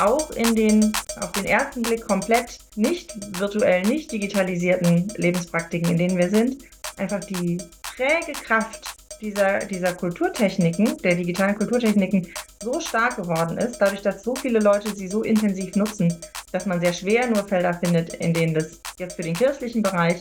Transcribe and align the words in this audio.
auch 0.00 0.30
in 0.32 0.54
den 0.54 0.92
auf 1.20 1.32
den 1.32 1.44
ersten 1.44 1.82
Blick 1.82 2.06
komplett 2.06 2.58
nicht 2.76 3.12
virtuell, 3.38 3.82
nicht 3.82 4.10
digitalisierten 4.10 5.12
Lebenspraktiken, 5.16 5.90
in 5.90 5.98
denen 5.98 6.18
wir 6.18 6.30
sind, 6.30 6.64
einfach 6.96 7.20
die 7.20 7.58
träge 7.82 8.32
Kraft 8.32 8.96
dieser, 9.20 9.60
dieser 9.60 9.94
Kulturtechniken, 9.94 10.98
der 10.98 11.14
digitalen 11.14 11.56
Kulturtechniken, 11.56 12.28
so 12.62 12.80
stark 12.80 13.16
geworden 13.16 13.58
ist, 13.58 13.78
dadurch, 13.78 14.02
dass 14.02 14.22
so 14.22 14.34
viele 14.34 14.58
Leute 14.58 14.94
sie 14.94 15.08
so 15.08 15.22
intensiv 15.22 15.76
nutzen, 15.76 16.14
dass 16.52 16.66
man 16.66 16.80
sehr 16.80 16.92
schwer 16.92 17.26
nur 17.28 17.46
Felder 17.46 17.74
findet, 17.74 18.14
in 18.14 18.34
denen 18.34 18.54
das 18.54 18.80
jetzt 18.98 19.16
für 19.16 19.22
den 19.22 19.34
kirchlichen 19.34 19.82
Bereich 19.82 20.20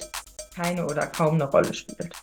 keine 0.55 0.85
oder 0.85 1.08
kaum 1.08 1.35
eine 1.35 1.49
Rolle 1.49 1.73
spielt. 1.73 2.13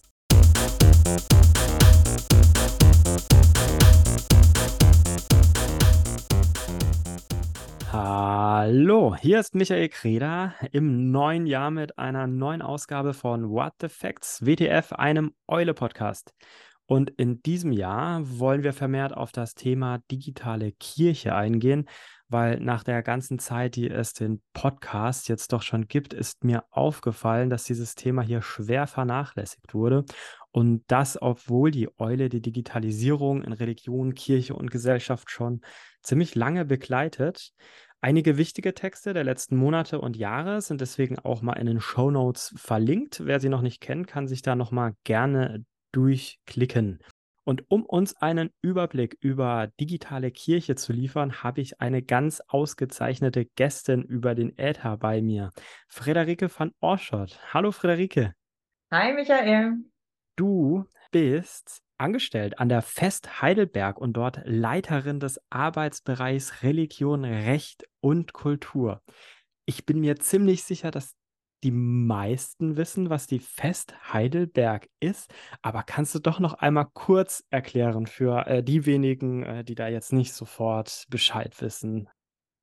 Hallo, 7.93 9.17
hier 9.17 9.41
ist 9.41 9.57
Michael 9.57 9.89
Kreder 9.89 10.55
im 10.71 11.11
neuen 11.11 11.45
Jahr 11.45 11.73
mit 11.73 11.99
einer 11.99 12.29
neuen 12.29 12.63
Ausgabe 12.63 13.15
von 13.15 13.51
What 13.51 13.73
the 13.81 13.89
Facts, 13.89 14.47
WTF, 14.47 14.93
einem 14.93 15.35
Eule-Podcast. 15.49 16.33
Und 16.87 17.11
in 17.11 17.43
diesem 17.43 17.73
Jahr 17.73 18.21
wollen 18.39 18.63
wir 18.63 18.73
vermehrt 18.73 19.13
auf 19.13 19.33
das 19.33 19.55
Thema 19.55 19.99
digitale 20.09 20.71
Kirche 20.71 21.35
eingehen, 21.35 21.89
weil 22.29 22.61
nach 22.61 22.85
der 22.85 23.03
ganzen 23.03 23.41
Zeit, 23.41 23.75
die 23.75 23.91
es 23.91 24.13
den 24.13 24.41
Podcast 24.53 25.29
jetzt 25.29 25.53
doch 25.53 25.63
schon 25.63 25.89
gibt, 25.89 26.15
ist 26.15 26.45
mir 26.45 26.63
aufgefallen, 26.71 27.51
dass 27.51 27.65
dieses 27.65 27.97
Thema 27.97 28.23
hier 28.23 28.41
schwer 28.41 28.87
vernachlässigt 28.87 29.75
wurde. 29.75 30.05
Und 30.53 30.83
das, 30.89 31.21
obwohl 31.21 31.71
die 31.71 31.89
Eule 31.99 32.29
die 32.29 32.41
Digitalisierung 32.41 33.43
in 33.43 33.53
Religion, 33.53 34.15
Kirche 34.15 34.55
und 34.55 34.71
Gesellschaft 34.71 35.31
schon 35.31 35.61
ziemlich 36.03 36.35
lange 36.35 36.65
begleitet. 36.65 37.53
Einige 38.01 38.39
wichtige 38.39 38.75
Texte 38.75 39.13
der 39.13 39.25
letzten 39.25 39.57
Monate 39.57 40.01
und 40.01 40.17
Jahre 40.17 40.63
sind 40.63 40.81
deswegen 40.81 41.19
auch 41.19 41.43
mal 41.43 41.55
in 41.55 41.67
den 41.67 41.81
Show 41.81 42.11
Notes 42.11 42.55
verlinkt. 42.57 43.25
Wer 43.25 43.41
sie 43.41 43.51
noch 43.51 43.61
nicht 43.61 43.81
kennt, 43.81 44.07
kann 44.07 44.27
sich 44.27 44.43
da 44.43 44.57
noch 44.57 44.71
mal 44.71 44.95
gerne 45.05 45.65
durchklicken. 45.93 47.01
Und 47.45 47.71
um 47.71 47.85
uns 47.85 48.17
einen 48.17 48.51
Überblick 48.63 49.17
über 49.21 49.69
digitale 49.79 50.31
Kirche 50.31 50.77
zu 50.77 50.93
liefern, 50.93 51.43
habe 51.43 51.61
ich 51.61 51.81
eine 51.81 52.03
ganz 52.03 52.41
ausgezeichnete 52.47 53.45
Gästin 53.45 54.03
über 54.03 54.35
den 54.35 54.57
Äther 54.59 54.97
bei 54.97 55.21
mir, 55.21 55.51
Frederike 55.89 56.49
van 56.57 56.73
Orschot. 56.81 57.39
Hallo 57.53 57.73
Frederike. 57.73 58.35
Hi 58.91 59.13
Michael. 59.15 59.79
Du 60.41 60.87
bist 61.11 61.83
angestellt 61.99 62.59
an 62.61 62.71
der 62.71 62.81
Fest 62.81 63.43
Heidelberg 63.43 63.99
und 63.99 64.15
dort 64.15 64.41
Leiterin 64.47 65.21
des 65.21 65.39
Arbeitsbereichs 65.51 66.63
Religion, 66.63 67.27
Recht 67.27 67.87
und 68.01 68.33
Kultur. 68.33 69.03
Ich 69.67 69.85
bin 69.85 70.01
mir 70.01 70.17
ziemlich 70.17 70.65
sicher, 70.65 70.91
dass 70.91 71.15
die 71.63 71.73
meisten 71.73 72.79
wissen, 72.79 73.11
was 73.11 73.27
die 73.27 73.39
Fest 73.39 73.95
Heidelberg 74.15 74.89
ist, 74.99 75.31
aber 75.61 75.83
kannst 75.83 76.15
du 76.15 76.21
doch 76.21 76.41
noch 76.41 76.55
einmal 76.55 76.87
kurz 76.95 77.45
erklären 77.51 78.07
für 78.07 78.47
äh, 78.47 78.63
die 78.63 78.87
wenigen, 78.87 79.43
äh, 79.43 79.63
die 79.63 79.75
da 79.75 79.89
jetzt 79.89 80.15
nicht 80.15 80.33
sofort 80.33 81.05
Bescheid 81.11 81.61
wissen? 81.61 82.09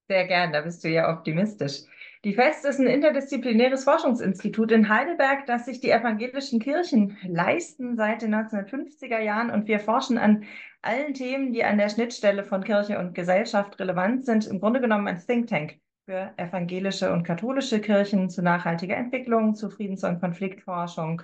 Sehr 0.08 0.25
gern, 0.25 0.52
da 0.52 0.61
bist 0.61 0.83
du 0.83 0.89
ja 0.89 1.16
optimistisch. 1.16 1.83
Die 2.28 2.33
FEST 2.33 2.66
ist 2.66 2.81
ein 2.81 2.88
interdisziplinäres 2.88 3.86
Forschungsinstitut 3.86 4.73
in 4.73 4.89
Heidelberg, 4.89 5.45
das 5.45 5.64
sich 5.64 5.80
die 5.80 5.92
evangelischen 5.92 6.59
Kirchen 6.59 7.16
leisten 7.25 7.95
seit 7.95 8.22
den 8.22 8.36
1950er 8.36 9.22
Jahren. 9.22 9.50
Und 9.50 9.70
wir 9.70 9.80
forschen 9.80 10.17
an 10.17 10.44
allen 10.81 11.14
Themen, 11.14 11.53
die 11.53 11.64
an 11.64 11.78
der 11.78 11.88
Schnittstelle 11.88 12.44
von 12.44 12.66
Kirche 12.66 13.00
und 13.00 13.16
Gesellschaft 13.16 13.80
relevant 13.80 14.25
sind. 14.25 14.45
Im 14.45 14.59
Grunde 14.59 14.81
genommen 14.81 15.08
ein 15.08 15.25
Think 15.25 15.48
Tank 15.48 15.80
für 16.03 16.33
evangelische 16.36 17.14
und 17.14 17.23
katholische 17.23 17.80
Kirchen 17.80 18.30
zu 18.30 18.42
nachhaltiger 18.42 18.98
Entwicklung, 18.98 19.55
zu 19.55 19.70
Friedens- 19.70 20.04
und 20.04 20.20
Konfliktforschung, 20.20 21.21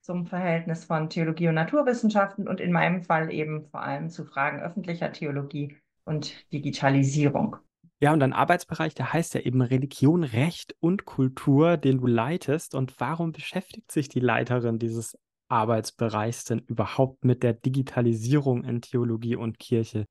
zum 0.00 0.24
Verhältnis 0.24 0.86
von 0.86 1.10
Theologie 1.10 1.48
und 1.48 1.56
Naturwissenschaften 1.56 2.48
und 2.48 2.60
in 2.60 2.72
meinem 2.72 3.02
Fall 3.02 3.30
eben 3.30 3.66
vor 3.66 3.82
allem 3.82 4.08
zu 4.08 4.24
Fragen 4.24 4.62
öffentlicher 4.62 5.12
Theologie 5.12 5.76
und 6.06 6.50
Digitalisierung. 6.50 7.56
Ja, 7.98 8.12
und 8.12 8.20
dein 8.20 8.34
Arbeitsbereich, 8.34 8.94
der 8.94 9.14
heißt 9.14 9.34
ja 9.34 9.40
eben 9.40 9.62
Religion, 9.62 10.22
Recht 10.22 10.76
und 10.80 11.06
Kultur, 11.06 11.78
den 11.78 11.98
du 11.98 12.06
leitest. 12.06 12.74
Und 12.74 13.00
warum 13.00 13.32
beschäftigt 13.32 13.90
sich 13.90 14.10
die 14.10 14.20
Leiterin 14.20 14.78
dieses 14.78 15.18
Arbeitsbereichs 15.48 16.44
denn 16.44 16.58
überhaupt 16.58 17.24
mit 17.24 17.42
der 17.42 17.54
Digitalisierung 17.54 18.64
in 18.64 18.82
Theologie 18.82 19.36
und 19.36 19.58
Kirche? 19.58 20.04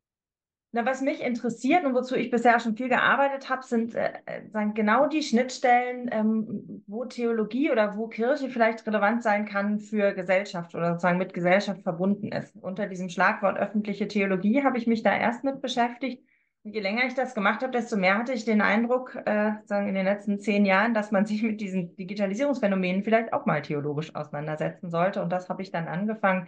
Na, 0.72 0.84
was 0.84 1.02
mich 1.02 1.22
interessiert 1.22 1.86
und 1.86 1.94
wozu 1.94 2.16
ich 2.16 2.32
bisher 2.32 2.60
schon 2.60 2.76
viel 2.76 2.90
gearbeitet 2.90 3.50
habe, 3.50 3.64
sind 3.64 3.94
äh, 3.94 4.14
äh 4.26 4.72
genau 4.74 5.08
die 5.08 5.22
Schnittstellen, 5.22 6.10
ähm, 6.12 6.84
wo 6.88 7.06
Theologie 7.06 7.72
oder 7.72 7.96
wo 7.96 8.08
Kirche 8.08 8.50
vielleicht 8.50 8.86
relevant 8.88 9.22
sein 9.22 9.46
kann 9.46 9.80
für 9.80 10.14
Gesellschaft 10.14 10.74
oder 10.74 10.94
sozusagen 10.94 11.20
mit 11.20 11.34
Gesellschaft 11.34 11.84
verbunden 11.84 12.32
ist. 12.32 12.56
Unter 12.58 12.88
diesem 12.88 13.10
Schlagwort 13.10 13.58
öffentliche 13.58 14.08
Theologie 14.08 14.64
habe 14.64 14.78
ich 14.78 14.88
mich 14.88 15.04
da 15.04 15.16
erst 15.16 15.44
mit 15.44 15.62
beschäftigt 15.62 16.26
je 16.66 16.80
länger 16.82 17.06
ich 17.06 17.14
das 17.14 17.36
gemacht 17.36 17.62
habe, 17.62 17.72
desto 17.72 17.96
mehr 17.96 18.18
hatte 18.18 18.34
ich 18.34 18.44
den 18.44 18.62
Eindruck, 18.62 19.16
äh, 19.26 19.52
sagen 19.66 19.88
in 19.88 19.94
den 19.94 20.06
letzten 20.06 20.40
zehn 20.40 20.66
Jahren, 20.66 20.94
dass 20.94 21.12
man 21.12 21.26
sich 21.26 21.44
mit 21.44 21.62
diesen 21.62 21.96
Digitalisierungsphänomenen 21.96 23.04
vielleicht 23.04 23.34
auch 23.34 23.46
mal 23.46 23.62
theologisch 23.62 24.16
auseinandersetzen 24.16 24.90
sollte. 24.90 25.22
Und 25.22 25.30
das 25.32 25.48
habe 25.48 25.62
ich 25.62 25.72
dann 25.72 25.88
angefangen. 25.88 26.48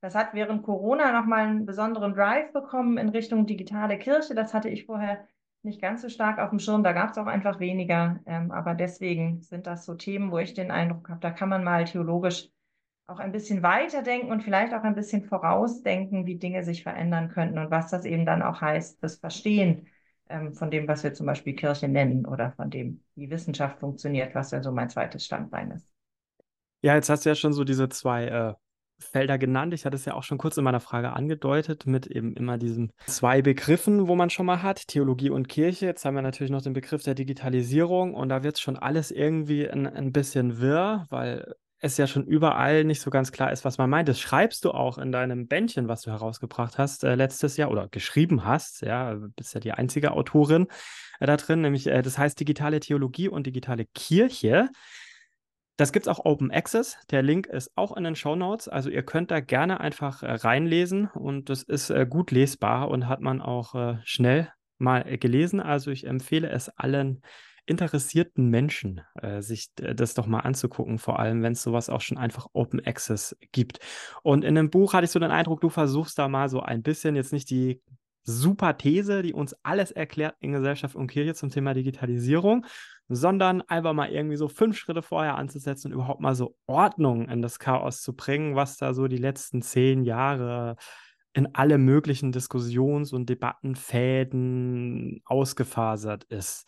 Das 0.00 0.14
hat 0.14 0.34
während 0.34 0.62
Corona 0.62 1.12
nochmal 1.12 1.46
einen 1.46 1.66
besonderen 1.66 2.14
Drive 2.14 2.52
bekommen 2.52 2.96
in 2.96 3.08
Richtung 3.08 3.46
digitale 3.46 3.98
Kirche. 3.98 4.34
Das 4.36 4.54
hatte 4.54 4.68
ich 4.68 4.86
vorher 4.86 5.26
nicht 5.62 5.80
ganz 5.80 6.02
so 6.02 6.08
stark 6.08 6.38
auf 6.38 6.50
dem 6.50 6.60
Schirm. 6.60 6.84
Da 6.84 6.92
gab 6.92 7.10
es 7.10 7.18
auch 7.18 7.26
einfach 7.26 7.58
weniger. 7.58 8.20
Ähm, 8.26 8.52
aber 8.52 8.74
deswegen 8.74 9.42
sind 9.42 9.66
das 9.66 9.84
so 9.84 9.94
Themen, 9.94 10.30
wo 10.30 10.38
ich 10.38 10.54
den 10.54 10.70
Eindruck 10.70 11.08
habe, 11.08 11.20
da 11.20 11.32
kann 11.32 11.48
man 11.48 11.64
mal 11.64 11.84
theologisch 11.86 12.50
auch 13.06 13.18
ein 13.20 13.32
bisschen 13.32 13.62
weiterdenken 13.62 14.32
und 14.32 14.42
vielleicht 14.42 14.74
auch 14.74 14.82
ein 14.82 14.94
bisschen 14.94 15.24
vorausdenken, 15.24 16.26
wie 16.26 16.36
Dinge 16.36 16.64
sich 16.64 16.82
verändern 16.82 17.28
könnten 17.28 17.58
und 17.58 17.70
was 17.70 17.90
das 17.90 18.04
eben 18.04 18.26
dann 18.26 18.42
auch 18.42 18.60
heißt, 18.60 19.02
das 19.02 19.16
Verstehen 19.16 19.86
ähm, 20.28 20.54
von 20.54 20.70
dem, 20.70 20.88
was 20.88 21.04
wir 21.04 21.14
zum 21.14 21.26
Beispiel 21.26 21.54
Kirche 21.54 21.88
nennen 21.88 22.26
oder 22.26 22.52
von 22.52 22.68
dem, 22.70 23.02
wie 23.14 23.30
Wissenschaft 23.30 23.78
funktioniert, 23.78 24.34
was 24.34 24.50
ja 24.50 24.62
so 24.62 24.72
mein 24.72 24.88
zweites 24.88 25.24
Standbein 25.24 25.70
ist. 25.70 25.88
Ja, 26.82 26.94
jetzt 26.94 27.08
hast 27.08 27.24
du 27.24 27.28
ja 27.28 27.34
schon 27.34 27.52
so 27.52 27.62
diese 27.64 27.88
zwei 27.88 28.26
äh, 28.26 28.54
Felder 28.98 29.38
genannt. 29.38 29.72
Ich 29.72 29.84
hatte 29.84 29.96
es 29.96 30.04
ja 30.04 30.14
auch 30.14 30.22
schon 30.22 30.38
kurz 30.38 30.56
in 30.56 30.64
meiner 30.64 30.80
Frage 30.80 31.12
angedeutet 31.12 31.86
mit 31.86 32.06
eben 32.06 32.34
immer 32.34 32.58
diesen 32.58 32.92
zwei 33.06 33.40
Begriffen, 33.40 34.08
wo 34.08 34.16
man 34.16 34.30
schon 34.30 34.46
mal 34.46 34.62
hat, 34.62 34.88
Theologie 34.88 35.30
und 35.30 35.48
Kirche. 35.48 35.86
Jetzt 35.86 36.04
haben 36.04 36.14
wir 36.14 36.22
natürlich 36.22 36.50
noch 36.50 36.62
den 36.62 36.72
Begriff 36.72 37.02
der 37.02 37.14
Digitalisierung 37.14 38.14
und 38.14 38.30
da 38.30 38.42
wird 38.42 38.58
schon 38.58 38.76
alles 38.76 39.10
irgendwie 39.10 39.68
ein, 39.68 39.86
ein 39.86 40.12
bisschen 40.12 40.60
wirr, 40.60 41.06
weil 41.10 41.54
es 41.78 41.96
ja 41.96 42.06
schon 42.06 42.24
überall 42.24 42.84
nicht 42.84 43.00
so 43.00 43.10
ganz 43.10 43.32
klar 43.32 43.52
ist, 43.52 43.64
was 43.64 43.78
man 43.78 43.90
meint. 43.90 44.08
Das 44.08 44.18
schreibst 44.18 44.64
du 44.64 44.70
auch 44.70 44.98
in 44.98 45.12
deinem 45.12 45.46
Bändchen, 45.46 45.88
was 45.88 46.02
du 46.02 46.10
herausgebracht 46.10 46.78
hast 46.78 47.04
äh, 47.04 47.14
letztes 47.14 47.56
Jahr 47.56 47.70
oder 47.70 47.88
geschrieben 47.88 48.44
hast. 48.44 48.82
Ja, 48.82 49.14
bist 49.36 49.54
ja 49.54 49.60
die 49.60 49.72
einzige 49.72 50.12
Autorin 50.12 50.68
äh, 51.20 51.26
da 51.26 51.36
drin, 51.36 51.60
nämlich 51.60 51.86
äh, 51.86 52.02
das 52.02 52.18
heißt 52.18 52.40
digitale 52.40 52.80
Theologie 52.80 53.28
und 53.28 53.46
digitale 53.46 53.84
Kirche. 53.94 54.70
Das 55.76 55.92
gibt 55.92 56.06
es 56.06 56.08
auch 56.08 56.24
Open 56.24 56.50
Access. 56.50 56.96
Der 57.10 57.22
Link 57.22 57.46
ist 57.46 57.76
auch 57.76 57.94
in 57.94 58.04
den 58.04 58.16
Show 58.16 58.34
Notes. 58.34 58.68
Also 58.68 58.88
ihr 58.88 59.02
könnt 59.02 59.30
da 59.30 59.40
gerne 59.40 59.78
einfach 59.78 60.22
äh, 60.22 60.32
reinlesen 60.32 61.10
und 61.12 61.50
das 61.50 61.62
ist 61.62 61.90
äh, 61.90 62.06
gut 62.08 62.30
lesbar 62.30 62.88
und 62.88 63.08
hat 63.08 63.20
man 63.20 63.42
auch 63.42 63.74
äh, 63.74 63.98
schnell 64.04 64.50
mal 64.78 65.04
gelesen. 65.18 65.60
Also 65.60 65.90
ich 65.90 66.06
empfehle 66.06 66.48
es 66.48 66.70
allen 66.70 67.20
interessierten 67.66 68.48
Menschen, 68.48 69.02
äh, 69.20 69.42
sich 69.42 69.70
das 69.74 70.14
doch 70.14 70.26
mal 70.26 70.40
anzugucken, 70.40 70.98
vor 70.98 71.18
allem 71.18 71.42
wenn 71.42 71.52
es 71.52 71.62
sowas 71.62 71.90
auch 71.90 72.00
schon 72.00 72.18
einfach 72.18 72.46
Open 72.52 72.84
Access 72.84 73.36
gibt. 73.52 73.80
Und 74.22 74.44
in 74.44 74.54
dem 74.54 74.70
Buch 74.70 74.94
hatte 74.94 75.04
ich 75.04 75.10
so 75.10 75.18
den 75.18 75.30
Eindruck, 75.30 75.60
du 75.60 75.68
versuchst 75.68 76.18
da 76.18 76.28
mal 76.28 76.48
so 76.48 76.60
ein 76.60 76.82
bisschen 76.82 77.16
jetzt 77.16 77.32
nicht 77.32 77.50
die 77.50 77.82
super 78.22 78.76
These, 78.76 79.22
die 79.22 79.32
uns 79.32 79.54
alles 79.62 79.92
erklärt 79.92 80.36
in 80.40 80.52
Gesellschaft 80.52 80.96
und 80.96 81.06
Kirche 81.06 81.34
zum 81.34 81.50
Thema 81.50 81.74
Digitalisierung, 81.74 82.66
sondern 83.08 83.62
einfach 83.62 83.92
mal 83.92 84.10
irgendwie 84.10 84.36
so 84.36 84.48
fünf 84.48 84.76
Schritte 84.76 85.02
vorher 85.02 85.36
anzusetzen 85.36 85.88
und 85.88 85.94
überhaupt 85.94 86.20
mal 86.20 86.34
so 86.34 86.56
Ordnung 86.66 87.28
in 87.28 87.40
das 87.40 87.58
Chaos 87.58 88.02
zu 88.02 88.14
bringen, 88.14 88.56
was 88.56 88.76
da 88.78 88.94
so 88.94 89.06
die 89.06 89.16
letzten 89.16 89.62
zehn 89.62 90.02
Jahre 90.02 90.76
in 91.34 91.54
alle 91.54 91.78
möglichen 91.78 92.32
Diskussions- 92.32 93.12
und 93.12 93.28
Debattenfäden 93.28 95.20
ausgefasert 95.24 96.24
ist. 96.24 96.66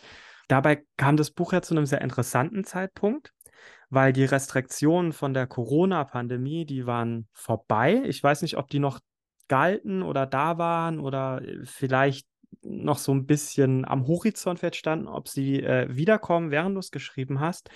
Dabei 0.48 0.84
kam 0.96 1.16
das 1.16 1.30
Buch 1.30 1.52
ja 1.52 1.62
zu 1.62 1.74
einem 1.74 1.86
sehr 1.86 2.00
interessanten 2.00 2.64
Zeitpunkt, 2.64 3.32
weil 3.90 4.12
die 4.12 4.24
Restriktionen 4.24 5.12
von 5.12 5.34
der 5.34 5.46
Corona-Pandemie, 5.46 6.66
die 6.66 6.86
waren 6.86 7.28
vorbei. 7.32 8.02
Ich 8.06 8.22
weiß 8.22 8.42
nicht, 8.42 8.56
ob 8.56 8.68
die 8.68 8.78
noch 8.78 9.00
galten 9.48 10.02
oder 10.02 10.26
da 10.26 10.58
waren 10.58 11.00
oder 11.00 11.42
äh, 11.42 11.64
vielleicht 11.64 12.26
noch 12.62 12.98
so 12.98 13.12
ein 13.12 13.26
bisschen 13.26 13.84
am 13.84 14.06
Horizont 14.06 14.60
standen, 14.74 15.06
ob 15.06 15.28
sie 15.28 15.62
äh, 15.62 15.86
wiederkommen, 15.94 16.50
während 16.50 16.74
du 16.74 16.80
es 16.80 16.90
geschrieben 16.90 17.40
hast. 17.40 17.70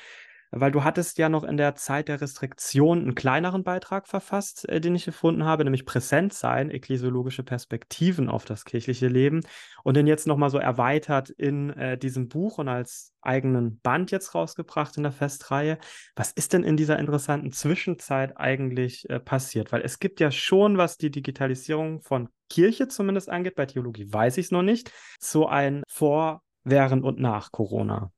Weil 0.55 0.71
du 0.71 0.85
hattest 0.85 1.17
ja 1.17 1.31
noch 1.31 1.45
in 1.45 1.57
der 1.57 1.75
Zeit 1.75 2.09
der 2.09 2.21
Restriktion 2.21 3.01
einen 3.01 3.15
kleineren 3.15 3.65
Beitrag 3.65 4.07
verfasst, 4.07 4.69
äh, 4.69 4.81
den 4.81 4.95
ich 4.95 5.07
gefunden 5.07 5.45
habe, 5.45 5.65
nämlich 5.65 5.87
Präsent 5.87 6.35
sein, 6.35 6.71
ekklesiologische 6.71 7.43
Perspektiven 7.43 8.29
auf 8.29 8.45
das 8.45 8.67
kirchliche 8.67 9.09
Leben 9.09 9.41
und 9.83 9.97
den 9.97 10.07
jetzt 10.07 10.27
nochmal 10.27 10.51
so 10.51 10.59
erweitert 10.59 11.31
in 11.31 11.71
äh, 11.71 11.97
diesem 11.97 12.29
Buch 12.29 12.59
und 12.59 12.69
als 12.69 13.13
eigenen 13.23 13.81
Band 13.81 14.11
jetzt 14.11 14.35
rausgebracht 14.35 14.97
in 14.99 15.05
der 15.05 15.13
Festreihe. 15.13 15.79
Was 16.17 16.33
ist 16.33 16.53
denn 16.53 16.65
in 16.65 16.77
dieser 16.77 16.99
interessanten 16.99 17.53
Zwischenzeit 17.53 18.37
eigentlich 18.37 19.09
äh, 19.09 19.19
passiert? 19.21 19.73
Weil 19.73 19.81
es 19.83 19.99
gibt 20.01 20.21
ja 20.21 20.31
schon, 20.31 20.77
was 20.77 20.99
die 20.99 21.11
Digitalisierung 21.11 22.03
von 22.03 22.29
Kirche 22.51 22.89
zumindest 22.89 23.31
angeht, 23.31 23.55
bei 23.55 23.65
Theologie 23.65 24.13
weiß 24.13 24.37
ich 24.37 24.47
es 24.47 24.51
noch 24.51 24.63
nicht, 24.63 24.93
so 25.19 25.47
ein 25.47 25.83
Vor, 25.89 26.43
während 26.65 27.05
und 27.05 27.19
nach 27.19 27.51
Corona. 27.53 28.13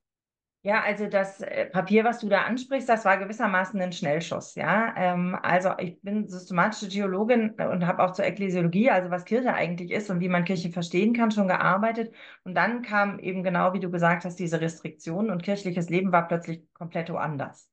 Ja, 0.66 0.82
also 0.82 1.08
das 1.08 1.42
äh, 1.42 1.66
Papier, 1.66 2.04
was 2.04 2.20
du 2.20 2.28
da 2.30 2.44
ansprichst, 2.44 2.88
das 2.88 3.04
war 3.04 3.18
gewissermaßen 3.18 3.78
ein 3.82 3.92
Schnellschuss. 3.92 4.54
Ja, 4.54 4.94
ähm, 4.96 5.36
also 5.42 5.72
ich 5.78 6.00
bin 6.00 6.26
systematische 6.26 6.88
Theologin 6.88 7.50
und 7.50 7.86
habe 7.86 8.02
auch 8.02 8.12
zur 8.12 8.24
Ekklesiologie, 8.24 8.88
also 8.90 9.10
was 9.10 9.26
Kirche 9.26 9.52
eigentlich 9.52 9.90
ist 9.90 10.08
und 10.08 10.20
wie 10.20 10.28
man 10.30 10.44
Kirche 10.46 10.70
verstehen 10.70 11.12
kann, 11.12 11.30
schon 11.30 11.48
gearbeitet. 11.48 12.14
Und 12.44 12.54
dann 12.54 12.80
kam 12.80 13.18
eben 13.18 13.42
genau, 13.42 13.74
wie 13.74 13.80
du 13.80 13.90
gesagt 13.90 14.24
hast, 14.24 14.36
diese 14.38 14.58
Restriktionen 14.62 15.30
und 15.30 15.42
kirchliches 15.42 15.90
Leben 15.90 16.12
war 16.12 16.26
plötzlich 16.28 16.62
komplett 16.72 17.10
woanders 17.10 17.70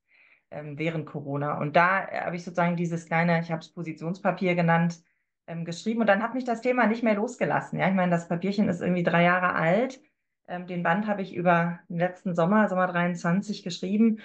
ähm, 0.51 0.77
während 0.77 1.05
Corona. 1.05 1.59
Und 1.59 1.77
da 1.77 2.05
äh, 2.09 2.19
habe 2.25 2.35
ich 2.35 2.43
sozusagen 2.43 2.75
dieses 2.75 3.05
kleine, 3.05 3.39
ich 3.39 3.51
habe 3.51 3.61
es 3.61 3.71
Positionspapier 3.73 4.53
genannt, 4.55 5.01
ähm, 5.47 5.63
geschrieben. 5.63 6.01
Und 6.01 6.07
dann 6.07 6.21
hat 6.21 6.33
mich 6.33 6.43
das 6.43 6.59
Thema 6.61 6.87
nicht 6.87 7.03
mehr 7.03 7.15
losgelassen. 7.15 7.79
Ja, 7.79 7.87
ich 7.87 7.95
meine, 7.95 8.11
das 8.11 8.27
Papierchen 8.27 8.67
ist 8.67 8.81
irgendwie 8.81 9.03
drei 9.03 9.23
Jahre 9.23 9.53
alt 9.55 10.01
ähm, 10.51 10.67
den 10.67 10.83
Band 10.83 11.07
habe 11.07 11.21
ich 11.21 11.33
über 11.35 11.79
den 11.89 11.97
letzten 11.97 12.35
Sommer, 12.35 12.69
Sommer 12.69 12.87
23, 12.87 13.63
geschrieben. 13.63 14.19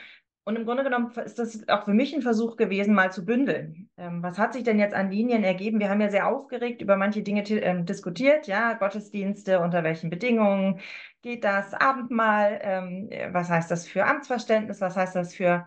Und 0.45 0.55
im 0.57 0.65
Grunde 0.65 0.85
genommen 0.85 1.11
ist 1.25 1.41
das 1.41 1.69
auch 1.69 1.85
für 1.85 1.93
mich 1.93 2.15
ein 2.15 2.23
Versuch 2.23 2.57
gewesen, 2.57 2.95
mal 2.95 3.11
zu 3.11 3.25
bündeln. 3.25 3.91
Ähm, 3.97 4.23
was 4.23 4.39
hat 4.39 4.53
sich 4.53 4.63
denn 4.63 4.79
jetzt 4.79 4.95
an 4.95 5.11
Linien 5.11 5.43
ergeben? 5.43 5.81
Wir 5.81 5.91
haben 5.91 6.01
ja 6.01 6.11
sehr 6.11 6.29
aufgeregt 6.29 6.83
über 6.83 6.97
manche 6.97 7.23
Dinge 7.23 7.43
ähm, 7.51 7.85
diskutiert, 7.85 8.47
ja, 8.47 8.75
Gottesdienste, 8.75 9.61
unter 9.61 9.83
welchen 9.83 10.11
Bedingungen 10.11 10.81
geht 11.23 11.43
das, 11.45 11.75
Abendmahl, 11.75 12.61
ähm, 12.63 13.11
was 13.33 13.51
heißt 13.51 13.71
das 13.71 13.89
für 13.89 14.05
Amtsverständnis, 14.07 14.81
was 14.81 14.97
heißt 14.97 15.17
das 15.17 15.35
für 15.35 15.67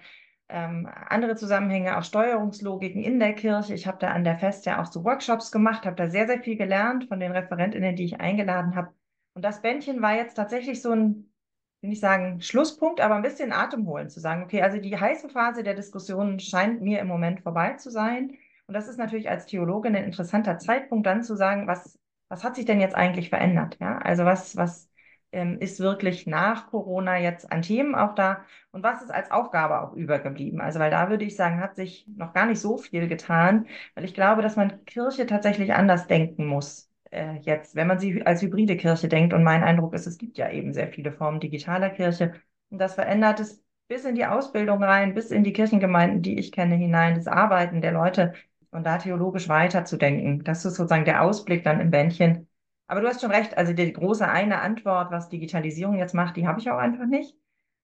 ähm, 0.49 0.89
andere 1.09 1.35
Zusammenhänge, 1.35 1.97
auch 1.97 2.03
Steuerungslogiken 2.03 3.03
in 3.03 3.19
der 3.19 3.33
Kirche. 3.33 3.73
Ich 3.73 3.87
habe 3.87 3.97
da 3.99 4.11
an 4.11 4.23
der 4.23 4.37
Fest 4.39 4.65
ja 4.65 4.81
auch 4.81 4.85
so 4.91 5.03
Workshops 5.03 5.51
gemacht, 5.51 5.85
habe 5.85 5.95
da 5.95 6.09
sehr, 6.09 6.27
sehr 6.27 6.41
viel 6.41 6.57
gelernt 6.57 7.05
von 7.09 7.19
den 7.19 7.31
Referentinnen, 7.31 7.95
die 7.95 8.05
ich 8.05 8.19
eingeladen 8.21 8.75
habe. 8.75 8.93
Und 9.39 9.43
das 9.43 9.61
Bändchen 9.61 10.01
war 10.01 10.15
jetzt 10.15 10.33
tatsächlich 10.35 10.81
so 10.81 10.91
ein, 10.91 11.31
will 11.79 11.93
ich 11.93 12.01
sagen, 12.01 12.41
Schlusspunkt, 12.41 12.99
aber 12.99 13.15
ein 13.15 13.21
bisschen 13.21 13.53
Atem 13.53 13.87
holen, 13.87 14.09
zu 14.09 14.19
sagen, 14.19 14.43
okay, 14.43 14.61
also 14.61 14.79
die 14.79 14.99
heiße 14.99 15.29
Phase 15.29 15.63
der 15.63 15.75
Diskussion 15.75 16.41
scheint 16.41 16.81
mir 16.81 16.99
im 16.99 17.07
Moment 17.07 17.39
vorbei 17.39 17.75
zu 17.75 17.89
sein. 17.89 18.37
Und 18.67 18.73
das 18.73 18.89
ist 18.89 18.97
natürlich 18.97 19.29
als 19.29 19.45
Theologin 19.45 19.95
ein 19.95 20.03
interessanter 20.03 20.57
Zeitpunkt, 20.59 21.07
dann 21.07 21.23
zu 21.23 21.37
sagen, 21.37 21.67
was, 21.67 21.97
was 22.27 22.43
hat 22.43 22.57
sich 22.57 22.65
denn 22.65 22.81
jetzt 22.81 22.95
eigentlich 22.95 23.29
verändert? 23.29 23.77
Ja, 23.79 23.99
also 23.99 24.25
was, 24.25 24.57
was 24.57 24.89
ähm, 25.31 25.57
ist 25.61 25.79
wirklich 25.79 26.27
nach 26.27 26.67
Corona 26.67 27.17
jetzt 27.17 27.49
an 27.49 27.61
Themen 27.61 27.95
auch 27.95 28.15
da 28.15 28.43
und 28.73 28.83
was 28.83 29.01
ist 29.01 29.09
als 29.11 29.31
Aufgabe 29.31 29.79
auch 29.79 29.93
übergeblieben? 29.93 30.59
Also, 30.59 30.79
weil 30.79 30.91
da 30.91 31.09
würde 31.09 31.23
ich 31.23 31.37
sagen, 31.37 31.61
hat 31.61 31.77
sich 31.77 32.05
noch 32.13 32.33
gar 32.33 32.45
nicht 32.45 32.59
so 32.59 32.77
viel 32.77 33.07
getan, 33.07 33.67
weil 33.95 34.03
ich 34.03 34.13
glaube, 34.13 34.41
dass 34.41 34.57
man 34.57 34.83
Kirche 34.83 35.25
tatsächlich 35.27 35.73
anders 35.73 36.07
denken 36.07 36.45
muss 36.45 36.88
äh, 37.11 37.37
jetzt, 37.41 37.75
wenn 37.75 37.87
man 37.87 37.99
sie 37.99 38.25
als 38.25 38.41
hybride 38.41 38.77
Kirche 38.77 39.07
denkt. 39.07 39.33
Und 39.33 39.43
mein 39.43 39.63
Eindruck 39.63 39.93
ist, 39.93 40.07
es 40.07 40.17
gibt 40.17 40.37
ja 40.37 40.49
eben 40.51 40.73
sehr 40.73 40.89
viele 40.89 41.11
Formen 41.11 41.39
digitaler 41.39 41.89
Kirche. 41.89 42.33
Und 42.69 42.79
das 42.79 42.95
verändert 42.95 43.39
es 43.39 43.63
bis 43.87 44.05
in 44.05 44.15
die 44.15 44.25
Ausbildung 44.25 44.83
rein, 44.83 45.13
bis 45.15 45.31
in 45.31 45.43
die 45.43 45.53
Kirchengemeinden, 45.53 46.21
die 46.21 46.37
ich 46.37 46.51
kenne, 46.51 46.75
hinein, 46.75 47.15
das 47.15 47.27
Arbeiten 47.27 47.81
der 47.81 47.91
Leute 47.91 48.33
und 48.71 48.85
da 48.85 48.97
theologisch 48.99 49.49
weiterzudenken. 49.49 50.43
Das 50.43 50.63
ist 50.65 50.75
sozusagen 50.75 51.05
der 51.05 51.23
Ausblick 51.23 51.63
dann 51.63 51.79
im 51.79 51.91
Bändchen. 51.91 52.47
Aber 52.87 53.01
du 53.01 53.07
hast 53.07 53.21
schon 53.21 53.31
recht, 53.31 53.57
also 53.57 53.73
die 53.73 53.93
große 53.93 54.27
eine 54.27 54.61
Antwort, 54.61 55.11
was 55.11 55.29
Digitalisierung 55.29 55.97
jetzt 55.97 56.13
macht, 56.13 56.37
die 56.37 56.47
habe 56.47 56.59
ich 56.59 56.69
auch 56.69 56.77
einfach 56.77 57.05
nicht. 57.05 57.35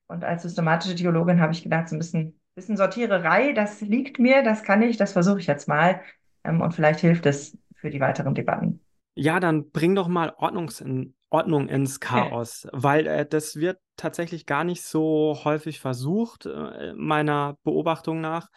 Und 0.08 0.24
als 0.24 0.44
systematische 0.44 0.96
Theologin 0.96 1.42
habe 1.42 1.54
ich 1.54 1.64
gedacht, 1.64 1.90
so 1.90 1.96
ein 1.96 2.00
bisschen, 2.00 2.40
bisschen 2.56 2.78
Sortiererei, 2.78 3.54
das 3.54 3.82
liegt 3.82 4.20
mir, 4.20 4.44
das 4.44 4.64
kann 4.64 4.82
ich, 4.82 4.98
das 4.98 5.14
versuche 5.14 5.40
ich 5.40 5.48
jetzt 5.48 5.68
mal. 5.68 6.02
Ähm, 6.44 6.62
und 6.62 6.74
vielleicht 6.74 7.00
hilft 7.00 7.26
es 7.26 7.58
für 7.76 7.90
die 7.90 8.00
weiteren 8.00 8.36
Debatten. 8.36 8.85
Ja, 9.16 9.40
dann 9.40 9.72
bring 9.72 9.96
doch 9.96 10.08
mal 10.08 10.34
Ordnungs 10.38 10.82
in, 10.82 11.16
Ordnung 11.30 11.68
ins 11.68 12.00
Chaos, 12.00 12.68
weil 12.72 13.08
äh, 13.08 13.26
das 13.26 13.58
wird 13.58 13.80
tatsächlich 13.98 14.46
gar 14.46 14.64
nicht 14.64 14.84
so 14.84 15.40
häufig 15.44 15.80
versucht, 15.80 16.46
äh, 16.46 16.94
meiner 16.96 17.58
Beobachtung 17.64 18.22
nach, 18.22 18.50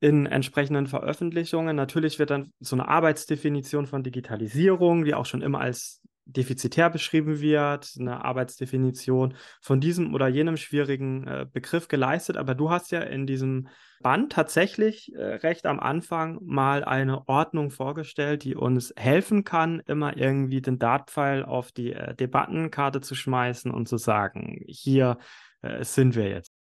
in 0.00 0.26
entsprechenden 0.26 0.86
Veröffentlichungen. 0.86 1.74
Natürlich 1.74 2.18
wird 2.18 2.30
dann 2.30 2.52
so 2.60 2.76
eine 2.76 2.86
Arbeitsdefinition 2.86 3.86
von 3.86 4.02
Digitalisierung, 4.02 5.04
die 5.04 5.14
auch 5.14 5.26
schon 5.26 5.42
immer 5.42 5.60
als 5.60 6.00
defizitär 6.28 6.90
beschrieben 6.90 7.40
wird, 7.40 7.94
eine 7.98 8.24
Arbeitsdefinition 8.24 9.34
von 9.60 9.80
diesem 9.80 10.14
oder 10.14 10.28
jenem 10.28 10.56
schwierigen 10.56 11.26
äh, 11.26 11.46
Begriff 11.50 11.88
geleistet. 11.88 12.36
Aber 12.36 12.54
du 12.54 12.70
hast 12.70 12.90
ja 12.92 13.00
in 13.00 13.26
diesem 13.26 13.68
Band 14.00 14.32
tatsächlich 14.32 15.12
äh, 15.14 15.22
recht 15.36 15.66
am 15.66 15.80
Anfang 15.80 16.38
mal 16.42 16.84
eine 16.84 17.26
Ordnung 17.28 17.70
vorgestellt, 17.70 18.44
die 18.44 18.54
uns 18.54 18.92
helfen 18.96 19.44
kann, 19.44 19.80
immer 19.86 20.16
irgendwie 20.16 20.60
den 20.60 20.78
Dartpfeil 20.78 21.44
auf 21.44 21.72
die 21.72 21.92
äh, 21.92 22.14
Debattenkarte 22.14 23.00
zu 23.00 23.14
schmeißen 23.14 23.70
und 23.70 23.88
zu 23.88 23.96
sagen, 23.96 24.62
hier 24.66 25.18
äh, 25.62 25.82
sind 25.82 26.14
wir 26.14 26.28
jetzt. 26.28 26.57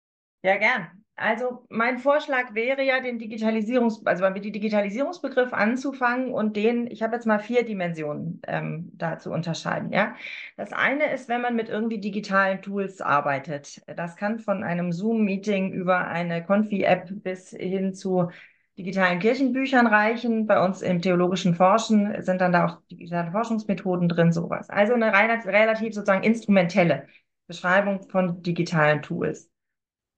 Ja, 0.47 0.55
gern. 0.57 0.87
Also 1.17 1.65
mein 1.69 1.97
Vorschlag 1.97 2.53
wäre 2.53 2.81
ja, 2.83 3.01
den 3.01 3.19
Digitalisierungs, 3.19 4.05
also 4.05 4.29
mit 4.29 4.45
dem 4.45 4.53
Digitalisierungsbegriff 4.53 5.51
anzufangen 5.51 6.31
und 6.31 6.55
den, 6.55 6.87
ich 6.87 7.01
habe 7.03 7.15
jetzt 7.15 7.25
mal 7.25 7.39
vier 7.39 7.65
Dimensionen 7.65 8.39
ähm, 8.47 8.91
da 8.93 9.17
zu 9.19 9.31
unterscheiden. 9.31 9.91
Ja, 9.91 10.15
das 10.55 10.71
eine 10.71 11.11
ist, 11.11 11.27
wenn 11.27 11.41
man 11.41 11.55
mit 11.57 11.67
irgendwie 11.69 11.99
digitalen 11.99 12.61
Tools 12.61 13.01
arbeitet. 13.01 13.81
Das 13.97 14.15
kann 14.15 14.39
von 14.39 14.63
einem 14.63 14.93
Zoom-Meeting 14.93 15.73
über 15.73 16.07
eine 16.07 16.45
Confi-App 16.45 17.09
bis 17.23 17.49
hin 17.49 17.93
zu 17.93 18.29
digitalen 18.77 19.19
Kirchenbüchern 19.19 19.87
reichen. 19.87 20.47
Bei 20.47 20.63
uns 20.63 20.81
im 20.81 21.01
theologischen 21.01 21.55
Forschen 21.55 22.21
sind 22.23 22.39
dann 22.39 22.53
da 22.53 22.65
auch 22.67 22.81
digitale 22.89 23.31
Forschungsmethoden 23.31 24.07
drin, 24.07 24.31
sowas. 24.31 24.69
Also 24.69 24.93
eine 24.93 25.11
relativ 25.11 25.93
sozusagen 25.93 26.23
instrumentelle 26.23 27.07
Beschreibung 27.47 28.07
von 28.07 28.41
digitalen 28.43 29.01
Tools. 29.01 29.49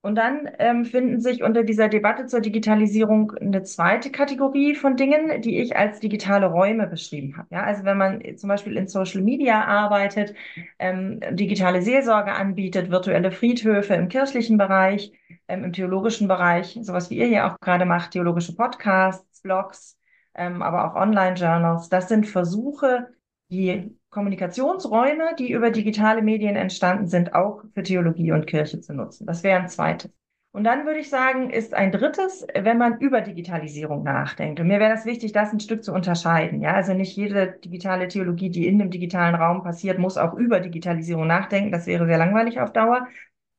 Und 0.01 0.16
dann 0.16 0.50
ähm, 0.60 0.86
finden 0.86 1.19
sich 1.19 1.44
unter 1.44 1.63
dieser 1.63 1.90
Debatte 1.90 2.25
zur 2.25 2.40
Digitalisierung 2.40 3.34
eine 3.34 3.63
zweite 3.63 4.12
Kategorie 4.12 4.74
von 4.74 4.96
Dingen, 4.96 5.42
die 5.42 5.60
ich 5.60 5.75
als 5.75 6.00
digitale 6.00 6.46
Räume 6.46 6.88
beschrieben 6.88 7.36
habe. 7.36 7.50
Ja, 7.51 7.63
also 7.63 7.84
wenn 7.84 7.98
man 7.98 8.22
zum 8.38 8.48
Beispiel 8.48 8.77
in 8.77 8.88
Social 8.88 9.22
Media 9.22 9.65
arbeitet, 9.65 10.34
ähm, 10.79 11.20
digitale 11.32 11.82
Seelsorge 11.82 12.32
anbietet, 12.32 12.89
virtuelle 12.89 13.32
Friedhöfe 13.32 13.94
im 13.96 14.08
kirchlichen 14.08 14.58
Bereich, 14.58 15.12
ähm, 15.50 15.65
im 15.65 15.74
theologischen 15.74 16.29
Bereich, 16.29 16.79
sowas 16.82 17.10
wie 17.10 17.18
ihr 17.18 17.27
hier 17.27 17.46
auch 17.48 17.60
gerade 17.60 17.86
macht, 17.86 18.12
theologische 18.12 18.56
Podcasts, 18.56 19.41
Blogs, 19.41 19.98
ähm, 20.34 20.62
aber 20.62 20.86
auch 20.86 20.96
Online-Journals, 20.96 21.89
das 21.89 22.08
sind 22.08 22.25
Versuche, 22.25 23.10
die 23.50 23.98
Kommunikationsräume, 24.10 25.36
die 25.38 25.51
über 25.51 25.72
digitale 25.72 26.22
Medien 26.22 26.56
entstanden 26.56 27.08
sind, 27.08 27.34
auch 27.34 27.63
für 27.74 27.84
Theologie 27.84 28.32
und 28.32 28.48
Kirche 28.48 28.79
zu 28.82 28.94
nutzen. 28.94 29.25
Das 29.25 29.44
wäre 29.44 29.60
ein 29.60 29.70
zweites. 29.70 30.12
Und 30.51 30.63
dann 30.63 30.86
würde 30.88 31.00
ich 31.00 31.10
sagen, 31.10 31.51
ist 31.51 31.75
ein 31.75 31.91
drittes, 31.91 32.46
wenn 32.56 32.79
man 32.79 33.00
über 33.00 33.22
Digitalisierung 33.22 34.03
nachdenkt. 34.03 34.60
Und 34.60 34.68
mir 34.68 34.79
wäre 34.79 34.91
das 34.91 35.06
wichtig, 35.06 35.32
das 35.32 35.53
ein 35.53 35.60
Stück 35.60 35.84
zu 35.84 35.94
unterscheiden. 35.94 36.62
Ja, 36.62 36.74
also 36.74 36.94
nicht 36.96 37.15
jede 37.15 37.60
digitale 37.63 38.08
Theologie, 38.08 38.50
die 38.50 38.68
in 38.68 38.79
dem 38.79 38.89
digitalen 38.89 39.36
Raum 39.36 39.62
passiert, 39.62 40.00
muss 40.00 40.18
auch 40.18 40.34
über 40.34 40.60
Digitalisierung 40.60 41.27
nachdenken. 41.27 41.72
Das 41.72 41.86
wäre 41.86 42.08
sehr 42.08 42.18
langweilig 42.18 42.60
auf 42.60 42.74
Dauer. 42.74 43.08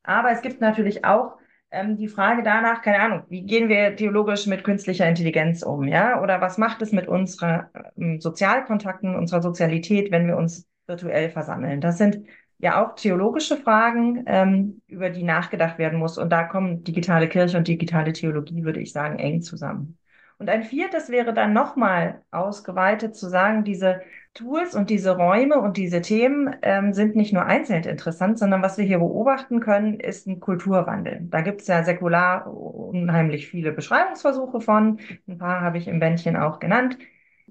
Aber 0.03 0.31
es 0.31 0.41
gibt 0.41 0.59
natürlich 0.59 1.05
auch 1.05 1.37
ähm, 1.71 1.97
die 1.97 2.07
Frage 2.07 2.43
danach, 2.43 2.81
keine 2.81 2.99
Ahnung, 2.99 3.23
wie 3.29 3.43
gehen 3.43 3.69
wir 3.69 3.95
theologisch 3.95 4.45
mit 4.47 4.63
künstlicher 4.63 5.07
Intelligenz 5.07 5.63
um, 5.63 5.87
ja? 5.87 6.21
Oder 6.21 6.41
was 6.41 6.57
macht 6.57 6.81
es 6.81 6.91
mit 6.91 7.07
unseren 7.07 7.67
ähm, 7.97 8.19
Sozialkontakten, 8.19 9.15
unserer 9.15 9.41
Sozialität, 9.41 10.11
wenn 10.11 10.27
wir 10.27 10.37
uns 10.37 10.67
virtuell 10.87 11.29
versammeln? 11.29 11.81
Das 11.81 11.97
sind 11.97 12.25
ja 12.59 12.83
auch 12.83 12.95
theologische 12.95 13.57
Fragen, 13.57 14.23
ähm, 14.27 14.81
über 14.87 15.09
die 15.09 15.23
nachgedacht 15.23 15.77
werden 15.77 15.97
muss. 15.97 16.17
Und 16.17 16.29
da 16.29 16.43
kommen 16.43 16.83
digitale 16.83 17.27
Kirche 17.29 17.57
und 17.57 17.67
digitale 17.67 18.13
Theologie, 18.13 18.63
würde 18.63 18.81
ich 18.81 18.91
sagen, 18.91 19.17
eng 19.17 19.41
zusammen. 19.41 19.97
Und 20.37 20.49
ein 20.49 20.63
viertes 20.63 21.09
wäre 21.09 21.33
dann 21.33 21.53
nochmal 21.53 22.23
ausgeweitet 22.31 23.15
zu 23.15 23.29
sagen, 23.29 23.63
diese 23.63 24.01
Tools 24.33 24.75
und 24.75 24.89
diese 24.89 25.17
Räume 25.17 25.59
und 25.59 25.75
diese 25.75 26.01
Themen 26.01 26.55
ähm, 26.61 26.93
sind 26.93 27.15
nicht 27.17 27.33
nur 27.33 27.45
einzeln 27.45 27.83
interessant, 27.83 28.39
sondern 28.39 28.61
was 28.61 28.77
wir 28.77 28.85
hier 28.85 28.99
beobachten 28.99 29.59
können, 29.59 29.99
ist 29.99 30.25
ein 30.25 30.39
Kulturwandel. 30.39 31.19
Da 31.29 31.41
gibt 31.41 31.61
es 31.61 31.67
ja 31.67 31.83
säkular 31.83 32.47
unheimlich 32.47 33.47
viele 33.49 33.73
Beschreibungsversuche 33.73 34.61
von. 34.61 34.99
Ein 35.27 35.37
paar 35.37 35.59
habe 35.61 35.77
ich 35.77 35.87
im 35.89 35.99
Bändchen 35.99 36.37
auch 36.37 36.59
genannt. 36.59 36.97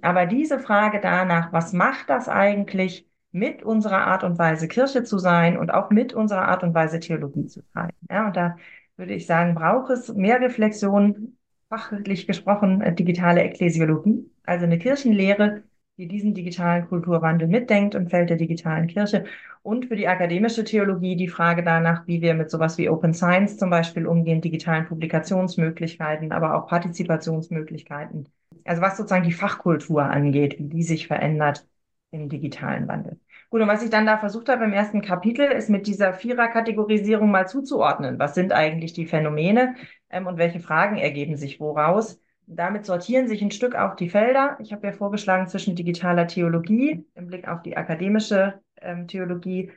Aber 0.00 0.24
diese 0.24 0.58
Frage 0.58 1.00
danach, 1.00 1.52
was 1.52 1.74
macht 1.74 2.08
das 2.08 2.28
eigentlich 2.28 3.06
mit 3.30 3.62
unserer 3.62 4.06
Art 4.06 4.24
und 4.24 4.38
Weise 4.38 4.66
Kirche 4.66 5.04
zu 5.04 5.18
sein 5.18 5.58
und 5.58 5.70
auch 5.72 5.90
mit 5.90 6.14
unserer 6.14 6.48
Art 6.48 6.62
und 6.62 6.74
Weise 6.74 6.98
Theologie 6.98 7.46
zu 7.46 7.60
sein? 7.74 7.90
Ja, 8.10 8.26
und 8.26 8.36
da 8.36 8.56
würde 8.96 9.14
ich 9.14 9.26
sagen, 9.26 9.54
braucht 9.54 9.90
es 9.90 10.12
mehr 10.14 10.40
Reflexion, 10.40 11.36
fachlich 11.68 12.26
gesprochen, 12.26 12.80
äh, 12.80 12.94
digitale 12.94 13.42
Ekklesiologie, 13.42 14.30
also 14.44 14.64
eine 14.64 14.78
Kirchenlehre, 14.78 15.62
die 16.00 16.08
diesen 16.08 16.32
digitalen 16.32 16.88
Kulturwandel 16.88 17.46
mitdenkt 17.46 17.94
im 17.94 18.08
Feld 18.08 18.30
der 18.30 18.38
digitalen 18.38 18.86
Kirche 18.86 19.24
und 19.62 19.86
für 19.86 19.96
die 19.96 20.08
akademische 20.08 20.64
Theologie 20.64 21.14
die 21.14 21.28
Frage 21.28 21.62
danach, 21.62 22.06
wie 22.06 22.22
wir 22.22 22.32
mit 22.32 22.50
sowas 22.50 22.78
wie 22.78 22.88
Open 22.88 23.12
Science 23.12 23.58
zum 23.58 23.68
Beispiel 23.68 24.06
umgehen, 24.06 24.40
digitalen 24.40 24.86
Publikationsmöglichkeiten, 24.86 26.32
aber 26.32 26.54
auch 26.54 26.66
Partizipationsmöglichkeiten. 26.68 28.28
Also 28.64 28.80
was 28.80 28.96
sozusagen 28.96 29.24
die 29.24 29.32
Fachkultur 29.32 30.02
angeht, 30.04 30.58
wie 30.58 30.68
die 30.68 30.82
sich 30.82 31.06
verändert 31.06 31.66
im 32.12 32.30
digitalen 32.30 32.88
Wandel. 32.88 33.20
Gut, 33.50 33.60
und 33.60 33.68
was 33.68 33.82
ich 33.82 33.90
dann 33.90 34.06
da 34.06 34.16
versucht 34.16 34.48
habe 34.48 34.64
im 34.64 34.72
ersten 34.72 35.02
Kapitel, 35.02 35.44
ist 35.52 35.68
mit 35.68 35.86
dieser 35.86 36.14
Vierer-Kategorisierung 36.14 37.30
mal 37.30 37.46
zuzuordnen. 37.46 38.18
Was 38.18 38.34
sind 38.34 38.52
eigentlich 38.52 38.94
die 38.94 39.06
Phänomene 39.06 39.74
ähm, 40.08 40.26
und 40.26 40.38
welche 40.38 40.60
Fragen 40.60 40.96
ergeben 40.96 41.36
sich 41.36 41.60
woraus? 41.60 42.20
Damit 42.52 42.84
sortieren 42.84 43.28
sich 43.28 43.42
ein 43.42 43.52
Stück 43.52 43.76
auch 43.76 43.94
die 43.94 44.10
Felder. 44.10 44.56
Ich 44.60 44.72
habe 44.72 44.84
ja 44.88 44.92
vorgeschlagen, 44.92 45.46
zwischen 45.46 45.76
digitaler 45.76 46.26
Theologie 46.26 47.06
im 47.14 47.28
Blick 47.28 47.46
auf 47.46 47.62
die 47.62 47.76
akademische 47.76 48.60
ähm, 48.80 49.06
Theologie 49.06 49.70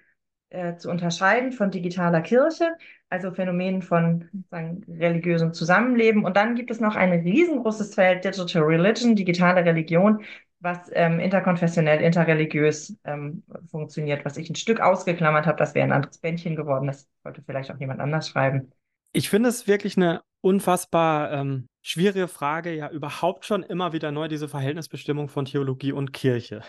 äh, 0.50 0.76
zu 0.78 0.90
unterscheiden 0.90 1.52
von 1.52 1.70
digitaler 1.70 2.22
Kirche, 2.22 2.76
also 3.10 3.32
Phänomenen 3.32 3.84
von 3.84 4.28
sagen, 4.50 4.84
religiösem 4.88 5.54
Zusammenleben. 5.54 6.26
Und 6.26 6.36
dann 6.36 6.56
gibt 6.56 6.72
es 6.72 6.80
noch 6.80 6.96
ein 6.96 7.12
riesengroßes 7.12 7.94
Feld 7.94 8.26
Digital 8.26 8.64
Religion, 8.64 9.16
digitale 9.16 9.64
Religion, 9.64 10.24
was 10.60 10.90
ähm, 10.94 11.20
interkonfessionell, 11.20 12.02
interreligiös 12.02 12.98
ähm, 13.04 13.44
funktioniert, 13.70 14.26
was 14.26 14.38
ich 14.38 14.50
ein 14.50 14.56
Stück 14.56 14.80
ausgeklammert 14.80 15.46
habe. 15.46 15.58
Das 15.58 15.76
wäre 15.76 15.86
ein 15.86 15.92
anderes 15.92 16.18
Bändchen 16.18 16.56
geworden. 16.56 16.88
Das 16.88 17.08
sollte 17.22 17.44
vielleicht 17.46 17.72
auch 17.72 17.80
jemand 17.80 18.00
anders 18.00 18.30
schreiben. 18.30 18.72
Ich 19.12 19.30
finde 19.30 19.50
es 19.50 19.68
wirklich 19.68 19.96
eine 19.96 20.22
unfassbar 20.44 21.32
ähm, 21.32 21.68
schwierige 21.82 22.28
Frage, 22.28 22.76
ja 22.76 22.90
überhaupt 22.90 23.46
schon 23.46 23.64
immer 23.64 23.94
wieder 23.94 24.12
neu 24.12 24.28
diese 24.28 24.50
Verhältnisbestimmung 24.50 25.30
von 25.30 25.46
Theologie 25.46 25.94
und 25.94 26.12
Kirche. 26.12 26.62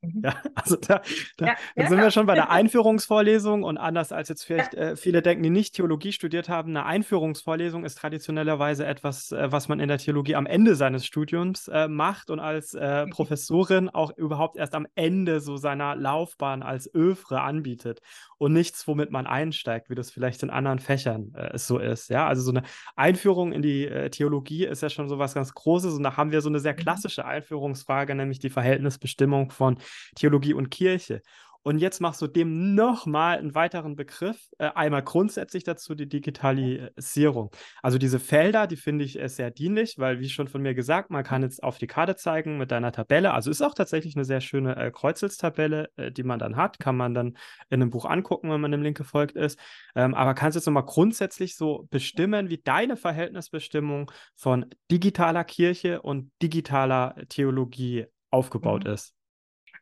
Mhm. 0.00 0.22
Ja, 0.24 0.34
also 0.54 0.76
da, 0.76 1.02
da 1.36 1.46
ja, 1.46 1.54
ja, 1.74 1.88
sind 1.88 1.98
wir 1.98 2.10
schon 2.10 2.26
bei 2.26 2.34
der 2.34 2.50
Einführungsvorlesung 2.50 3.64
und 3.64 3.78
anders 3.78 4.12
als 4.12 4.28
jetzt 4.28 4.44
vielleicht 4.44 4.74
äh, 4.74 4.96
viele 4.96 5.22
denken, 5.22 5.42
die 5.42 5.50
nicht 5.50 5.74
Theologie 5.74 6.12
studiert 6.12 6.48
haben, 6.48 6.70
eine 6.70 6.86
Einführungsvorlesung 6.86 7.84
ist 7.84 7.98
traditionellerweise 7.98 8.86
etwas, 8.86 9.32
äh, 9.32 9.50
was 9.50 9.68
man 9.68 9.80
in 9.80 9.88
der 9.88 9.98
Theologie 9.98 10.36
am 10.36 10.46
Ende 10.46 10.76
seines 10.76 11.04
Studiums 11.04 11.68
äh, 11.68 11.88
macht 11.88 12.30
und 12.30 12.38
als 12.40 12.74
äh, 12.74 13.06
mhm. 13.06 13.10
Professorin 13.10 13.88
auch 13.88 14.16
überhaupt 14.16 14.56
erst 14.56 14.74
am 14.74 14.86
Ende 14.94 15.40
so 15.40 15.56
seiner 15.56 15.96
Laufbahn 15.96 16.62
als 16.62 16.92
Övre 16.94 17.40
anbietet 17.40 18.00
und 18.38 18.52
nichts, 18.52 18.86
womit 18.86 19.10
man 19.10 19.26
einsteigt, 19.26 19.90
wie 19.90 19.96
das 19.96 20.10
vielleicht 20.10 20.42
in 20.44 20.50
anderen 20.50 20.78
Fächern 20.78 21.34
äh, 21.34 21.58
so 21.58 21.78
ist. 21.78 22.08
Ja, 22.08 22.28
also 22.28 22.42
so 22.42 22.52
eine 22.52 22.62
Einführung 22.94 23.52
in 23.52 23.62
die 23.62 23.86
äh, 23.86 24.10
Theologie 24.10 24.64
ist 24.64 24.82
ja 24.82 24.90
schon 24.90 25.08
so 25.08 25.18
was 25.18 25.34
ganz 25.34 25.52
Großes 25.52 25.94
und 25.94 26.04
da 26.04 26.16
haben 26.16 26.30
wir 26.30 26.40
so 26.40 26.48
eine 26.48 26.60
sehr 26.60 26.74
mhm. 26.74 26.78
klassische 26.78 27.24
Einführungsfrage, 27.24 28.14
nämlich 28.14 28.38
die 28.38 28.50
Verhältnisbestimmung 28.50 29.50
von 29.50 29.78
Theologie 30.16 30.54
und 30.54 30.70
Kirche. 30.70 31.22
Und 31.68 31.78
jetzt 31.80 32.00
machst 32.00 32.22
du 32.22 32.26
dem 32.26 32.74
nochmal 32.74 33.36
einen 33.36 33.54
weiteren 33.54 33.94
Begriff, 33.94 34.38
äh, 34.58 34.70
einmal 34.74 35.02
grundsätzlich 35.02 35.64
dazu 35.64 35.94
die 35.94 36.08
Digitalisierung. 36.08 37.50
Also 37.82 37.98
diese 37.98 38.20
Felder, 38.20 38.66
die 38.66 38.76
finde 38.76 39.04
ich 39.04 39.20
äh, 39.20 39.28
sehr 39.28 39.50
dienlich, 39.50 39.98
weil, 39.98 40.18
wie 40.18 40.30
schon 40.30 40.48
von 40.48 40.62
mir 40.62 40.72
gesagt, 40.72 41.10
man 41.10 41.24
kann 41.24 41.42
jetzt 41.42 41.62
auf 41.62 41.76
die 41.76 41.86
Karte 41.86 42.16
zeigen 42.16 42.56
mit 42.56 42.70
deiner 42.70 42.90
Tabelle. 42.90 43.34
Also 43.34 43.50
ist 43.50 43.60
auch 43.60 43.74
tatsächlich 43.74 44.16
eine 44.16 44.24
sehr 44.24 44.40
schöne 44.40 44.76
äh, 44.76 44.90
Kreuzelstabelle, 44.90 45.90
äh, 45.96 46.10
die 46.10 46.22
man 46.22 46.38
dann 46.38 46.56
hat. 46.56 46.78
Kann 46.78 46.96
man 46.96 47.12
dann 47.12 47.36
in 47.68 47.82
einem 47.82 47.90
Buch 47.90 48.06
angucken, 48.06 48.50
wenn 48.50 48.62
man 48.62 48.72
dem 48.72 48.82
Link 48.82 48.96
gefolgt 48.96 49.36
ist. 49.36 49.58
Ähm, 49.94 50.14
aber 50.14 50.34
kannst 50.34 50.56
du 50.56 50.60
jetzt 50.60 50.66
nochmal 50.66 50.86
grundsätzlich 50.86 51.56
so 51.56 51.86
bestimmen, 51.90 52.48
wie 52.48 52.62
deine 52.62 52.96
Verhältnisbestimmung 52.96 54.10
von 54.36 54.66
digitaler 54.90 55.44
Kirche 55.44 56.00
und 56.00 56.30
digitaler 56.40 57.14
Theologie 57.28 58.06
aufgebaut 58.30 58.84
mhm. 58.84 58.92
ist? 58.92 59.17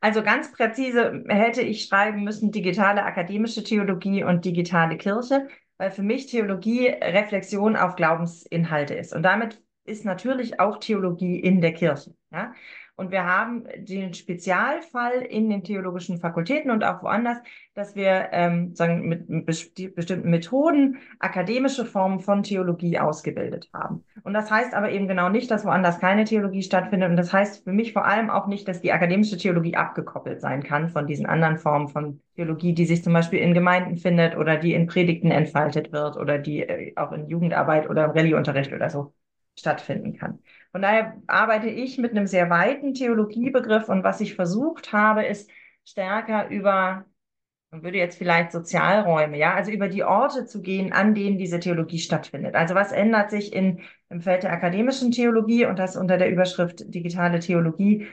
Also 0.01 0.23
ganz 0.23 0.53
präzise 0.53 1.25
hätte 1.29 1.63
ich 1.63 1.85
schreiben 1.85 2.23
müssen 2.25 2.53
digitale 2.53 3.05
akademische 3.05 3.65
Theologie 3.65 4.25
und 4.25 4.45
digitale 4.45 4.97
Kirche, 4.97 5.49
weil 5.79 5.91
für 5.91 6.03
mich 6.03 6.27
Theologie 6.27 6.89
Reflexion 6.89 7.77
auf 7.77 7.97
Glaubensinhalte 7.97 8.95
ist. 8.95 9.15
Und 9.15 9.23
damit 9.23 9.63
ist 9.85 10.05
natürlich 10.05 10.61
auch 10.61 10.79
Theologie 10.79 11.39
in 11.39 11.61
der 11.61 11.73
Kirche. 11.73 12.15
Ja? 12.31 12.55
Und 12.97 13.11
wir 13.11 13.25
haben 13.25 13.65
den 13.77 14.15
Spezialfall 14.15 15.21
in 15.21 15.51
den 15.51 15.63
theologischen 15.63 16.19
Fakultäten 16.19 16.71
und 16.71 16.83
auch 16.83 17.03
woanders, 17.03 17.37
dass 17.75 17.95
wir 17.95 18.29
ähm, 18.33 18.75
sagen, 18.75 19.07
mit, 19.07 19.27
bestimmten 19.95 20.31
Methoden 20.31 20.97
akademische 21.19 21.85
Formen 21.85 22.21
von 22.21 22.43
Theologie 22.43 22.99
ausgebildet 22.99 23.69
haben. 23.75 24.03
Und 24.25 24.33
das 24.33 24.51
heißt 24.51 24.73
aber 24.73 24.91
eben 24.91 25.09
genau 25.09 25.29
nicht, 25.29 25.51
dass 25.51 25.67
woanders 25.67 26.01
keine 26.01 26.25
Theologie 26.25 26.63
stattfindet. 26.63 27.11
Und 27.11 27.17
das 27.17 27.35
heißt 27.35 27.65
für 27.65 27.73
mich 27.73 27.93
vor 27.93 28.07
allem 28.07 28.31
auch 28.31 28.47
nicht, 28.47 28.67
dass 28.67 28.81
die 28.81 28.93
akademische 28.93 29.37
Theologie 29.37 29.77
abgekoppelt 29.77 30.41
sein 30.41 30.63
kann 30.63 30.89
von 30.89 31.07
diesen 31.07 31.27
anderen 31.27 31.59
Formen 31.59 31.89
von 31.89 32.23
Theologie, 32.35 32.73
die 32.73 32.87
sich 32.87 33.05
zum 33.05 33.13
Beispiel 33.13 33.41
in 33.41 33.53
Gemeinden 33.53 33.99
findet 33.99 34.39
oder 34.39 34.57
die 34.57 34.73
in 34.73 34.87
Predigten 34.87 35.31
entfaltet 35.31 35.93
wird 35.93 36.17
oder 36.17 36.39
die 36.39 36.61
äh, 36.61 36.95
auch 36.97 37.13
in 37.13 37.29
Jugendarbeit 37.29 37.91
oder 37.91 38.07
im 38.07 38.13
Rallyeunterricht 38.13 38.73
oder 38.73 38.89
so 38.89 39.13
stattfinden 39.59 40.17
kann. 40.17 40.41
Von 40.73 40.83
daher 40.83 41.17
arbeite 41.27 41.69
ich 41.69 41.99
mit 41.99 42.11
einem 42.13 42.27
sehr 42.27 42.51
weiten 42.51 42.95
Theologiebegriff 42.95 43.89
und 43.89 44.05
was 44.05 44.21
ich 44.21 44.35
versucht 44.35 44.93
habe, 44.93 45.25
ist 45.25 45.51
stärker 45.85 46.49
über, 46.49 47.07
man 47.71 47.83
würde 47.83 47.99
jetzt 47.99 48.19
vielleicht 48.19 48.53
Sozialräume, 48.53 49.39
ja, 49.39 49.55
also 49.55 49.71
über 49.71 49.89
die 49.89 50.05
Orte 50.05 50.47
zu 50.47 50.63
gehen, 50.63 50.93
an 50.93 51.15
denen 51.15 51.39
diese 51.39 51.61
Theologie 51.61 51.99
stattfindet. 51.99 52.55
Also 52.55 52.75
was 52.75 52.93
ändert 52.93 53.31
sich 53.31 53.53
in, 53.53 53.81
im 54.11 54.21
Feld 54.21 54.43
der 54.43 54.53
akademischen 54.53 55.13
Theologie 55.13 55.67
und 55.67 55.79
das 55.79 55.97
unter 55.97 56.19
der 56.19 56.31
Überschrift 56.31 56.95
digitale 56.95 57.41
Theologie 57.41 58.07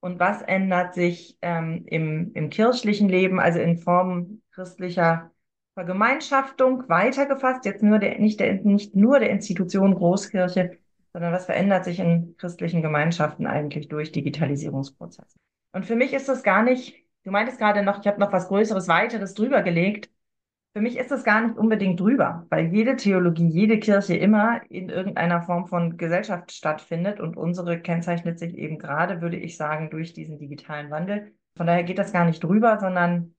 und 0.00 0.20
was 0.20 0.42
ändert 0.42 0.94
sich 0.94 1.38
ähm, 1.42 1.84
im, 1.86 2.32
im 2.34 2.50
kirchlichen 2.50 3.08
Leben, 3.08 3.40
also 3.40 3.60
in 3.60 3.78
Form 3.78 4.42
christlicher 4.52 5.30
Vergemeinschaftung 5.74 6.88
weitergefasst, 6.88 7.64
jetzt 7.64 7.82
nur 7.82 7.98
der, 8.00 8.18
nicht, 8.18 8.40
der, 8.40 8.54
nicht 8.54 8.96
nur 8.96 9.20
der 9.20 9.30
Institution 9.30 9.94
Großkirche, 9.94 10.78
sondern 11.12 11.32
was 11.32 11.46
verändert 11.46 11.84
sich 11.84 12.00
in 12.00 12.36
christlichen 12.36 12.82
Gemeinschaften 12.82 13.46
eigentlich 13.46 13.88
durch 13.88 14.12
Digitalisierungsprozesse. 14.12 15.38
Und 15.72 15.86
für 15.86 15.96
mich 15.96 16.12
ist 16.12 16.28
das 16.28 16.42
gar 16.42 16.62
nicht, 16.62 16.94
du 17.24 17.30
meintest 17.30 17.58
gerade 17.58 17.82
noch, 17.82 18.00
ich 18.00 18.06
habe 18.06 18.20
noch 18.20 18.32
was 18.32 18.48
Größeres, 18.48 18.88
Weiteres 18.88 19.34
drüber 19.34 19.62
gelegt. 19.62 20.10
Für 20.74 20.82
mich 20.82 20.96
ist 20.96 21.10
das 21.10 21.24
gar 21.24 21.40
nicht 21.46 21.56
unbedingt 21.56 21.98
drüber, 21.98 22.46
weil 22.50 22.66
jede 22.66 22.96
Theologie, 22.96 23.48
jede 23.48 23.78
Kirche 23.78 24.16
immer 24.16 24.60
in 24.70 24.90
irgendeiner 24.90 25.42
Form 25.42 25.66
von 25.66 25.96
Gesellschaft 25.96 26.52
stattfindet 26.52 27.20
und 27.20 27.36
unsere 27.36 27.80
kennzeichnet 27.80 28.38
sich 28.38 28.56
eben 28.56 28.78
gerade, 28.78 29.20
würde 29.20 29.36
ich 29.36 29.56
sagen, 29.56 29.90
durch 29.90 30.12
diesen 30.12 30.38
digitalen 30.38 30.90
Wandel. 30.90 31.32
Von 31.56 31.66
daher 31.66 31.82
geht 31.82 31.98
das 31.98 32.12
gar 32.12 32.24
nicht 32.24 32.44
drüber, 32.44 32.78
sondern 32.78 33.34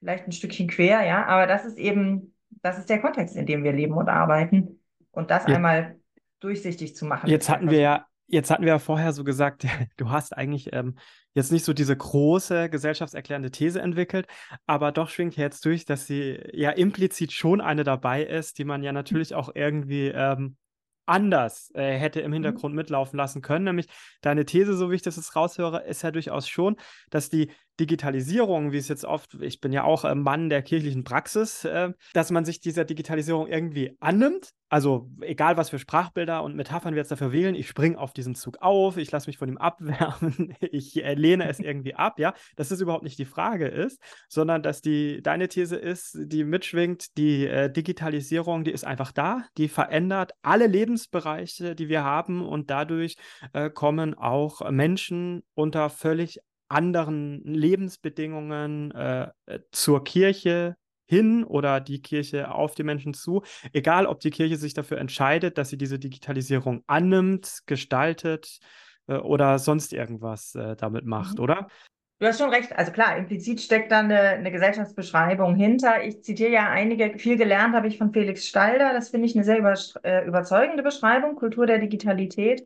vielleicht 0.00 0.26
ein 0.26 0.32
Stückchen 0.32 0.68
quer, 0.68 1.06
ja. 1.06 1.24
Aber 1.26 1.46
das 1.46 1.64
ist 1.64 1.78
eben, 1.78 2.34
das 2.62 2.78
ist 2.78 2.90
der 2.90 3.00
Kontext, 3.00 3.36
in 3.36 3.46
dem 3.46 3.64
wir 3.64 3.72
leben 3.72 3.94
und 3.94 4.08
arbeiten. 4.08 4.80
Und 5.12 5.30
das 5.30 5.46
ja. 5.46 5.56
einmal 5.56 5.96
durchsichtig 6.42 6.96
zu 6.96 7.04
machen. 7.04 7.28
Jetzt 7.28 7.48
hatten 7.48 7.70
wir 7.70 7.80
ja, 7.80 8.06
jetzt 8.26 8.50
hatten 8.50 8.62
wir 8.62 8.70
ja 8.70 8.78
vorher 8.78 9.12
so 9.12 9.24
gesagt, 9.24 9.64
du 9.96 10.10
hast 10.10 10.36
eigentlich 10.36 10.72
ähm, 10.72 10.96
jetzt 11.34 11.52
nicht 11.52 11.64
so 11.64 11.72
diese 11.72 11.96
große 11.96 12.68
gesellschaftserklärende 12.68 13.50
These 13.50 13.80
entwickelt, 13.80 14.26
aber 14.66 14.92
doch 14.92 15.08
schwingt 15.08 15.36
jetzt 15.36 15.64
durch, 15.64 15.84
dass 15.84 16.06
sie 16.06 16.40
ja 16.52 16.70
implizit 16.70 17.32
schon 17.32 17.60
eine 17.60 17.84
dabei 17.84 18.22
ist, 18.24 18.58
die 18.58 18.64
man 18.64 18.82
ja 18.82 18.92
natürlich 18.92 19.34
auch 19.34 19.50
irgendwie 19.54 20.08
ähm, 20.08 20.56
anders 21.06 21.70
äh, 21.74 21.96
hätte 21.98 22.20
im 22.20 22.30
mhm. 22.30 22.34
Hintergrund 22.34 22.74
mitlaufen 22.74 23.16
lassen 23.16 23.42
können. 23.42 23.64
Nämlich 23.64 23.88
deine 24.20 24.44
These, 24.44 24.74
so 24.74 24.90
wie 24.90 24.96
ich 24.96 25.02
das 25.02 25.16
jetzt 25.16 25.34
raushöre, 25.34 25.82
ist 25.84 26.02
ja 26.02 26.10
durchaus 26.10 26.48
schon, 26.48 26.76
dass 27.10 27.28
die 27.28 27.50
Digitalisierung, 27.80 28.72
wie 28.72 28.76
es 28.76 28.88
jetzt 28.88 29.04
oft, 29.04 29.34
ich 29.40 29.60
bin 29.60 29.72
ja 29.72 29.84
auch 29.84 30.04
Mann 30.14 30.48
der 30.48 30.62
kirchlichen 30.62 31.04
Praxis, 31.04 31.64
äh, 31.64 31.92
dass 32.12 32.30
man 32.30 32.44
sich 32.44 32.60
dieser 32.60 32.84
Digitalisierung 32.84 33.46
irgendwie 33.46 33.96
annimmt. 34.00 34.50
Also 34.68 35.10
egal, 35.20 35.58
was 35.58 35.68
für 35.68 35.78
Sprachbilder 35.78 36.42
und 36.42 36.56
Metaphern 36.56 36.94
wir 36.94 37.00
jetzt 37.00 37.10
dafür 37.10 37.30
wählen, 37.30 37.54
ich 37.54 37.68
springe 37.68 37.98
auf 37.98 38.14
diesen 38.14 38.34
Zug 38.34 38.56
auf, 38.62 38.96
ich 38.96 39.10
lasse 39.10 39.28
mich 39.28 39.36
von 39.36 39.48
ihm 39.48 39.58
abwärmen, 39.58 40.54
ich 40.60 41.02
äh, 41.02 41.12
lehne 41.14 41.46
es 41.48 41.60
irgendwie 41.60 41.94
ab, 41.94 42.18
ja, 42.18 42.32
dass 42.56 42.70
das 42.70 42.80
überhaupt 42.80 43.04
nicht 43.04 43.18
die 43.18 43.26
Frage 43.26 43.66
ist, 43.66 44.00
sondern 44.28 44.62
dass 44.62 44.80
die 44.80 45.22
deine 45.22 45.48
These 45.48 45.76
ist, 45.76 46.16
die 46.18 46.44
mitschwingt, 46.44 47.18
die 47.18 47.46
äh, 47.46 47.70
Digitalisierung, 47.70 48.64
die 48.64 48.70
ist 48.70 48.84
einfach 48.84 49.12
da, 49.12 49.44
die 49.58 49.68
verändert 49.68 50.32
alle 50.40 50.66
Lebensbereiche, 50.66 51.74
die 51.74 51.88
wir 51.88 52.04
haben 52.04 52.46
und 52.46 52.70
dadurch 52.70 53.16
äh, 53.52 53.68
kommen 53.68 54.14
auch 54.14 54.70
Menschen 54.70 55.42
unter 55.54 55.90
völlig 55.90 56.40
anderen 56.72 57.42
Lebensbedingungen 57.44 58.90
äh, 58.92 59.30
zur 59.70 60.04
Kirche 60.04 60.76
hin 61.06 61.44
oder 61.44 61.80
die 61.80 62.00
Kirche 62.00 62.52
auf 62.52 62.74
die 62.74 62.84
Menschen 62.84 63.12
zu, 63.12 63.42
egal 63.72 64.06
ob 64.06 64.20
die 64.20 64.30
Kirche 64.30 64.56
sich 64.56 64.72
dafür 64.72 64.98
entscheidet, 64.98 65.58
dass 65.58 65.68
sie 65.68 65.76
diese 65.76 65.98
Digitalisierung 65.98 66.82
annimmt, 66.86 67.60
gestaltet 67.66 68.60
äh, 69.06 69.16
oder 69.16 69.58
sonst 69.58 69.92
irgendwas 69.92 70.54
äh, 70.54 70.74
damit 70.76 71.04
macht, 71.04 71.36
mhm. 71.36 71.44
oder? 71.44 71.68
Du 72.18 72.28
hast 72.28 72.38
schon 72.38 72.50
recht. 72.50 72.72
Also 72.78 72.92
klar, 72.92 73.16
implizit 73.16 73.60
steckt 73.60 73.90
da 73.90 73.98
eine, 73.98 74.20
eine 74.20 74.52
Gesellschaftsbeschreibung 74.52 75.56
hinter. 75.56 76.04
Ich 76.04 76.22
zitiere 76.22 76.52
ja 76.52 76.70
einige, 76.70 77.18
viel 77.18 77.36
gelernt 77.36 77.74
habe 77.74 77.88
ich 77.88 77.98
von 77.98 78.12
Felix 78.12 78.46
Stalder. 78.46 78.92
Das 78.92 79.08
finde 79.08 79.26
ich 79.26 79.34
eine 79.34 79.44
sehr 79.44 79.58
über, 79.58 79.74
äh, 80.04 80.24
überzeugende 80.24 80.84
Beschreibung, 80.84 81.34
Kultur 81.34 81.66
der 81.66 81.78
Digitalität. 81.78 82.64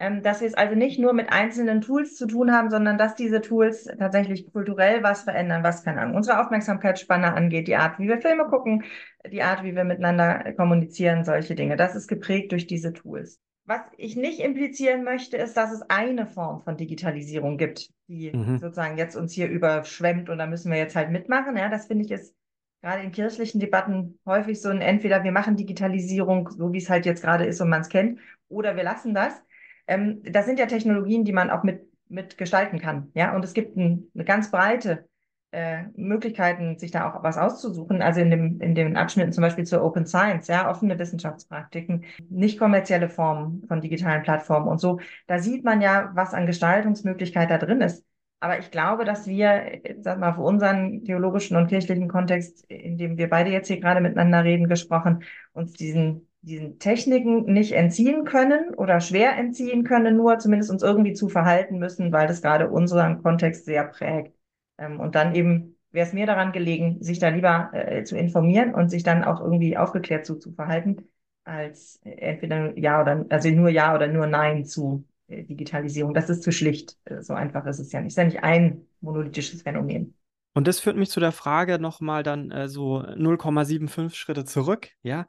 Ähm, 0.00 0.22
dass 0.22 0.40
wir 0.40 0.48
es 0.48 0.54
also 0.54 0.74
nicht 0.74 0.98
nur 0.98 1.12
mit 1.12 1.30
einzelnen 1.30 1.80
Tools 1.80 2.16
zu 2.16 2.26
tun 2.26 2.52
haben, 2.52 2.68
sondern 2.68 2.98
dass 2.98 3.14
diese 3.14 3.40
Tools 3.40 3.84
tatsächlich 3.98 4.52
kulturell 4.52 5.04
was 5.04 5.22
verändern, 5.22 5.62
was 5.62 5.84
keine 5.84 6.00
Ahnung, 6.00 6.16
unsere 6.16 6.40
Aufmerksamkeitsspanne 6.40 7.32
angeht, 7.32 7.68
die 7.68 7.76
Art, 7.76 8.00
wie 8.00 8.08
wir 8.08 8.20
Filme 8.20 8.46
gucken, 8.46 8.82
die 9.30 9.42
Art, 9.42 9.62
wie 9.62 9.76
wir 9.76 9.84
miteinander 9.84 10.52
kommunizieren, 10.54 11.24
solche 11.24 11.54
Dinge. 11.54 11.76
Das 11.76 11.94
ist 11.94 12.08
geprägt 12.08 12.50
durch 12.50 12.66
diese 12.66 12.92
Tools. 12.92 13.38
Was 13.66 13.80
ich 13.96 14.16
nicht 14.16 14.40
implizieren 14.40 15.04
möchte, 15.04 15.36
ist, 15.36 15.56
dass 15.56 15.72
es 15.72 15.82
eine 15.88 16.26
Form 16.26 16.62
von 16.62 16.76
Digitalisierung 16.76 17.56
gibt, 17.56 17.88
die 18.08 18.30
mhm. 18.30 18.58
sozusagen 18.58 18.98
jetzt 18.98 19.16
uns 19.16 19.32
hier 19.32 19.48
überschwemmt 19.48 20.28
und 20.28 20.38
da 20.38 20.46
müssen 20.46 20.70
wir 20.70 20.78
jetzt 20.78 20.96
halt 20.96 21.10
mitmachen. 21.10 21.56
Ja, 21.56 21.70
das 21.70 21.86
finde 21.86 22.04
ich 22.04 22.10
ist 22.10 22.34
gerade 22.82 23.02
in 23.02 23.12
kirchlichen 23.12 23.60
Debatten 23.60 24.18
häufig 24.26 24.60
so 24.60 24.68
ein 24.68 24.82
entweder 24.82 25.24
wir 25.24 25.32
machen 25.32 25.56
Digitalisierung, 25.56 26.50
so 26.50 26.74
wie 26.74 26.78
es 26.78 26.90
halt 26.90 27.06
jetzt 27.06 27.22
gerade 27.22 27.46
ist 27.46 27.60
und 27.62 27.70
man 27.70 27.80
es 27.80 27.88
kennt, 27.88 28.20
oder 28.48 28.76
wir 28.76 28.82
lassen 28.82 29.14
das. 29.14 29.42
Ähm, 29.86 30.22
das 30.24 30.46
sind 30.46 30.58
ja 30.58 30.66
Technologien, 30.66 31.24
die 31.24 31.32
man 31.32 31.50
auch 31.50 31.62
mit, 31.62 31.86
mit 32.08 32.38
gestalten 32.38 32.78
kann. 32.78 33.10
Ja, 33.14 33.34
und 33.34 33.44
es 33.44 33.54
gibt 33.54 33.76
ein, 33.76 34.10
eine 34.14 34.24
ganz 34.24 34.50
breite 34.50 35.08
äh, 35.54 35.84
Möglichkeiten, 35.96 36.78
sich 36.78 36.90
da 36.90 37.08
auch 37.08 37.22
was 37.22 37.38
auszusuchen. 37.38 38.02
Also 38.02 38.20
in 38.20 38.30
dem, 38.30 38.60
in 38.60 38.74
den 38.74 38.96
Abschnitten 38.96 39.32
zum 39.32 39.42
Beispiel 39.42 39.64
zur 39.64 39.84
Open 39.84 40.04
Science, 40.06 40.48
ja, 40.48 40.68
offene 40.68 40.98
Wissenschaftspraktiken, 40.98 42.04
nicht 42.28 42.58
kommerzielle 42.58 43.08
Formen 43.08 43.64
von 43.68 43.80
digitalen 43.80 44.22
Plattformen 44.22 44.68
und 44.68 44.80
so. 44.80 45.00
Da 45.26 45.38
sieht 45.38 45.64
man 45.64 45.80
ja, 45.80 46.10
was 46.14 46.34
an 46.34 46.46
Gestaltungsmöglichkeit 46.46 47.50
da 47.50 47.58
drin 47.58 47.80
ist. 47.80 48.04
Aber 48.40 48.58
ich 48.58 48.70
glaube, 48.70 49.04
dass 49.04 49.26
wir, 49.26 49.80
sag 50.00 50.18
mal, 50.18 50.34
für 50.34 50.42
unseren 50.42 51.04
theologischen 51.04 51.56
und 51.56 51.68
kirchlichen 51.68 52.08
Kontext, 52.08 52.64
in 52.66 52.98
dem 52.98 53.16
wir 53.16 53.30
beide 53.30 53.50
jetzt 53.50 53.68
hier 53.68 53.80
gerade 53.80 54.00
miteinander 54.02 54.44
reden, 54.44 54.68
gesprochen, 54.68 55.22
uns 55.52 55.72
diesen, 55.72 56.28
diesen 56.44 56.78
Techniken 56.78 57.44
nicht 57.52 57.72
entziehen 57.72 58.24
können 58.24 58.74
oder 58.74 59.00
schwer 59.00 59.36
entziehen 59.36 59.84
können, 59.84 60.16
nur 60.16 60.38
zumindest 60.38 60.70
uns 60.70 60.82
irgendwie 60.82 61.14
zu 61.14 61.28
verhalten 61.28 61.78
müssen, 61.78 62.12
weil 62.12 62.26
das 62.26 62.42
gerade 62.42 62.70
unseren 62.70 63.22
Kontext 63.22 63.64
sehr 63.64 63.84
prägt. 63.84 64.36
Ähm, 64.78 65.00
und 65.00 65.14
dann 65.14 65.34
eben 65.34 65.76
wäre 65.90 66.06
es 66.06 66.12
mir 66.12 66.26
daran 66.26 66.52
gelegen, 66.52 67.02
sich 67.02 67.18
da 67.18 67.28
lieber 67.28 67.70
äh, 67.72 68.04
zu 68.04 68.16
informieren 68.16 68.74
und 68.74 68.90
sich 68.90 69.02
dann 69.02 69.24
auch 69.24 69.40
irgendwie 69.40 69.76
aufgeklärt 69.76 70.26
zu, 70.26 70.36
zu 70.36 70.52
verhalten, 70.52 71.08
als 71.44 72.00
entweder 72.04 72.76
ja 72.78 73.00
oder, 73.00 73.24
also 73.30 73.48
nur 73.50 73.68
ja 73.70 73.94
oder 73.94 74.08
nur 74.08 74.26
nein 74.26 74.64
zu 74.64 75.06
äh, 75.28 75.44
Digitalisierung. 75.44 76.12
Das 76.12 76.28
ist 76.28 76.42
zu 76.42 76.52
schlicht. 76.52 76.98
Äh, 77.04 77.22
so 77.22 77.32
einfach 77.32 77.64
ist 77.66 77.78
es 77.78 77.92
ja 77.92 78.00
nicht. 78.00 78.08
Es 78.08 78.12
ist 78.14 78.18
ja 78.18 78.24
nicht 78.24 78.42
ein 78.42 78.86
monolithisches 79.00 79.62
Phänomen. 79.62 80.14
Und 80.52 80.68
das 80.68 80.78
führt 80.78 80.96
mich 80.96 81.10
zu 81.10 81.20
der 81.20 81.32
Frage 81.32 81.78
nochmal 81.78 82.22
dann 82.22 82.50
äh, 82.50 82.68
so 82.68 83.00
0,75 83.00 84.14
Schritte 84.14 84.44
zurück. 84.44 84.90
Ja, 85.02 85.26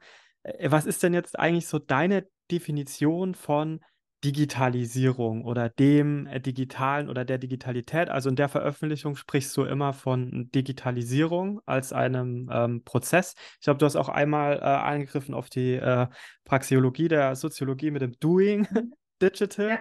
was 0.64 0.86
ist 0.86 1.02
denn 1.02 1.14
jetzt 1.14 1.38
eigentlich 1.38 1.66
so 1.66 1.78
deine 1.78 2.26
Definition 2.50 3.34
von 3.34 3.80
Digitalisierung 4.24 5.44
oder 5.44 5.68
dem 5.68 6.26
äh, 6.26 6.40
Digitalen 6.40 7.08
oder 7.08 7.24
der 7.24 7.38
Digitalität. 7.38 8.08
Also 8.08 8.28
in 8.28 8.36
der 8.36 8.48
Veröffentlichung 8.48 9.14
sprichst 9.14 9.56
du 9.56 9.64
immer 9.64 9.92
von 9.92 10.50
Digitalisierung 10.52 11.60
als 11.66 11.92
einem 11.92 12.50
ähm, 12.52 12.82
Prozess. 12.82 13.34
Ich 13.60 13.64
glaube, 13.64 13.78
du 13.78 13.86
hast 13.86 13.96
auch 13.96 14.08
einmal 14.08 14.56
äh, 14.56 14.62
angegriffen 14.62 15.34
auf 15.34 15.50
die 15.50 15.74
äh, 15.74 16.06
Praxeologie 16.44 17.08
der 17.08 17.36
Soziologie 17.36 17.90
mit 17.90 18.02
dem 18.02 18.18
Doing 18.18 18.66
mhm. 18.70 18.94
Digital. 19.22 19.68
Ja. 19.68 19.80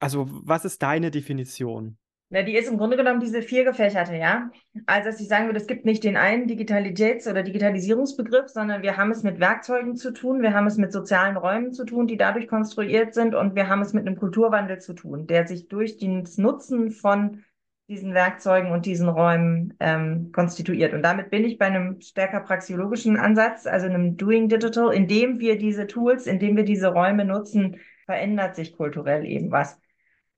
Also 0.00 0.26
was 0.28 0.64
ist 0.64 0.82
deine 0.82 1.10
Definition? 1.10 1.98
Na, 2.30 2.42
die 2.42 2.56
ist 2.56 2.68
im 2.68 2.76
Grunde 2.76 2.98
genommen 2.98 3.20
diese 3.20 3.40
vier 3.40 3.64
gefächerte, 3.64 4.14
ja. 4.14 4.50
Also, 4.84 5.08
dass 5.08 5.20
ich 5.20 5.28
sagen 5.28 5.46
würde, 5.46 5.58
es 5.58 5.66
gibt 5.66 5.86
nicht 5.86 6.04
den 6.04 6.18
einen 6.18 6.46
Digitalitäts- 6.46 7.26
oder 7.26 7.42
Digitalisierungsbegriff, 7.42 8.48
sondern 8.48 8.82
wir 8.82 8.98
haben 8.98 9.10
es 9.10 9.22
mit 9.22 9.40
Werkzeugen 9.40 9.96
zu 9.96 10.12
tun, 10.12 10.42
wir 10.42 10.52
haben 10.52 10.66
es 10.66 10.76
mit 10.76 10.92
sozialen 10.92 11.38
Räumen 11.38 11.72
zu 11.72 11.86
tun, 11.86 12.06
die 12.06 12.18
dadurch 12.18 12.46
konstruiert 12.46 13.14
sind 13.14 13.34
und 13.34 13.54
wir 13.54 13.68
haben 13.68 13.80
es 13.80 13.94
mit 13.94 14.06
einem 14.06 14.16
Kulturwandel 14.16 14.78
zu 14.78 14.92
tun, 14.92 15.26
der 15.26 15.46
sich 15.46 15.68
durch 15.68 15.96
das 15.98 16.36
Nutzen 16.36 16.90
von 16.90 17.44
diesen 17.88 18.12
Werkzeugen 18.12 18.72
und 18.72 18.84
diesen 18.84 19.08
Räumen 19.08 19.72
ähm, 19.80 20.30
konstituiert. 20.32 20.92
Und 20.92 21.00
damit 21.02 21.30
bin 21.30 21.44
ich 21.44 21.56
bei 21.56 21.64
einem 21.64 21.98
stärker 22.02 22.40
praxiologischen 22.40 23.16
Ansatz, 23.16 23.66
also 23.66 23.86
einem 23.86 24.18
Doing 24.18 24.50
Digital, 24.50 24.92
indem 24.92 25.38
wir 25.38 25.56
diese 25.56 25.86
Tools, 25.86 26.26
indem 26.26 26.56
wir 26.56 26.64
diese 26.64 26.88
Räume 26.88 27.24
nutzen, 27.24 27.80
verändert 28.04 28.54
sich 28.56 28.76
kulturell 28.76 29.24
eben 29.24 29.50
was. 29.50 29.80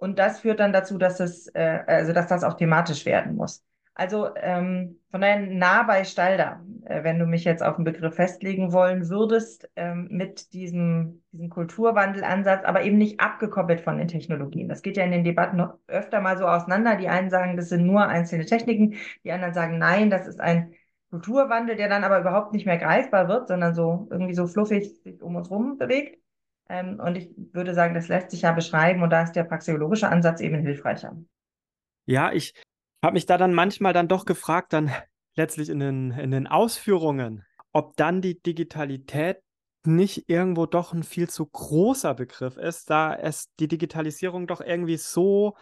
Und 0.00 0.18
das 0.18 0.40
führt 0.40 0.60
dann 0.60 0.72
dazu, 0.72 0.96
dass 0.96 1.20
es, 1.20 1.48
äh, 1.48 1.80
also 1.86 2.14
dass 2.14 2.26
das 2.26 2.42
auch 2.42 2.54
thematisch 2.54 3.04
werden 3.04 3.36
muss. 3.36 3.62
Also 3.92 4.34
ähm, 4.36 4.98
von 5.10 5.20
daher 5.20 5.40
nah 5.40 5.82
bei 5.82 6.04
Stalder, 6.04 6.64
äh, 6.86 7.04
wenn 7.04 7.18
du 7.18 7.26
mich 7.26 7.44
jetzt 7.44 7.62
auf 7.62 7.74
einen 7.76 7.84
Begriff 7.84 8.14
festlegen 8.14 8.72
wollen 8.72 9.10
würdest, 9.10 9.68
ähm, 9.76 10.08
mit 10.10 10.54
diesem, 10.54 11.22
diesem 11.32 11.50
Kulturwandelansatz, 11.50 12.64
aber 12.64 12.82
eben 12.82 12.96
nicht 12.96 13.20
abgekoppelt 13.20 13.82
von 13.82 13.98
den 13.98 14.08
Technologien. 14.08 14.70
Das 14.70 14.80
geht 14.80 14.96
ja 14.96 15.04
in 15.04 15.10
den 15.10 15.24
Debatten 15.24 15.58
noch 15.58 15.74
öfter 15.86 16.22
mal 16.22 16.38
so 16.38 16.46
auseinander. 16.46 16.96
Die 16.96 17.08
einen 17.08 17.28
sagen, 17.28 17.58
das 17.58 17.68
sind 17.68 17.84
nur 17.84 18.06
einzelne 18.06 18.46
Techniken, 18.46 18.94
die 19.22 19.32
anderen 19.32 19.52
sagen, 19.52 19.76
nein, 19.76 20.08
das 20.08 20.26
ist 20.26 20.40
ein 20.40 20.72
Kulturwandel, 21.10 21.76
der 21.76 21.90
dann 21.90 22.04
aber 22.04 22.20
überhaupt 22.20 22.54
nicht 22.54 22.64
mehr 22.64 22.78
greifbar 22.78 23.28
wird, 23.28 23.48
sondern 23.48 23.74
so 23.74 24.08
irgendwie 24.10 24.34
so 24.34 24.46
fluffig 24.46 25.02
sich 25.02 25.22
um 25.22 25.36
uns 25.36 25.50
rum 25.50 25.76
bewegt. 25.76 26.19
Ähm, 26.70 27.00
und 27.00 27.16
ich 27.16 27.30
würde 27.52 27.74
sagen, 27.74 27.94
das 27.94 28.06
lässt 28.06 28.30
sich 28.30 28.42
ja 28.42 28.52
beschreiben 28.52 29.02
und 29.02 29.10
da 29.10 29.22
ist 29.22 29.32
der 29.32 29.42
praxeologische 29.42 30.08
Ansatz 30.08 30.40
eben 30.40 30.60
hilfreicher. 30.60 31.16
Ja, 32.06 32.32
ich 32.32 32.54
habe 33.02 33.14
mich 33.14 33.26
da 33.26 33.36
dann 33.36 33.52
manchmal 33.52 33.92
dann 33.92 34.06
doch 34.06 34.24
gefragt, 34.24 34.72
dann 34.72 34.90
letztlich 35.34 35.68
in 35.68 35.80
den, 35.80 36.12
in 36.12 36.30
den 36.30 36.46
Ausführungen, 36.46 37.44
ob 37.72 37.96
dann 37.96 38.22
die 38.22 38.40
Digitalität 38.40 39.38
nicht 39.84 40.28
irgendwo 40.28 40.66
doch 40.66 40.92
ein 40.92 41.02
viel 41.02 41.28
zu 41.28 41.46
großer 41.46 42.14
Begriff 42.14 42.56
ist, 42.56 42.90
da 42.90 43.14
es 43.14 43.46
die 43.58 43.68
Digitalisierung 43.68 44.46
doch 44.46 44.60
irgendwie 44.60 44.98
so 44.98 45.56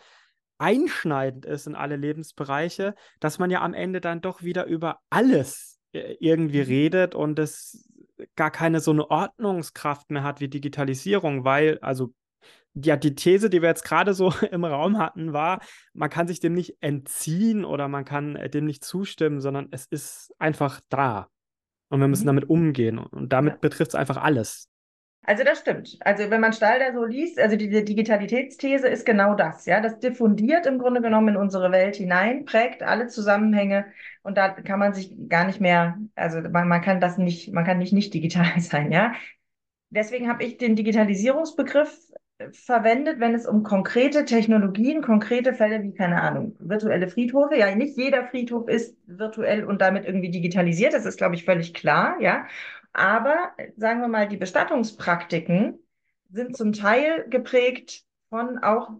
einschneidend 0.58 1.46
ist 1.46 1.66
in 1.66 1.76
alle 1.76 1.96
Lebensbereiche, 1.96 2.94
dass 3.20 3.38
man 3.38 3.50
ja 3.50 3.62
am 3.62 3.74
Ende 3.74 4.00
dann 4.00 4.20
doch 4.20 4.42
wieder 4.42 4.66
über 4.66 4.98
alles 5.08 5.78
äh, 5.92 6.16
irgendwie 6.20 6.62
mhm. 6.62 6.66
redet 6.66 7.14
und 7.14 7.38
es 7.38 7.87
gar 8.36 8.50
keine 8.50 8.80
so 8.80 8.90
eine 8.90 9.10
Ordnungskraft 9.10 10.10
mehr 10.10 10.22
hat 10.22 10.40
wie 10.40 10.48
Digitalisierung, 10.48 11.44
weil, 11.44 11.78
also 11.80 12.12
ja, 12.74 12.96
die 12.96 13.14
These, 13.14 13.50
die 13.50 13.62
wir 13.62 13.68
jetzt 13.68 13.84
gerade 13.84 14.14
so 14.14 14.32
im 14.50 14.64
Raum 14.64 14.98
hatten, 14.98 15.32
war, 15.32 15.60
man 15.92 16.10
kann 16.10 16.28
sich 16.28 16.40
dem 16.40 16.54
nicht 16.54 16.76
entziehen 16.80 17.64
oder 17.64 17.88
man 17.88 18.04
kann 18.04 18.36
äh, 18.36 18.50
dem 18.50 18.64
nicht 18.66 18.84
zustimmen, 18.84 19.40
sondern 19.40 19.68
es 19.70 19.86
ist 19.86 20.32
einfach 20.38 20.80
da. 20.88 21.28
Und 21.90 22.00
wir 22.00 22.08
müssen 22.08 22.24
mhm. 22.24 22.28
damit 22.28 22.50
umgehen. 22.50 22.98
Und 22.98 23.32
damit 23.32 23.54
ja. 23.54 23.58
betrifft 23.60 23.92
es 23.92 23.94
einfach 23.94 24.18
alles. 24.18 24.67
Also 25.24 25.44
das 25.44 25.58
stimmt. 25.60 25.98
Also 26.00 26.30
wenn 26.30 26.40
man 26.40 26.54
Stalder 26.54 26.94
so 26.94 27.04
liest, 27.04 27.38
also 27.38 27.54
diese 27.56 27.84
Digitalitätsthese 27.84 28.88
ist 28.88 29.04
genau 29.04 29.34
das, 29.34 29.66
ja. 29.66 29.80
Das 29.80 29.98
diffundiert 29.98 30.64
im 30.64 30.78
Grunde 30.78 31.02
genommen 31.02 31.28
in 31.28 31.36
unsere 31.36 31.70
Welt 31.70 31.96
hinein, 31.96 32.46
prägt 32.46 32.82
alle 32.82 33.08
Zusammenhänge 33.08 33.84
und 34.22 34.38
da 34.38 34.48
kann 34.48 34.78
man 34.78 34.94
sich 34.94 35.14
gar 35.28 35.44
nicht 35.44 35.60
mehr, 35.60 35.98
also 36.14 36.40
man, 36.40 36.66
man 36.68 36.80
kann 36.80 37.00
das 37.00 37.18
nicht, 37.18 37.52
man 37.52 37.64
kann 37.66 37.76
nicht 37.78 37.92
nicht 37.92 38.14
digital 38.14 38.46
sein, 38.60 38.90
ja. 38.90 39.12
Deswegen 39.90 40.28
habe 40.28 40.44
ich 40.44 40.58
den 40.58 40.76
Digitalisierungsbegriff 40.76 41.98
äh, 42.38 42.50
verwendet, 42.52 43.20
wenn 43.20 43.34
es 43.34 43.46
um 43.46 43.62
konkrete 43.62 44.24
Technologien, 44.24 45.02
konkrete 45.02 45.54
Fälle 45.54 45.82
wie, 45.82 45.94
keine 45.94 46.22
Ahnung, 46.22 46.56
virtuelle 46.58 47.08
Friedhofe. 47.08 47.56
Ja, 47.56 47.74
nicht 47.74 47.96
jeder 47.98 48.26
Friedhof 48.28 48.68
ist 48.68 48.96
virtuell 49.06 49.64
und 49.64 49.80
damit 49.82 50.04
irgendwie 50.06 50.30
digitalisiert. 50.30 50.94
Das 50.94 51.06
ist, 51.06 51.18
glaube 51.18 51.34
ich, 51.34 51.44
völlig 51.44 51.74
klar, 51.74 52.16
ja. 52.20 52.46
Aber 52.92 53.52
sagen 53.76 54.00
wir 54.00 54.08
mal, 54.08 54.28
die 54.28 54.36
Bestattungspraktiken 54.36 55.78
sind 56.30 56.56
zum 56.56 56.72
Teil 56.72 57.28
geprägt 57.28 58.04
von 58.28 58.58
auch 58.58 58.90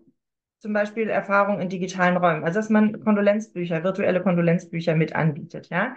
zum 0.59 0.73
Beispiel 0.73 1.09
Erfahrungen 1.09 1.61
in 1.61 1.69
digitalen 1.69 2.17
Räumen. 2.17 2.45
Also 2.45 2.59
dass 2.59 2.71
man 2.71 3.01
Kondolenzbücher, 3.05 3.85
virtuelle 3.85 4.23
Kondolenzbücher 4.23 4.95
mit 4.95 5.15
anbietet, 5.15 5.69
ja, 5.69 5.97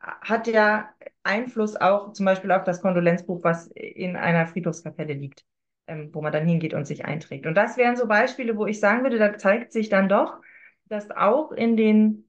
hat 0.00 0.46
ja 0.46 0.88
Einfluss 1.22 1.76
auch 1.76 2.12
zum 2.12 2.24
Beispiel 2.26 2.52
auf 2.52 2.64
das 2.64 2.80
Kondolenzbuch, 2.80 3.44
was 3.44 3.66
in 3.68 4.16
einer 4.16 4.46
Friedhofskapelle 4.46 5.12
liegt, 5.12 5.44
ähm, 5.86 6.10
wo 6.14 6.22
man 6.22 6.32
dann 6.32 6.46
hingeht 6.46 6.72
und 6.72 6.86
sich 6.86 7.04
einträgt. 7.04 7.46
Und 7.46 7.54
das 7.54 7.76
wären 7.76 7.96
so 7.96 8.06
Beispiele, 8.06 8.56
wo 8.56 8.66
ich 8.66 8.80
sagen 8.80 9.02
würde, 9.02 9.18
da 9.18 9.36
zeigt 9.36 9.72
sich 9.72 9.90
dann 9.90 10.08
doch, 10.08 10.40
dass 10.86 11.10
auch 11.10 11.52
in 11.52 11.76
den 11.76 12.26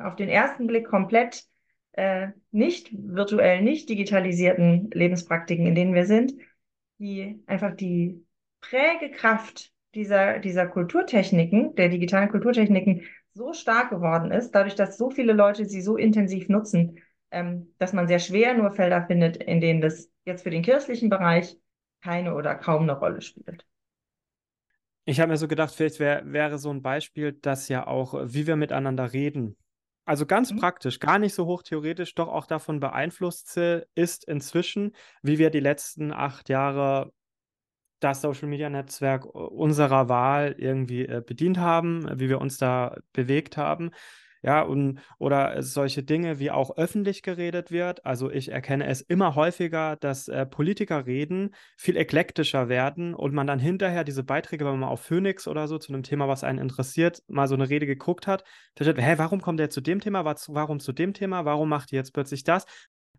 auf 0.00 0.16
den 0.16 0.28
ersten 0.28 0.66
Blick 0.66 0.86
komplett 0.86 1.44
äh, 1.92 2.28
nicht 2.50 2.90
virtuell, 2.92 3.62
nicht 3.62 3.88
digitalisierten 3.88 4.90
Lebenspraktiken, 4.92 5.66
in 5.66 5.74
denen 5.74 5.94
wir 5.94 6.06
sind, 6.06 6.34
die 6.98 7.42
einfach 7.46 7.74
die 7.74 8.24
Prägekraft 8.60 9.72
dieser, 9.94 10.38
dieser 10.38 10.66
Kulturtechniken, 10.66 11.74
der 11.74 11.88
digitalen 11.88 12.30
Kulturtechniken 12.30 13.02
so 13.34 13.52
stark 13.52 13.90
geworden 13.90 14.30
ist, 14.30 14.52
dadurch, 14.52 14.74
dass 14.74 14.96
so 14.96 15.10
viele 15.10 15.32
Leute 15.32 15.66
sie 15.66 15.82
so 15.82 15.96
intensiv 15.96 16.48
nutzen, 16.48 16.98
ähm, 17.30 17.74
dass 17.78 17.92
man 17.92 18.08
sehr 18.08 18.18
schwer 18.18 18.54
nur 18.54 18.70
Felder 18.70 19.06
findet, 19.06 19.36
in 19.36 19.60
denen 19.60 19.80
das 19.80 20.10
jetzt 20.24 20.42
für 20.42 20.50
den 20.50 20.62
kirchlichen 20.62 21.10
Bereich 21.10 21.58
keine 22.02 22.34
oder 22.34 22.54
kaum 22.54 22.82
eine 22.82 22.98
Rolle 22.98 23.20
spielt. 23.22 23.66
Ich 25.04 25.18
habe 25.18 25.32
mir 25.32 25.36
so 25.36 25.48
gedacht, 25.48 25.74
vielleicht 25.74 25.98
wär, 25.98 26.22
wäre 26.24 26.58
so 26.58 26.70
ein 26.70 26.82
Beispiel, 26.82 27.32
dass 27.32 27.68
ja 27.68 27.86
auch, 27.86 28.14
wie 28.24 28.46
wir 28.46 28.56
miteinander 28.56 29.12
reden, 29.12 29.56
also 30.04 30.26
ganz 30.26 30.52
Mhm. 30.52 30.58
praktisch, 30.58 30.98
gar 31.00 31.18
nicht 31.18 31.34
so 31.34 31.46
hoch 31.46 31.62
theoretisch, 31.62 32.14
doch 32.14 32.28
auch 32.28 32.46
davon 32.46 32.80
beeinflusst 32.80 33.56
äh, 33.56 33.84
ist 33.94 34.24
inzwischen, 34.24 34.92
wie 35.22 35.38
wir 35.38 35.50
die 35.50 35.60
letzten 35.60 36.12
acht 36.12 36.48
Jahre 36.48 37.12
das 38.00 38.20
Social-Media-Netzwerk 38.22 39.24
unserer 39.26 40.08
Wahl 40.08 40.54
irgendwie 40.58 41.06
äh, 41.06 41.22
bedient 41.24 41.58
haben, 41.58 42.08
wie 42.18 42.28
wir 42.28 42.40
uns 42.40 42.58
da 42.58 42.96
bewegt 43.12 43.56
haben. 43.56 43.90
Ja, 44.44 44.62
und 44.62 45.00
oder 45.18 45.62
solche 45.62 46.02
Dinge, 46.02 46.40
wie 46.40 46.50
auch 46.50 46.76
öffentlich 46.76 47.22
geredet 47.22 47.70
wird. 47.70 48.04
Also 48.04 48.28
ich 48.30 48.50
erkenne 48.50 48.86
es 48.86 49.00
immer 49.00 49.36
häufiger, 49.36 49.94
dass 49.96 50.26
äh, 50.26 50.46
Politiker 50.46 51.06
reden, 51.06 51.54
viel 51.76 51.96
eklektischer 51.96 52.68
werden 52.68 53.14
und 53.14 53.34
man 53.34 53.46
dann 53.46 53.60
hinterher 53.60 54.02
diese 54.02 54.24
Beiträge, 54.24 54.64
wenn 54.64 54.72
man 54.72 54.80
mal 54.80 54.88
auf 54.88 55.00
Phoenix 55.02 55.46
oder 55.46 55.68
so 55.68 55.78
zu 55.78 55.92
einem 55.92 56.02
Thema, 56.02 56.26
was 56.26 56.42
einen 56.42 56.58
interessiert, 56.58 57.22
mal 57.28 57.46
so 57.46 57.54
eine 57.54 57.68
Rede 57.68 57.86
geguckt 57.86 58.26
hat, 58.26 58.42
da 58.74 58.84
steht, 58.84 59.00
hä, 59.00 59.14
warum 59.16 59.40
kommt 59.40 59.60
der 59.60 59.70
zu 59.70 59.80
dem 59.80 60.00
Thema, 60.00 60.24
warum 60.24 60.80
zu 60.80 60.92
dem 60.92 61.14
Thema, 61.14 61.44
warum 61.44 61.68
macht 61.68 61.92
die 61.92 61.96
jetzt 61.96 62.12
plötzlich 62.12 62.42
das? 62.42 62.66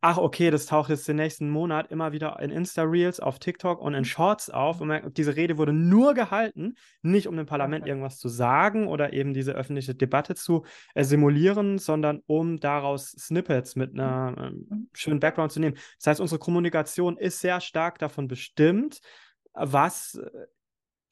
Ach, 0.04 0.18
okay, 0.18 0.52
das 0.52 0.66
taucht 0.66 0.89
jetzt 0.89 1.08
den 1.08 1.16
nächsten 1.16 1.50
Monat 1.50 1.89
immer 1.89 2.12
wieder 2.12 2.38
in 2.42 2.50
Insta-Reels, 2.50 3.22
auf 3.22 3.39
TikTok 3.39 3.80
und 3.80 3.94
in 3.94 4.02
mhm. 4.02 4.06
Shorts 4.06 4.50
auf. 4.50 4.82
Und 4.82 5.18
diese 5.18 5.38
Rede 5.38 5.58
wurde 5.58 5.72
nur 5.72 6.13
gehalten, 6.13 6.76
nicht 7.02 7.26
um 7.26 7.38
dem 7.38 7.46
Parlament 7.46 7.88
irgendwas 7.88 8.20
zu 8.20 8.28
sagen 8.28 8.88
oder 8.88 9.13
eben 9.13 9.34
diese 9.34 9.54
öffentliche 9.54 9.96
Debatte 9.96 10.36
zu 10.36 10.66
äh, 10.94 11.06
simulieren, 11.06 11.78
sondern 11.78 12.22
um 12.28 12.60
daraus 12.60 13.12
Snippets 13.12 13.78
mit 13.78 13.94
einer 13.94 14.52
äh, 14.52 14.76
schönen 14.92 15.22
Background 15.22 15.54
zu 15.54 15.62
nehmen. 15.62 15.78
Das 16.00 16.08
heißt, 16.08 16.20
unsere 16.20 16.39
Kommunikation 16.39 17.18
ist 17.18 17.39
sehr 17.39 17.62
stark 17.62 17.98
davon 17.98 18.28
bestimmt, 18.28 19.00
was 19.54 20.20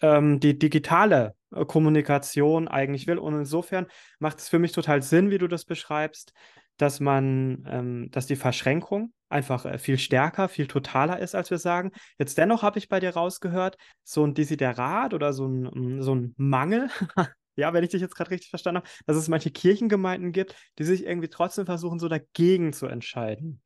ähm, 0.02 0.42
die 0.42 0.60
digitale 0.60 1.34
äh, 1.56 1.64
Kommunikation 1.64 2.68
eigentlich 2.68 3.08
will. 3.08 3.20
Und 3.20 3.36
insofern 3.36 3.88
macht 4.20 4.40
es 4.40 4.50
für 4.50 4.60
mich 4.60 4.74
total 4.74 5.02
Sinn, 5.02 5.30
wie 5.30 5.38
du 5.38 5.48
das 5.48 5.64
beschreibst, 5.64 6.34
dass 6.78 7.00
man, 7.00 7.66
ähm, 7.70 8.10
dass 8.12 8.28
die 8.28 8.36
Verschränkung 8.36 9.14
einfach 9.30 9.66
äh, 9.66 9.78
viel 9.78 9.98
stärker, 9.98 10.50
viel 10.50 10.68
totaler 10.68 11.20
ist, 11.20 11.36
als 11.36 11.50
wir 11.50 11.58
sagen. 11.58 11.92
Jetzt 12.18 12.38
dennoch 12.38 12.64
habe 12.64 12.80
ich 12.80 12.90
bei 12.90 13.00
dir 13.00 13.12
rausgehört, 13.12 13.78
so 14.04 14.26
ein 14.26 14.34
Desiderat 14.34 15.14
oder 15.14 15.34
so 15.34 15.48
ein, 15.48 15.64
mm, 15.64 16.02
so 16.02 16.16
ein 16.16 16.34
Mangel, 16.38 16.90
ja, 17.56 17.74
wenn 17.74 17.84
ich 17.84 17.90
dich 17.90 18.02
jetzt 18.02 18.16
gerade 18.16 18.32
richtig 18.32 18.50
verstanden 18.50 18.82
habe, 18.82 18.90
dass 19.06 19.18
es 19.18 19.28
manche 19.28 19.52
Kirchengemeinden 19.52 20.32
gibt, 20.32 20.56
die 20.80 20.84
sich 20.84 21.06
irgendwie 21.06 21.30
trotzdem 21.30 21.66
versuchen, 21.66 22.00
so 22.00 22.08
dagegen 22.08 22.74
zu 22.74 22.88
entscheiden. 22.88 23.62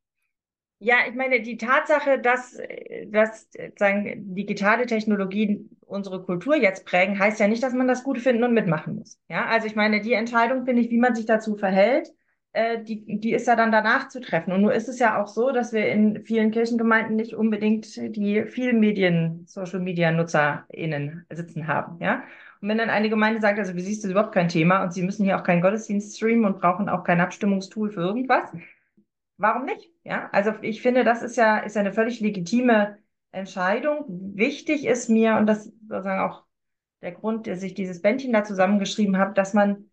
Ja, 0.78 0.96
ich 1.08 1.14
meine, 1.14 1.40
die 1.40 1.56
Tatsache, 1.56 2.20
dass, 2.20 2.54
äh, 2.54 3.06
dass 3.08 3.48
sagen, 3.78 4.34
digitale 4.34 4.86
Technologien 4.86 5.70
unsere 5.80 6.22
Kultur 6.22 6.56
jetzt 6.56 6.84
prägen, 6.84 7.18
heißt 7.18 7.40
ja 7.40 7.48
nicht, 7.48 7.62
dass 7.62 7.72
man 7.72 7.88
das 7.88 8.04
gut 8.04 8.18
finden 8.18 8.44
und 8.44 8.52
mitmachen 8.52 8.96
muss. 8.96 9.18
Ja, 9.28 9.46
also 9.46 9.66
ich 9.66 9.74
meine, 9.74 10.02
die 10.02 10.12
Entscheidung, 10.12 10.66
finde 10.66 10.82
ich, 10.82 10.90
wie 10.90 10.98
man 10.98 11.14
sich 11.14 11.24
dazu 11.24 11.56
verhält, 11.56 12.12
äh, 12.56 12.82
die, 12.82 13.04
die 13.20 13.34
ist 13.34 13.46
ja 13.46 13.54
dann 13.54 13.70
danach 13.70 14.08
zu 14.08 14.18
treffen. 14.20 14.52
Und 14.52 14.62
nur 14.62 14.72
ist 14.72 14.88
es 14.88 14.98
ja 14.98 15.22
auch 15.22 15.28
so, 15.28 15.52
dass 15.52 15.74
wir 15.74 15.86
in 15.88 16.24
vielen 16.24 16.50
Kirchengemeinden 16.50 17.14
nicht 17.14 17.34
unbedingt 17.34 17.96
die 18.16 18.44
vielen 18.46 18.80
Medien, 18.80 19.44
Social 19.46 19.80
Media 19.80 20.10
NutzerInnen 20.10 21.26
sitzen 21.30 21.68
haben, 21.68 21.98
ja. 22.00 22.22
Und 22.62 22.70
wenn 22.70 22.78
dann 22.78 22.88
eine 22.88 23.10
Gemeinde 23.10 23.42
sagt, 23.42 23.58
also 23.58 23.74
wie 23.74 23.82
siehst 23.82 24.02
du 24.02 24.08
überhaupt 24.08 24.32
kein 24.32 24.48
Thema 24.48 24.82
und 24.82 24.94
sie 24.94 25.02
müssen 25.02 25.24
hier 25.24 25.38
auch 25.38 25.42
keinen 25.42 25.60
Gottesdienst 25.60 26.16
streamen 26.16 26.46
und 26.46 26.58
brauchen 26.58 26.88
auch 26.88 27.04
kein 27.04 27.20
Abstimmungstool 27.20 27.90
für 27.90 28.00
irgendwas, 28.00 28.50
warum 29.36 29.66
nicht? 29.66 29.90
Ja, 30.04 30.30
also 30.32 30.54
ich 30.62 30.80
finde, 30.80 31.04
das 31.04 31.22
ist 31.22 31.36
ja, 31.36 31.58
ist 31.58 31.76
ja 31.76 31.80
eine 31.80 31.92
völlig 31.92 32.20
legitime 32.20 32.96
Entscheidung. 33.32 34.06
Wichtig 34.34 34.86
ist 34.86 35.10
mir, 35.10 35.36
und 35.36 35.46
das 35.46 35.66
ist 35.66 35.74
sozusagen 35.86 36.20
auch 36.20 36.44
der 37.02 37.12
Grund, 37.12 37.46
dass 37.46 37.62
ich 37.62 37.74
dieses 37.74 38.00
Bändchen 38.00 38.32
da 38.32 38.44
zusammengeschrieben 38.44 39.18
habe, 39.18 39.34
dass 39.34 39.52
man 39.52 39.85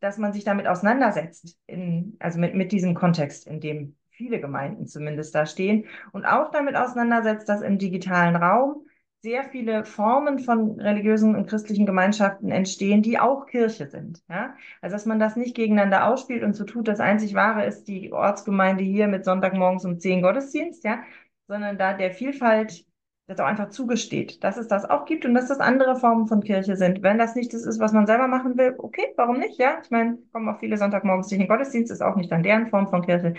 dass 0.00 0.18
man 0.18 0.32
sich 0.32 0.44
damit 0.44 0.66
auseinandersetzt, 0.66 1.58
in, 1.66 2.16
also 2.18 2.38
mit, 2.38 2.54
mit 2.54 2.72
diesem 2.72 2.94
Kontext, 2.94 3.46
in 3.46 3.60
dem 3.60 3.96
viele 4.10 4.40
Gemeinden 4.40 4.86
zumindest 4.86 5.34
da 5.34 5.46
stehen 5.46 5.86
und 6.12 6.24
auch 6.24 6.50
damit 6.50 6.76
auseinandersetzt, 6.76 7.48
dass 7.48 7.60
im 7.60 7.78
digitalen 7.78 8.36
Raum 8.36 8.86
sehr 9.22 9.44
viele 9.44 9.84
Formen 9.84 10.38
von 10.38 10.80
religiösen 10.80 11.34
und 11.34 11.48
christlichen 11.48 11.84
Gemeinschaften 11.84 12.50
entstehen, 12.50 13.02
die 13.02 13.18
auch 13.18 13.46
Kirche 13.46 13.88
sind. 13.88 14.22
Ja? 14.28 14.54
Also 14.80 14.94
dass 14.94 15.06
man 15.06 15.18
das 15.18 15.36
nicht 15.36 15.56
gegeneinander 15.56 16.06
ausspielt 16.06 16.44
und 16.44 16.54
so 16.54 16.64
tut, 16.64 16.86
das 16.86 17.00
einzig 17.00 17.34
Wahre 17.34 17.66
ist 17.66 17.88
die 17.88 18.12
Ortsgemeinde 18.12 18.84
hier 18.84 19.08
mit 19.08 19.24
Sonntagmorgens 19.24 19.84
um 19.84 19.98
zehn 19.98 20.22
Gottesdienst, 20.22 20.84
ja, 20.84 21.02
sondern 21.48 21.76
da 21.76 21.92
der 21.94 22.12
Vielfalt 22.12 22.84
das 23.26 23.40
auch 23.40 23.46
einfach 23.46 23.70
zugesteht, 23.70 24.44
dass 24.44 24.56
es 24.56 24.68
das 24.68 24.84
auch 24.84 25.04
gibt 25.04 25.24
und 25.24 25.34
dass 25.34 25.48
das 25.48 25.58
andere 25.58 25.96
Formen 25.96 26.28
von 26.28 26.42
Kirche 26.42 26.76
sind. 26.76 27.02
Wenn 27.02 27.18
das 27.18 27.34
nicht 27.34 27.52
das 27.52 27.64
ist, 27.66 27.80
was 27.80 27.92
man 27.92 28.06
selber 28.06 28.28
machen 28.28 28.56
will, 28.56 28.74
okay, 28.78 29.06
warum 29.16 29.38
nicht? 29.38 29.58
Ja, 29.58 29.80
ich 29.82 29.90
meine, 29.90 30.18
kommen 30.32 30.48
auch 30.48 30.60
viele 30.60 30.78
Sonntagmorgens 30.78 31.28
durch 31.28 31.40
den 31.40 31.48
Gottesdienst, 31.48 31.90
ist 31.90 32.02
auch 32.02 32.16
nicht 32.16 32.30
dann 32.30 32.44
deren 32.44 32.68
Form 32.68 32.88
von 32.88 33.02
Kirche. 33.02 33.34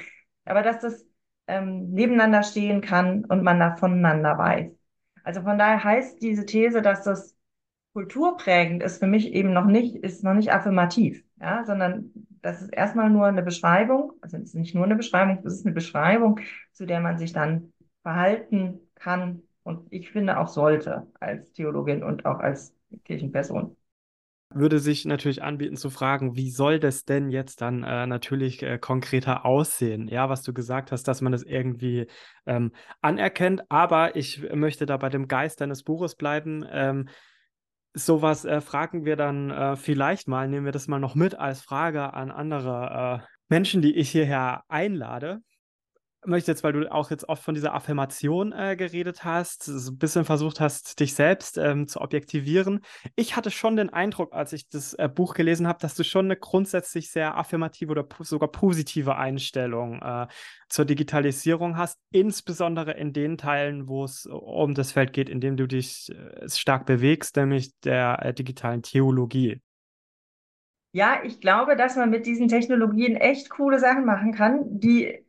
Aber 0.46 0.62
dass 0.62 0.80
das 0.80 1.06
ähm, 1.48 1.92
nebeneinander 1.92 2.44
stehen 2.44 2.82
kann 2.82 3.24
und 3.26 3.44
man 3.44 3.60
da 3.60 3.76
voneinander 3.78 4.38
weiß. 4.38 4.72
Also 5.24 5.42
von 5.42 5.58
daher 5.58 5.84
heißt 5.84 6.22
diese 6.22 6.46
These, 6.46 6.82
dass 6.82 7.04
das 7.04 7.36
kulturprägend 7.94 8.84
ist, 8.84 9.00
für 9.00 9.08
mich 9.08 9.34
eben 9.34 9.54
noch 9.54 9.66
nicht, 9.66 9.96
ist 9.96 10.24
noch 10.24 10.34
nicht 10.34 10.52
affirmativ, 10.52 11.24
ja, 11.42 11.64
sondern 11.66 12.12
das 12.42 12.62
ist 12.62 12.70
erstmal 12.74 13.10
nur 13.10 13.26
eine 13.26 13.42
Beschreibung, 13.42 14.14
also 14.22 14.38
es 14.38 14.50
ist 14.50 14.56
nicht 14.56 14.76
nur 14.76 14.86
eine 14.86 14.96
Beschreibung, 14.96 15.40
es 15.44 15.54
ist 15.56 15.66
eine 15.66 15.74
Beschreibung, 15.74 16.40
zu 16.74 16.86
der 16.86 17.00
man 17.00 17.18
sich 17.18 17.34
dann 17.34 17.74
verhalten 18.04 18.80
kann 18.96 19.42
und 19.68 19.86
ich 19.92 20.12
finde 20.12 20.40
auch 20.40 20.48
sollte 20.48 21.08
als 21.20 21.52
Theologin 21.52 22.02
und 22.02 22.26
auch 22.26 22.40
als 22.40 22.74
Kirchenperson. 23.04 23.76
Würde 24.54 24.80
sich 24.80 25.04
natürlich 25.04 25.44
anbieten 25.44 25.76
zu 25.76 25.90
fragen, 25.90 26.38
wie 26.38 26.52
soll 26.52 26.80
das 26.80 27.04
denn 27.04 27.30
jetzt 27.30 27.60
dann 27.60 27.84
äh, 27.84 28.08
natürlich 28.08 28.64
äh, 28.64 28.78
konkreter 28.78 29.46
aussehen? 29.46 30.08
Ja, 30.08 30.30
was 30.30 30.42
du 30.42 30.54
gesagt 30.54 30.94
hast, 30.94 31.04
dass 31.10 31.20
man 31.20 31.34
das 31.34 31.44
irgendwie 31.44 32.08
ähm, 32.46 32.72
anerkennt, 33.02 33.62
aber 33.68 34.16
ich 34.16 34.42
möchte 34.54 34.86
da 34.86 34.96
bei 34.96 35.10
dem 35.10 35.28
Geist 35.28 35.60
deines 35.60 35.84
Buches 35.84 36.16
bleiben. 36.16 36.66
Ähm, 36.72 37.10
sowas 37.94 38.46
äh, 38.46 38.62
fragen 38.62 39.04
wir 39.04 39.18
dann 39.18 39.52
äh, 39.52 39.76
vielleicht 39.76 40.30
mal, 40.30 40.48
nehmen 40.48 40.64
wir 40.64 40.72
das 40.72 40.88
mal 40.88 41.00
noch 41.00 41.14
mit 41.14 41.36
als 41.36 41.62
Frage 41.62 42.14
an 42.14 42.32
andere 42.32 43.22
äh, 43.22 43.28
Menschen, 43.50 43.82
die 43.82 43.98
ich 43.98 44.12
hierher 44.12 44.64
einlade 44.70 45.42
möchte 46.28 46.52
jetzt, 46.52 46.64
weil 46.64 46.74
du 46.74 46.92
auch 46.92 47.10
jetzt 47.10 47.28
oft 47.28 47.44
von 47.44 47.56
dieser 47.56 47.74
Affirmation 47.74 48.52
äh, 48.52 48.76
geredet 48.76 49.24
hast, 49.24 49.64
so 49.64 49.92
ein 49.92 49.98
bisschen 49.98 50.26
versucht 50.26 50.60
hast, 50.60 51.00
dich 51.00 51.16
selbst 51.16 51.58
ähm, 51.58 51.88
zu 51.88 52.02
objektivieren. 52.02 52.82
Ich 53.16 53.36
hatte 53.36 53.52
schon 53.52 53.76
den 53.76 53.90
Eindruck, 53.90 54.34
als 54.34 54.54
ich 54.54 54.70
das 54.70 54.94
äh, 54.94 55.10
Buch 55.10 55.34
gelesen 55.34 55.68
habe, 55.68 55.80
dass 55.80 55.96
du 55.96 56.04
schon 56.04 56.26
eine 56.26 56.38
grundsätzlich 56.38 57.12
sehr 57.12 57.38
affirmative 57.38 57.92
oder 57.92 58.08
sogar 58.20 58.52
positive 58.52 59.16
Einstellung 59.16 60.02
äh, 60.02 60.28
zur 60.70 60.86
Digitalisierung 60.86 61.78
hast, 61.78 62.00
insbesondere 62.12 62.92
in 62.92 63.14
den 63.14 63.38
Teilen, 63.38 63.88
wo 63.88 64.04
es 64.04 64.26
um 64.26 64.74
das 64.74 64.92
Feld 64.92 65.14
geht, 65.14 65.30
in 65.30 65.40
dem 65.40 65.58
du 65.58 65.68
dich 65.68 66.12
äh, 66.12 66.50
stark 66.50 66.86
bewegst, 66.86 67.36
nämlich 67.38 67.72
der 67.80 68.20
äh, 68.24 68.34
digitalen 68.34 68.82
Theologie. 68.82 69.62
Ja, 70.94 71.22
ich 71.24 71.42
glaube, 71.42 71.76
dass 71.76 71.96
man 71.96 72.10
mit 72.10 72.26
diesen 72.26 72.48
Technologien 72.48 73.16
echt 73.16 73.50
coole 73.50 73.80
Sachen 73.80 74.06
machen 74.06 74.34
kann, 74.34 74.80
die 74.80 75.27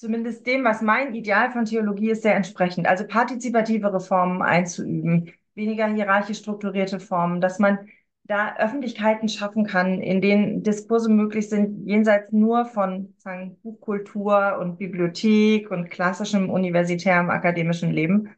zumindest 0.00 0.46
dem, 0.46 0.64
was 0.64 0.80
mein 0.80 1.14
Ideal 1.14 1.50
von 1.50 1.66
Theologie 1.66 2.10
ist, 2.10 2.22
sehr 2.22 2.34
entsprechend. 2.34 2.88
Also 2.88 3.06
partizipative 3.06 3.92
Reformen 3.92 4.40
einzuüben, 4.40 5.30
weniger 5.54 5.86
hierarchisch 5.88 6.38
strukturierte 6.38 7.00
Formen, 7.00 7.42
dass 7.42 7.58
man 7.58 7.78
da 8.24 8.56
Öffentlichkeiten 8.56 9.28
schaffen 9.28 9.66
kann, 9.66 10.00
in 10.00 10.22
denen 10.22 10.62
Diskurse 10.62 11.10
möglich 11.10 11.50
sind, 11.50 11.86
jenseits 11.86 12.32
nur 12.32 12.64
von 12.64 13.14
sagen, 13.18 13.58
Buchkultur 13.62 14.56
und 14.58 14.78
Bibliothek 14.78 15.70
und 15.70 15.90
klassischem 15.90 16.48
universitärem 16.48 17.28
akademischen 17.28 17.90
Leben. 17.90 18.30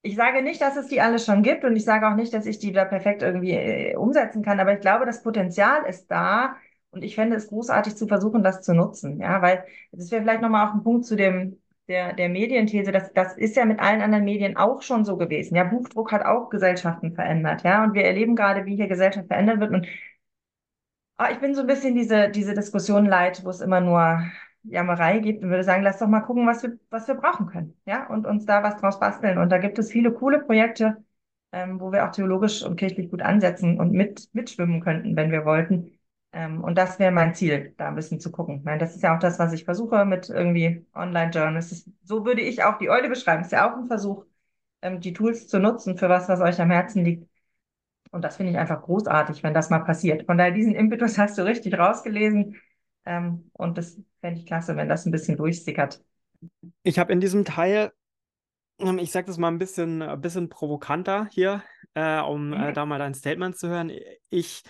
Ich 0.00 0.16
sage 0.16 0.42
nicht, 0.42 0.62
dass 0.62 0.76
es 0.76 0.86
die 0.86 1.02
alle 1.02 1.18
schon 1.18 1.42
gibt 1.42 1.64
und 1.64 1.76
ich 1.76 1.84
sage 1.84 2.08
auch 2.08 2.14
nicht, 2.14 2.32
dass 2.32 2.46
ich 2.46 2.58
die 2.58 2.72
da 2.72 2.84
perfekt 2.86 3.20
irgendwie 3.20 3.50
äh, 3.50 3.96
umsetzen 3.96 4.42
kann, 4.42 4.60
aber 4.60 4.72
ich 4.72 4.80
glaube, 4.80 5.04
das 5.04 5.22
Potenzial 5.22 5.84
ist 5.84 6.06
da, 6.10 6.56
und 6.96 7.02
ich 7.04 7.14
fände 7.14 7.36
es 7.36 7.48
großartig 7.48 7.96
zu 7.96 8.06
versuchen, 8.08 8.42
das 8.42 8.62
zu 8.62 8.74
nutzen. 8.74 9.20
Ja, 9.20 9.42
weil 9.42 9.64
das 9.92 10.10
wäre 10.10 10.22
vielleicht 10.22 10.42
nochmal 10.42 10.66
auch 10.68 10.74
ein 10.74 10.82
Punkt 10.82 11.04
zu 11.06 11.14
dem, 11.16 11.60
der, 11.88 12.14
der 12.14 12.28
Medienthese. 12.30 12.90
Das, 12.92 13.12
das 13.12 13.36
ist 13.36 13.54
ja 13.56 13.64
mit 13.66 13.80
allen 13.80 14.00
anderen 14.02 14.24
Medien 14.24 14.56
auch 14.56 14.82
schon 14.82 15.04
so 15.04 15.16
gewesen. 15.18 15.56
Ja, 15.56 15.64
Buchdruck 15.64 16.10
hat 16.12 16.24
auch 16.24 16.48
Gesellschaften 16.50 17.14
verändert. 17.14 17.62
Ja, 17.64 17.84
und 17.84 17.94
wir 17.94 18.04
erleben 18.04 18.34
gerade, 18.34 18.64
wie 18.66 18.76
hier 18.76 18.88
Gesellschaft 18.88 19.28
verändert 19.28 19.60
wird. 19.60 19.72
Und 19.72 19.86
oh, 21.18 21.24
ich 21.30 21.38
bin 21.40 21.54
so 21.54 21.62
ein 21.62 21.66
bisschen 21.66 21.94
diese, 21.94 22.30
diese 22.30 22.54
Diskussion 22.54 23.06
leid, 23.06 23.44
wo 23.44 23.50
es 23.50 23.60
immer 23.60 23.80
nur 23.80 24.22
Jammerei 24.62 25.18
gibt 25.20 25.42
und 25.42 25.50
würde 25.50 25.64
sagen, 25.64 25.82
lass 25.82 25.98
doch 25.98 26.08
mal 26.08 26.20
gucken, 26.20 26.46
was 26.46 26.62
wir, 26.62 26.78
was 26.90 27.06
wir 27.08 27.14
brauchen 27.14 27.46
können. 27.46 27.76
Ja, 27.86 28.06
und 28.08 28.26
uns 28.26 28.46
da 28.46 28.62
was 28.62 28.76
draus 28.80 28.98
basteln. 28.98 29.38
Und 29.38 29.50
da 29.50 29.58
gibt 29.58 29.78
es 29.78 29.92
viele 29.92 30.12
coole 30.12 30.40
Projekte, 30.40 31.04
ähm, 31.52 31.80
wo 31.80 31.92
wir 31.92 32.06
auch 32.06 32.12
theologisch 32.12 32.62
und 32.64 32.76
kirchlich 32.76 33.10
gut 33.10 33.22
ansetzen 33.22 33.78
und 33.78 33.92
mit, 33.92 34.28
mitschwimmen 34.32 34.80
könnten, 34.80 35.16
wenn 35.16 35.30
wir 35.30 35.44
wollten. 35.44 35.95
Ähm, 36.36 36.62
und 36.62 36.76
das 36.76 36.98
wäre 36.98 37.12
mein 37.12 37.34
Ziel, 37.34 37.72
da 37.78 37.88
ein 37.88 37.94
bisschen 37.94 38.20
zu 38.20 38.30
gucken. 38.30 38.60
Meine, 38.62 38.76
das 38.76 38.94
ist 38.94 39.02
ja 39.02 39.16
auch 39.16 39.18
das, 39.18 39.38
was 39.38 39.54
ich 39.54 39.64
versuche 39.64 40.04
mit 40.04 40.28
irgendwie 40.28 40.84
Online-Journals. 40.94 41.88
So 42.04 42.26
würde 42.26 42.42
ich 42.42 42.62
auch 42.62 42.76
die 42.76 42.90
Eule 42.90 43.08
beschreiben. 43.08 43.40
Es 43.40 43.48
ist 43.48 43.52
ja 43.52 43.72
auch 43.72 43.78
ein 43.78 43.86
Versuch, 43.86 44.26
ähm, 44.82 45.00
die 45.00 45.14
Tools 45.14 45.48
zu 45.48 45.58
nutzen 45.58 45.96
für 45.96 46.10
was, 46.10 46.28
was 46.28 46.42
euch 46.42 46.60
am 46.60 46.70
Herzen 46.70 47.06
liegt. 47.06 47.26
Und 48.10 48.20
das 48.20 48.36
finde 48.36 48.52
ich 48.52 48.58
einfach 48.58 48.82
großartig, 48.82 49.42
wenn 49.42 49.54
das 49.54 49.70
mal 49.70 49.78
passiert. 49.78 50.26
Von 50.26 50.36
daher, 50.36 50.52
diesen 50.52 50.74
Impetus 50.74 51.16
hast 51.18 51.38
du 51.38 51.42
richtig 51.42 51.78
rausgelesen. 51.78 52.60
Ähm, 53.06 53.50
und 53.54 53.78
das 53.78 53.98
fände 54.20 54.38
ich 54.38 54.44
klasse, 54.44 54.76
wenn 54.76 54.90
das 54.90 55.06
ein 55.06 55.12
bisschen 55.12 55.38
durchsickert. 55.38 56.04
Ich 56.82 56.98
habe 56.98 57.14
in 57.14 57.20
diesem 57.20 57.46
Teil, 57.46 57.92
ich 58.98 59.10
sage 59.10 59.28
das 59.28 59.38
mal 59.38 59.48
ein 59.48 59.58
bisschen, 59.58 60.02
ein 60.02 60.20
bisschen 60.20 60.50
provokanter 60.50 61.28
hier, 61.30 61.62
äh, 61.94 62.20
um 62.20 62.52
äh, 62.52 62.68
mhm. 62.68 62.74
da 62.74 62.84
mal 62.84 62.98
dein 62.98 63.14
Statement 63.14 63.56
zu 63.56 63.68
hören. 63.68 63.90
Ich, 64.28 64.64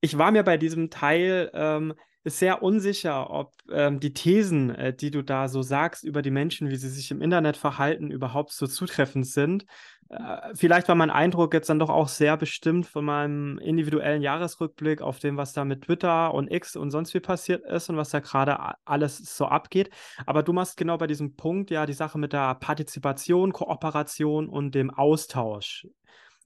ich 0.00 0.18
war 0.18 0.30
mir 0.30 0.42
bei 0.42 0.56
diesem 0.56 0.90
Teil 0.90 1.50
ähm, 1.54 1.94
sehr 2.24 2.62
unsicher, 2.62 3.30
ob 3.30 3.54
ähm, 3.70 3.98
die 3.98 4.12
Thesen, 4.12 4.74
äh, 4.74 4.94
die 4.94 5.10
du 5.10 5.22
da 5.22 5.48
so 5.48 5.62
sagst 5.62 6.04
über 6.04 6.20
die 6.22 6.30
Menschen, 6.30 6.68
wie 6.70 6.76
sie 6.76 6.88
sich 6.90 7.10
im 7.10 7.22
Internet 7.22 7.56
verhalten, 7.56 8.10
überhaupt 8.10 8.52
so 8.52 8.66
zutreffend 8.66 9.26
sind. 9.26 9.64
Äh, 10.10 10.54
vielleicht 10.54 10.88
war 10.88 10.96
mein 10.96 11.10
Eindruck 11.10 11.54
jetzt 11.54 11.70
dann 11.70 11.78
doch 11.78 11.88
auch 11.88 12.08
sehr 12.08 12.36
bestimmt 12.36 12.86
von 12.86 13.04
meinem 13.06 13.58
individuellen 13.58 14.20
Jahresrückblick 14.22 15.00
auf 15.00 15.18
dem, 15.18 15.38
was 15.38 15.54
da 15.54 15.64
mit 15.64 15.82
Twitter 15.82 16.34
und 16.34 16.50
X 16.50 16.76
und 16.76 16.90
sonst 16.90 17.14
wie 17.14 17.20
passiert 17.20 17.64
ist 17.64 17.88
und 17.88 17.96
was 17.96 18.10
da 18.10 18.20
gerade 18.20 18.58
alles 18.84 19.16
so 19.18 19.46
abgeht. 19.46 19.88
Aber 20.26 20.42
du 20.42 20.52
machst 20.52 20.76
genau 20.76 20.98
bei 20.98 21.06
diesem 21.06 21.36
Punkt 21.36 21.70
ja 21.70 21.86
die 21.86 21.94
Sache 21.94 22.18
mit 22.18 22.32
der 22.34 22.54
Partizipation, 22.56 23.52
Kooperation 23.52 24.48
und 24.48 24.74
dem 24.74 24.90
Austausch. 24.90 25.86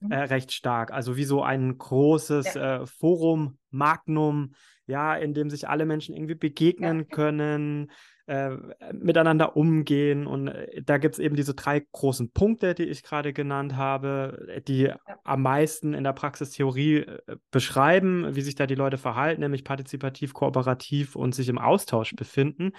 Äh, 0.09 0.15
recht 0.15 0.51
stark. 0.51 0.91
Also 0.91 1.17
wie 1.17 1.25
so 1.25 1.43
ein 1.43 1.77
großes 1.77 2.53
ja. 2.53 2.81
äh, 2.81 2.85
Forum, 2.85 3.57
Magnum, 3.69 4.53
ja, 4.87 5.15
in 5.15 5.33
dem 5.33 5.49
sich 5.49 5.67
alle 5.67 5.85
Menschen 5.85 6.15
irgendwie 6.15 6.35
begegnen 6.35 6.99
ja. 6.99 7.03
können, 7.05 7.91
äh, 8.27 8.51
miteinander 8.91 9.55
umgehen. 9.55 10.27
Und 10.27 10.47
äh, 10.47 10.81
da 10.83 10.97
gibt 10.97 11.15
es 11.15 11.19
eben 11.19 11.35
diese 11.35 11.53
drei 11.53 11.85
großen 11.91 12.31
Punkte, 12.31 12.73
die 12.73 12.83
ich 12.83 13.03
gerade 13.03 13.33
genannt 13.33 13.75
habe, 13.75 14.61
die 14.67 14.83
ja. 14.83 14.97
am 15.23 15.41
meisten 15.41 15.93
in 15.93 16.03
der 16.03 16.13
Praxistheorie 16.13 16.97
äh, 16.97 17.37
beschreiben, 17.51 18.35
wie 18.35 18.41
sich 18.41 18.55
da 18.55 18.67
die 18.67 18.75
Leute 18.75 18.97
verhalten, 18.97 19.41
nämlich 19.41 19.63
partizipativ, 19.63 20.33
kooperativ 20.33 21.15
und 21.15 21.35
sich 21.35 21.49
im 21.49 21.57
Austausch 21.57 22.15
befinden. 22.15 22.71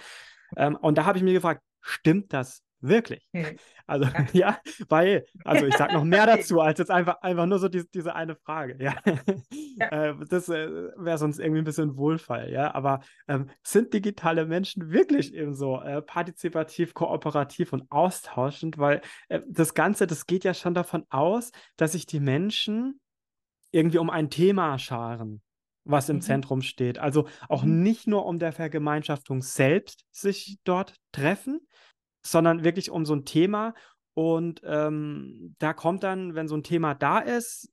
Ähm, 0.55 0.75
und 0.75 0.97
da 0.97 1.05
habe 1.05 1.17
ich 1.17 1.23
mir 1.23 1.33
gefragt, 1.33 1.61
stimmt 1.81 2.33
das 2.33 2.63
Wirklich. 2.79 3.27
Hm. 3.33 3.57
Also 3.89 4.03
ja. 4.03 4.27
ja, 4.33 4.59
weil, 4.89 5.25
also 5.45 5.65
ich 5.65 5.77
sage 5.77 5.93
noch 5.93 6.03
mehr 6.03 6.25
dazu, 6.25 6.59
als 6.59 6.77
jetzt 6.77 6.91
einfach, 6.91 7.21
einfach 7.21 7.45
nur 7.45 7.57
so 7.57 7.69
die, 7.69 7.89
diese 7.89 8.15
eine 8.15 8.35
Frage. 8.35 8.75
Ja. 8.83 8.95
ja. 9.05 9.17
Äh, 9.79 10.15
das 10.27 10.49
äh, 10.49 10.89
wäre 10.97 11.17
sonst 11.17 11.39
irgendwie 11.39 11.61
ein 11.61 11.63
bisschen 11.63 11.95
Wohlfall, 11.95 12.51
ja. 12.51 12.73
Aber 12.75 12.99
ähm, 13.29 13.49
sind 13.63 13.93
digitale 13.93 14.45
Menschen 14.45 14.91
wirklich 14.91 15.33
eben 15.33 15.53
so 15.53 15.79
äh, 15.79 16.01
partizipativ, 16.01 16.93
kooperativ 16.93 17.71
und 17.71 17.89
austauschend? 17.89 18.77
Weil 18.77 19.01
äh, 19.29 19.39
das 19.47 19.73
Ganze, 19.73 20.05
das 20.07 20.25
geht 20.25 20.43
ja 20.43 20.53
schon 20.53 20.73
davon 20.73 21.05
aus, 21.09 21.51
dass 21.77 21.93
sich 21.93 22.07
die 22.07 22.19
Menschen 22.19 22.99
irgendwie 23.71 23.99
um 23.99 24.09
ein 24.09 24.29
Thema 24.29 24.77
scharen 24.79 25.41
was 25.89 26.09
im 26.09 26.17
mhm. 26.17 26.21
Zentrum 26.21 26.61
steht. 26.61 26.99
Also 26.99 27.27
auch 27.47 27.63
mhm. 27.63 27.81
nicht 27.81 28.07
nur 28.07 28.25
um 28.25 28.39
der 28.39 28.51
Vergemeinschaftung 28.51 29.41
selbst 29.41 30.05
sich 30.11 30.57
dort 30.63 30.95
treffen, 31.11 31.61
sondern 32.31 32.63
wirklich 32.63 32.89
um 32.89 33.05
so 33.05 33.15
ein 33.15 33.25
Thema. 33.25 33.73
Und 34.13 34.61
ähm, 34.63 35.55
da 35.59 35.73
kommt 35.73 36.03
dann, 36.03 36.35
wenn 36.35 36.47
so 36.47 36.55
ein 36.55 36.63
Thema 36.63 36.95
da 36.95 37.19
ist, 37.19 37.71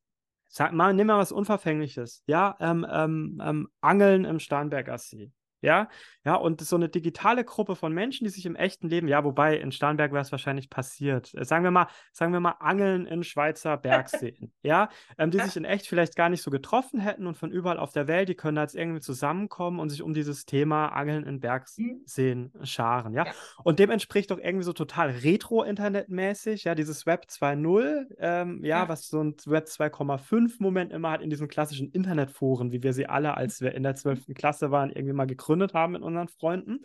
sag 0.49 0.73
mal, 0.73 0.93
nimm 0.95 1.07
mal 1.07 1.19
was 1.19 1.33
Unverfängliches, 1.33 2.23
ja, 2.27 2.57
ähm, 2.61 2.87
ähm, 2.90 3.40
ähm 3.43 3.69
Angeln 3.81 4.25
im 4.25 4.38
Starnberger 4.38 4.99
See. 4.99 5.33
Ja, 5.64 5.88
ja, 6.24 6.37
und 6.37 6.62
so 6.62 6.77
eine 6.77 6.88
digitale 6.88 7.44
Gruppe 7.44 7.77
von 7.77 7.92
Menschen, 7.92 8.24
die 8.24 8.31
sich 8.31 8.46
im 8.46 8.57
echten 8.57 8.88
Leben, 8.88 9.09
ja, 9.09 9.24
wobei 9.24 9.59
in 9.59 9.72
Starnberg 9.72 10.12
wäre 10.12 10.22
es 10.22 10.33
wahrscheinlich 10.33 10.70
passiert. 10.70 11.35
Äh, 11.35 11.44
sagen 11.44 11.64
wir 11.64 11.70
mal, 11.70 11.87
sagen 12.12 12.33
wir 12.33 12.40
mal, 12.40 12.57
Angeln 12.61 13.07
in 13.07 13.24
Schweizer 13.24 13.77
Bergseen, 13.77 14.53
ja, 14.62 14.88
ähm, 15.18 15.31
die 15.31 15.38
sich 15.40 15.57
in 15.57 15.64
echt 15.64 15.87
vielleicht 15.87 16.16
gar 16.16 16.31
nicht 16.31 16.42
so 16.42 16.50
getroffen 16.50 16.98
hätten 17.00 17.27
und 17.27 17.37
von 17.37 17.50
überall 17.50 17.79
auf 17.79 17.92
der 17.92 18.09
Welt, 18.09 18.29
die 18.29 18.35
können 18.35 18.57
da 18.57 18.62
jetzt 18.62 18.74
irgendwie 18.74 19.00
zusammenkommen 19.00 19.81
und 19.81 19.90
sich 19.90 20.03
um 20.03 20.14
dieses 20.14 20.46
Thema 20.46 20.88
Angeln 20.88 21.24
in 21.24 21.40
Bergseen 21.40 22.53
mhm. 22.55 22.64
scharen, 22.64 23.12
ja? 23.12 23.27
Und 23.62 23.79
dem 23.79 23.90
entspricht 23.90 24.31
doch 24.31 24.38
irgendwie 24.38 24.64
so 24.64 24.72
total 24.72 25.11
retro-internetmäßig, 25.11 26.64
ja, 26.64 26.74
dieses 26.74 27.05
Web 27.05 27.27
2.0, 27.29 28.07
ähm, 28.18 28.64
ja, 28.64 28.81
ja, 28.81 28.88
was 28.88 29.09
so 29.09 29.22
ein 29.22 29.35
Web 29.44 29.66
2,5-Moment 29.66 30.92
immer 30.92 31.11
hat 31.11 31.20
in 31.20 31.31
diesen 31.31 31.48
klassischen 31.48 31.90
Internetforen, 31.90 32.72
wie 32.72 32.83
wir 32.83 32.92
sie 32.92 33.07
alle, 33.07 33.37
als 33.37 33.61
wir 33.61 33.74
in 33.74 33.83
der 33.83 33.94
12. 33.94 34.35
Klasse 34.35 34.70
waren, 34.70 34.90
irgendwie 34.90 35.12
mal 35.12 35.27
gegründet 35.27 35.54
gegründet 35.55 35.75
haben 35.75 35.93
mit 35.93 36.03
unseren 36.03 36.29
Freunden. 36.29 36.85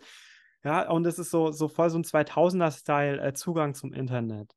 Ja, 0.62 0.88
und 0.90 1.06
es 1.06 1.18
ist 1.18 1.30
so, 1.30 1.52
so 1.52 1.68
voll 1.68 1.90
so 1.90 1.98
ein 1.98 2.04
2000er-Style 2.04 3.20
äh, 3.20 3.32
Zugang 3.32 3.74
zum 3.74 3.92
Internet. 3.92 4.52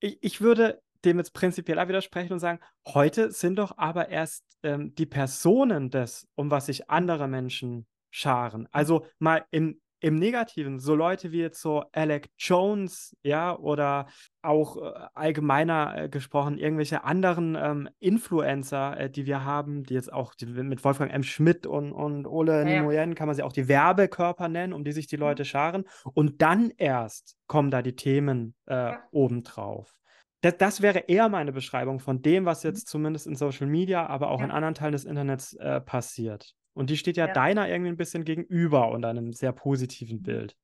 Ich, 0.00 0.18
ich 0.20 0.40
würde 0.40 0.80
dem 1.04 1.18
jetzt 1.18 1.32
prinzipiell 1.32 1.78
auch 1.78 1.88
widersprechen 1.88 2.34
und 2.34 2.40
sagen, 2.40 2.60
heute 2.86 3.30
sind 3.30 3.56
doch 3.56 3.78
aber 3.78 4.08
erst 4.08 4.44
ähm, 4.62 4.94
die 4.94 5.06
Personen 5.06 5.90
das, 5.90 6.26
um 6.34 6.50
was 6.50 6.66
sich 6.66 6.90
andere 6.90 7.28
Menschen 7.28 7.86
scharen. 8.10 8.68
Also 8.70 9.06
mal 9.18 9.44
im 9.50 9.80
im 10.00 10.16
Negativen, 10.16 10.78
so 10.78 10.94
Leute 10.94 11.30
wie 11.30 11.40
jetzt 11.40 11.60
so 11.60 11.84
Alec 11.92 12.30
Jones, 12.38 13.16
ja, 13.22 13.56
oder 13.56 14.06
auch 14.42 14.76
äh, 14.78 14.92
allgemeiner 15.14 15.94
äh, 15.96 16.08
gesprochen, 16.08 16.56
irgendwelche 16.56 17.04
anderen 17.04 17.54
ähm, 17.54 17.88
Influencer, 17.98 18.98
äh, 18.98 19.10
die 19.10 19.26
wir 19.26 19.44
haben, 19.44 19.84
die 19.84 19.94
jetzt 19.94 20.12
auch 20.12 20.34
die, 20.34 20.46
mit 20.46 20.82
Wolfgang 20.84 21.12
M. 21.12 21.22
Schmidt 21.22 21.66
und, 21.66 21.92
und 21.92 22.26
Ole 22.26 22.58
ja, 22.58 22.64
Nimoyen 22.64 23.14
kann 23.14 23.26
man 23.26 23.36
sie 23.36 23.42
auch 23.42 23.52
die 23.52 23.68
Werbekörper 23.68 24.48
nennen, 24.48 24.72
um 24.72 24.84
die 24.84 24.92
sich 24.92 25.06
die 25.06 25.16
mhm. 25.16 25.22
Leute 25.22 25.44
scharen. 25.44 25.84
Und 26.14 26.40
dann 26.40 26.72
erst 26.76 27.36
kommen 27.46 27.70
da 27.70 27.82
die 27.82 27.96
Themen 27.96 28.54
äh, 28.66 28.74
ja. 28.74 29.02
obendrauf. 29.10 29.94
Das, 30.42 30.56
das, 30.56 30.80
wäre 30.80 31.00
eher 31.00 31.28
meine 31.28 31.52
Beschreibung 31.52 32.00
von 32.00 32.22
dem, 32.22 32.46
was 32.46 32.62
jetzt 32.62 32.86
mhm. 32.86 32.90
zumindest 32.90 33.26
in 33.26 33.34
Social 33.34 33.66
Media, 33.66 34.06
aber 34.06 34.30
auch 34.30 34.38
ja. 34.40 34.46
in 34.46 34.50
anderen 34.50 34.74
Teilen 34.74 34.92
des 34.92 35.04
Internets 35.04 35.52
äh, 35.54 35.80
passiert. 35.80 36.54
Und 36.74 36.90
die 36.90 36.96
steht 36.96 37.16
ja, 37.16 37.26
ja, 37.26 37.32
deiner 37.32 37.68
irgendwie 37.68 37.90
ein 37.90 37.96
bisschen 37.96 38.24
gegenüber 38.24 38.90
und 38.90 39.04
einem 39.04 39.32
sehr 39.32 39.52
positiven 39.52 40.18
mhm. 40.18 40.22
Bild. 40.22 40.56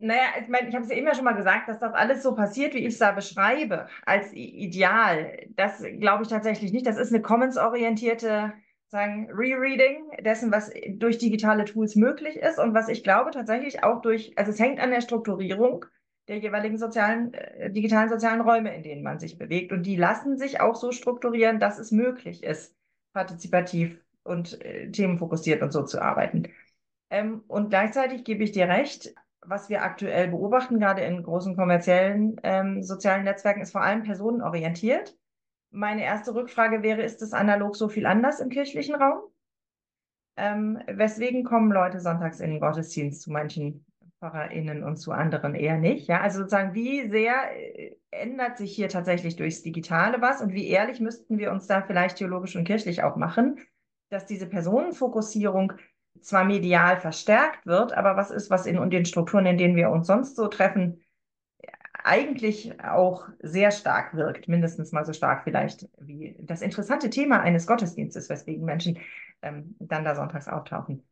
Naja, 0.00 0.22
ich 0.40 0.48
meine, 0.48 0.68
ich 0.68 0.74
habe 0.74 0.84
es 0.84 0.90
ja 0.90 0.96
immer 0.96 1.14
schon 1.14 1.24
mal 1.24 1.32
gesagt, 1.32 1.68
dass 1.68 1.80
das 1.80 1.92
alles 1.92 2.22
so 2.22 2.34
passiert, 2.34 2.74
wie 2.74 2.78
ich 2.78 2.94
es 2.94 2.98
da 2.98 3.10
beschreibe, 3.10 3.88
als 4.06 4.32
Ideal. 4.32 5.36
Das 5.56 5.82
glaube 5.98 6.22
ich 6.22 6.28
tatsächlich 6.28 6.72
nicht. 6.72 6.86
Das 6.86 6.96
ist 6.96 7.12
eine 7.12 7.20
commons-orientierte 7.20 8.52
sagen, 8.90 9.28
Rereading 9.30 10.10
dessen, 10.24 10.50
was 10.50 10.70
durch 10.88 11.18
digitale 11.18 11.64
Tools 11.64 11.94
möglich 11.94 12.36
ist 12.36 12.58
und 12.58 12.74
was 12.74 12.88
ich 12.88 13.04
glaube 13.04 13.30
tatsächlich 13.30 13.84
auch 13.84 14.00
durch, 14.00 14.32
also 14.36 14.50
es 14.50 14.58
hängt 14.58 14.80
an 14.80 14.90
der 14.90 15.02
Strukturierung 15.02 15.84
der 16.26 16.38
jeweiligen 16.38 16.78
sozialen, 16.78 17.32
äh, 17.34 17.70
digitalen 17.70 18.08
sozialen 18.08 18.40
Räume, 18.40 18.74
in 18.74 18.82
denen 18.82 19.02
man 19.02 19.18
sich 19.18 19.38
bewegt. 19.38 19.72
Und 19.72 19.84
die 19.84 19.96
lassen 19.96 20.36
sich 20.36 20.60
auch 20.60 20.74
so 20.74 20.92
strukturieren, 20.92 21.58
dass 21.58 21.78
es 21.78 21.90
möglich 21.90 22.42
ist, 22.44 22.76
partizipativ 23.12 23.98
und 24.28 24.60
äh, 24.62 24.90
themenfokussiert 24.90 25.62
und 25.62 25.72
so 25.72 25.82
zu 25.84 26.00
arbeiten. 26.00 26.48
Ähm, 27.10 27.42
und 27.48 27.70
gleichzeitig 27.70 28.24
gebe 28.24 28.44
ich 28.44 28.52
dir 28.52 28.68
recht, 28.68 29.14
was 29.40 29.68
wir 29.68 29.82
aktuell 29.82 30.28
beobachten, 30.28 30.78
gerade 30.78 31.02
in 31.02 31.22
großen 31.22 31.56
kommerziellen 31.56 32.36
ähm, 32.42 32.82
sozialen 32.82 33.24
Netzwerken, 33.24 33.62
ist 33.62 33.72
vor 33.72 33.82
allem 33.82 34.02
personenorientiert. 34.02 35.16
Meine 35.70 36.04
erste 36.04 36.34
Rückfrage 36.34 36.82
wäre, 36.82 37.02
ist 37.02 37.22
es 37.22 37.32
analog 37.32 37.76
so 37.76 37.88
viel 37.88 38.06
anders 38.06 38.40
im 38.40 38.50
kirchlichen 38.50 38.94
Raum? 38.94 39.20
Ähm, 40.36 40.78
weswegen 40.86 41.44
kommen 41.44 41.72
Leute 41.72 42.00
sonntags 42.00 42.40
in 42.40 42.50
den 42.50 42.60
Gottesdienst 42.60 43.22
zu 43.22 43.32
manchen 43.32 43.84
PfarrerInnen 44.20 44.84
und 44.84 44.96
zu 44.96 45.12
anderen 45.12 45.54
eher 45.54 45.78
nicht? 45.78 46.08
Ja, 46.08 46.20
also 46.20 46.38
sozusagen, 46.38 46.74
wie 46.74 47.08
sehr 47.08 47.34
äh, 47.56 47.96
ändert 48.10 48.56
sich 48.56 48.74
hier 48.74 48.88
tatsächlich 48.88 49.36
durchs 49.36 49.62
Digitale 49.62 50.20
was 50.20 50.40
und 50.40 50.52
wie 50.52 50.68
ehrlich 50.68 51.00
müssten 51.00 51.38
wir 51.38 51.50
uns 51.50 51.66
da 51.66 51.82
vielleicht 51.82 52.18
theologisch 52.18 52.56
und 52.56 52.64
kirchlich 52.64 53.02
auch 53.02 53.16
machen? 53.16 53.58
Dass 54.10 54.26
diese 54.26 54.46
Personenfokussierung 54.46 55.74
zwar 56.20 56.44
medial 56.44 56.96
verstärkt 56.96 57.66
wird, 57.66 57.92
aber 57.92 58.16
was 58.16 58.30
ist, 58.30 58.50
was 58.50 58.66
in 58.66 58.90
den 58.90 59.04
Strukturen, 59.04 59.46
in 59.46 59.58
denen 59.58 59.76
wir 59.76 59.90
uns 59.90 60.06
sonst 60.06 60.36
so 60.36 60.48
treffen, 60.48 61.00
eigentlich 62.04 62.82
auch 62.82 63.28
sehr 63.40 63.70
stark 63.70 64.14
wirkt, 64.14 64.48
mindestens 64.48 64.92
mal 64.92 65.04
so 65.04 65.12
stark 65.12 65.44
vielleicht 65.44 65.88
wie 65.98 66.36
das 66.40 66.62
interessante 66.62 67.10
Thema 67.10 67.40
eines 67.40 67.66
Gottesdienstes, 67.66 68.28
weswegen 68.28 68.64
Menschen 68.64 68.98
ähm, 69.42 69.76
dann 69.78 70.04
da 70.04 70.14
sonntags 70.14 70.48
auftauchen. 70.48 71.04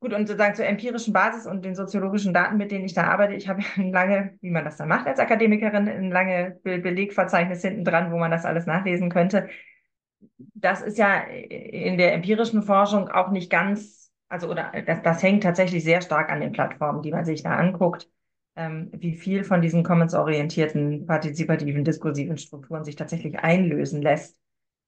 Gut, 0.00 0.12
und 0.14 0.26
sozusagen 0.26 0.56
zur 0.56 0.66
empirischen 0.66 1.12
Basis 1.12 1.46
und 1.46 1.64
den 1.64 1.76
soziologischen 1.76 2.34
Daten, 2.34 2.56
mit 2.56 2.72
denen 2.72 2.84
ich 2.84 2.94
da 2.94 3.04
arbeite, 3.04 3.34
ich 3.34 3.48
habe 3.48 3.62
lange, 3.76 4.38
wie 4.40 4.50
man 4.50 4.64
das 4.64 4.76
dann 4.76 4.88
macht 4.88 5.06
als 5.06 5.20
Akademikerin, 5.20 5.88
ein 5.88 6.10
lange 6.10 6.58
Belegverzeichnis 6.64 7.62
hinten 7.62 7.84
dran, 7.84 8.10
wo 8.10 8.18
man 8.18 8.30
das 8.30 8.44
alles 8.44 8.66
nachlesen 8.66 9.10
könnte 9.10 9.48
das 10.54 10.82
ist 10.82 10.98
ja 10.98 11.20
in 11.20 11.98
der 11.98 12.14
empirischen 12.14 12.62
Forschung 12.62 13.08
auch 13.08 13.30
nicht 13.30 13.50
ganz, 13.50 14.12
also 14.28 14.48
oder 14.48 14.72
das, 14.86 15.02
das 15.02 15.22
hängt 15.22 15.42
tatsächlich 15.42 15.84
sehr 15.84 16.00
stark 16.02 16.30
an 16.30 16.40
den 16.40 16.52
Plattformen, 16.52 17.02
die 17.02 17.10
man 17.10 17.24
sich 17.24 17.42
da 17.42 17.56
anguckt, 17.56 18.08
ähm, 18.56 18.90
wie 18.92 19.14
viel 19.16 19.44
von 19.44 19.62
diesen 19.62 19.82
commons-orientierten, 19.82 21.06
partizipativen, 21.06 21.84
diskursiven 21.84 22.38
Strukturen 22.38 22.84
sich 22.84 22.96
tatsächlich 22.96 23.38
einlösen 23.38 24.02
lässt 24.02 24.38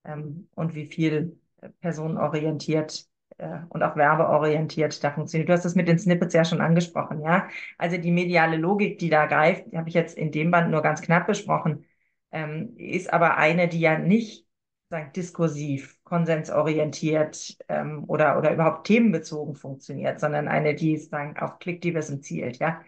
ähm, 0.05 0.49
und 0.55 0.75
wie 0.75 0.87
viel 0.87 1.39
personenorientiert 1.81 3.07
äh, 3.39 3.59
und 3.69 3.83
auch 3.83 3.97
werbeorientiert 3.97 5.03
da 5.03 5.11
funktioniert. 5.13 5.49
Du 5.49 5.53
hast 5.53 5.65
das 5.65 5.75
mit 5.75 5.89
den 5.89 5.99
Snippets 5.99 6.35
ja 6.35 6.45
schon 6.45 6.61
angesprochen, 6.61 7.23
ja. 7.23 7.49
Also 7.79 7.97
die 7.97 8.11
mediale 8.13 8.57
Logik, 8.57 8.99
die 8.99 9.11
da 9.11 9.27
greift, 9.27 9.73
die 9.73 9.79
habe 9.79 9.89
ich 9.89 9.95
jetzt 9.95 10.17
in 10.17 10.31
dem 10.31 10.51
Band 10.51 10.71
nur 10.71 10.83
ganz 10.83 11.01
knapp 11.03 11.27
besprochen, 11.27 11.85
ähm, 12.33 12.75
ist 12.77 13.13
aber 13.13 13.37
eine, 13.37 13.69
die 13.69 13.81
ja 13.81 13.99
nicht 13.99 14.47
sagen, 14.91 15.13
diskursiv, 15.13 15.99
konsensorientiert 16.05 17.57
ähm, 17.69 18.05
oder, 18.07 18.39
oder 18.39 18.53
überhaupt 18.53 18.87
themenbezogen 18.87 19.55
funktioniert, 19.55 20.21
sondern 20.21 20.49
eine, 20.49 20.75
die 20.75 20.97
sagen, 20.97 21.37
auf 21.39 21.59
Klickdivision 21.59 22.23
zielt, 22.23 22.59
ja, 22.59 22.83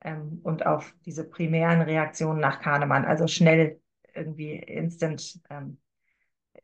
ähm, 0.00 0.40
und 0.42 0.66
auf 0.66 0.94
diese 1.04 1.24
primären 1.24 1.82
Reaktionen 1.82 2.40
nach 2.40 2.60
Kahnemann, 2.60 3.04
also 3.04 3.26
schnell 3.26 3.80
irgendwie 4.14 4.56
instant 4.56 5.40
ähm, 5.50 5.78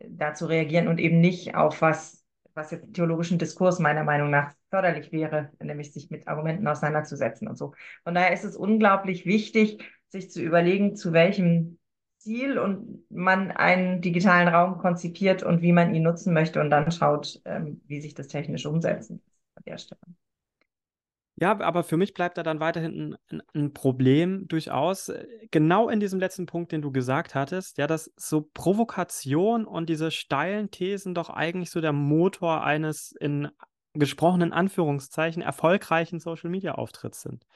dazu 0.01 0.47
reagieren 0.47 0.89
und 0.89 0.99
eben 1.01 1.21
nicht 1.21 1.55
auf 1.55 1.81
was, 1.83 2.25
was 2.55 2.71
jetzt 2.71 2.93
theologischen 2.95 3.39
Diskurs 3.39 3.79
meiner 3.79 4.05
Meinung 4.05 4.31
nach 4.31 4.53
förderlich 4.71 5.13
wäre, 5.13 5.51
nämlich 5.63 5.93
sich 5.93 6.11
mit 6.11 6.29
Argumenten 6.29 6.67
auseinanderzusetzen 6.67 7.49
und 7.49 7.57
so. 7.57 7.75
Von 8.05 8.15
daher 8.15 8.33
ist 8.33 8.45
es 8.45 8.57
unglaublich 8.57 9.27
wichtig, 9.27 9.83
sich 10.09 10.31
zu 10.31 10.43
überlegen, 10.43 10.97
zu 10.97 11.13
welchem 11.13 11.79
Ziel 12.19 12.59
und 12.59 13.05
man 13.11 13.51
einen 13.51 14.01
digitalen 14.01 14.49
Raum 14.49 14.79
konzipiert 14.79 15.43
und 15.43 15.63
wie 15.63 15.73
man 15.73 15.95
ihn 15.95 16.03
nutzen 16.03 16.35
möchte 16.35 16.61
und 16.61 16.71
dann 16.71 16.91
schaut, 16.91 17.41
ähm, 17.45 17.81
wie 17.87 18.01
sich 18.01 18.15
das 18.15 18.29
technisch 18.29 18.67
umsetzen 18.67 19.23
an 19.55 19.63
der 19.67 19.79
Stelle. 19.79 20.01
Ja, 21.41 21.61
aber 21.61 21.85
für 21.85 21.97
mich 21.97 22.15
bleibt 22.15 22.37
da 22.37 22.43
dann 22.43 22.59
weiterhin 22.59 23.17
ein, 23.31 23.43
ein, 23.55 23.73
Problem 23.73 24.49
durchaus, 24.49 25.09
äh, 25.09 25.25
genau 25.53 25.89
in 25.89 26.01
diesem 26.01 26.19
letzten 26.19 26.47
Punkt, 26.47 26.73
den 26.73 26.83
du 26.83 26.91
gesagt 26.91 27.37
hattest, 27.37 27.79
ja, 27.79 27.87
dass 27.87 28.13
so 28.17 28.51
Provokation 28.53 29.65
und 29.65 29.89
diese 29.89 30.11
steilen 30.11 30.73
Thesen 30.73 31.15
doch 31.15 31.31
eigentlich 31.31 31.71
so 31.71 31.81
der 31.81 31.93
Motor 31.93 32.65
eines 32.65 33.13
in 33.13 33.49
gesprochenen 33.95 34.53
Anführungszeichen 34.53 35.41
erfolgreichen 35.41 36.19
Social 36.19 36.51
Media 36.51 36.75
Auftritts 36.75 37.23
sind. 37.23 37.47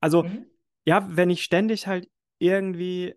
Also, 0.00 0.22
mhm. 0.22 0.46
ja, 0.84 1.04
wenn 1.10 1.30
ich 1.30 1.42
ständig 1.42 1.88
halt 1.88 2.08
irgendwie 2.38 3.16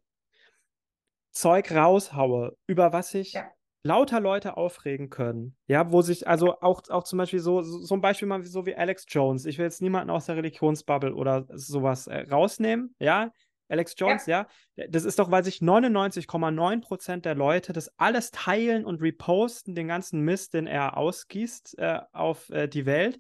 Zeug 1.36 1.72
raushaue, 1.72 2.56
über 2.66 2.94
was 2.94 3.10
sich 3.10 3.34
ja. 3.34 3.52
lauter 3.84 4.22
Leute 4.22 4.56
aufregen 4.56 5.10
können. 5.10 5.56
Ja, 5.68 5.92
wo 5.92 6.02
sich, 6.02 6.28
also 6.28 6.60
auch, 6.62 6.82
auch 6.90 7.04
zum 7.04 7.18
Beispiel 7.18 7.40
so, 7.40 7.62
so 7.62 7.94
ein 7.94 8.02
Beispiel 8.02 8.28
mal 8.28 8.44
so 8.44 8.66
wie 8.66 8.76
Alex 8.76 9.06
Jones. 9.10 9.46
Ich 9.46 9.58
will 9.58 9.66
jetzt 9.66 9.82
niemanden 9.82 10.10
aus 10.10 10.28
der 10.28 10.38
Religionsbubble 10.38 11.14
oder 11.14 11.46
sowas 11.50 12.08
äh, 12.08 12.26
rausnehmen, 12.30 12.96
ja. 13.00 13.32
Alex 13.68 13.96
Jones, 13.98 14.28
ja. 14.28 14.48
ja. 14.76 14.86
Das 14.88 15.06
ist 15.06 15.18
doch, 15.18 15.32
weil 15.32 15.44
sich 15.44 15.58
99,9% 15.58 17.22
der 17.22 17.36
Leute 17.36 17.74
das 17.74 17.92
alles 17.98 18.32
teilen 18.32 18.86
und 18.86 19.02
reposten, 19.02 19.74
den 19.74 19.88
ganzen 19.88 20.22
Mist, 20.22 20.54
den 20.54 20.68
er 20.68 20.98
ausgießt 20.98 21.80
äh, 21.80 22.00
auf 22.14 22.50
äh, 22.52 22.68
die 22.68 22.86
Welt 22.86 23.20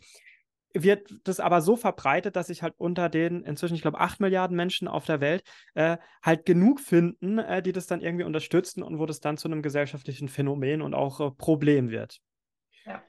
wird 0.83 1.09
das 1.23 1.39
aber 1.39 1.61
so 1.61 1.75
verbreitet, 1.75 2.35
dass 2.35 2.47
sich 2.47 2.61
halt 2.61 2.73
unter 2.77 3.09
den 3.09 3.43
inzwischen, 3.43 3.75
ich 3.75 3.81
glaube, 3.81 3.99
8 3.99 4.19
Milliarden 4.19 4.55
Menschen 4.55 4.87
auf 4.87 5.05
der 5.05 5.21
Welt 5.21 5.43
äh, 5.73 5.97
halt 6.21 6.45
genug 6.45 6.79
finden, 6.79 7.39
äh, 7.39 7.61
die 7.61 7.71
das 7.71 7.87
dann 7.87 8.01
irgendwie 8.01 8.25
unterstützen 8.25 8.83
und 8.83 8.99
wo 8.99 9.05
das 9.05 9.19
dann 9.19 9.37
zu 9.37 9.47
einem 9.47 9.61
gesellschaftlichen 9.61 10.27
Phänomen 10.27 10.81
und 10.81 10.93
auch 10.93 11.19
äh, 11.19 11.31
Problem 11.31 11.89
wird. 11.89 12.19
Ja. 12.85 13.03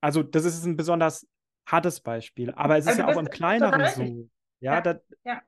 Also, 0.00 0.22
das 0.22 0.44
ist 0.44 0.64
ein 0.64 0.76
besonders 0.76 1.26
hartes 1.66 2.00
Beispiel, 2.00 2.52
aber 2.52 2.78
es 2.78 2.86
ist 2.86 2.98
also 2.98 3.02
ja 3.02 3.08
auch 3.08 3.20
im 3.20 3.30
Kleineren 3.30 3.86
so. 3.94 4.28
Ja, 4.60 4.74
ja. 4.74 4.80
Da, 4.80 5.00
ja, 5.24 5.42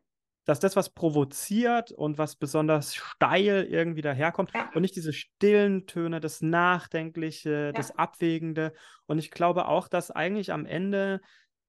dass 0.45 0.61
das, 0.61 0.77
was 0.77 0.91
provoziert 0.91 1.91
und 1.91 2.19
was 2.19 2.37
besonders 2.37 2.95
steil 2.95 3.67
irgendwie 3.69 4.03
daherkommt 4.03 4.53
ja. 4.55 4.71
und 4.75 4.83
nicht 4.83 4.97
diese 4.97 5.13
stillen 5.13 5.87
Töne, 5.87 6.21
das 6.21 6.43
Nachdenkliche, 6.43 7.73
das 7.73 7.97
Abwägende. 7.97 8.75
Und 9.07 9.19
ich 9.19 9.31
glaube 9.31 9.69
auch, 9.69 9.89
dass 9.89 10.11
eigentlich 10.11 10.53
am 10.53 10.67
Ende 10.67 11.21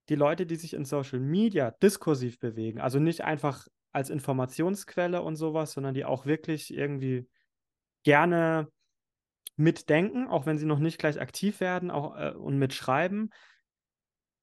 die 0.10 0.16
Leute, 0.16 0.46
die 0.46 0.56
sich 0.56 0.74
in 0.74 0.86
Social 0.86 1.20
Media 1.20 1.72
diskursiv 1.72 2.40
bewegen, 2.40 2.80
also 2.80 3.00
nicht 3.00 3.24
einfach 3.24 3.68
als 3.92 4.10
Informationsquelle 4.10 5.22
und 5.22 5.36
sowas, 5.36 5.72
sondern 5.72 5.94
die 5.94 6.06
auch 6.06 6.26
wirklich 6.26 6.74
irgendwie 6.74 7.28
gerne 8.04 8.70
mitdenken, 9.56 10.28
auch 10.28 10.46
wenn 10.46 10.58
sie 10.58 10.66
noch 10.66 10.80
nicht 10.80 11.00
gleich 11.00 11.20
aktiv 11.20 11.60
werden 11.60 11.92
auch, 11.92 12.18
äh, 12.18 12.32
und 12.32 12.58
mitschreiben, 12.58 13.32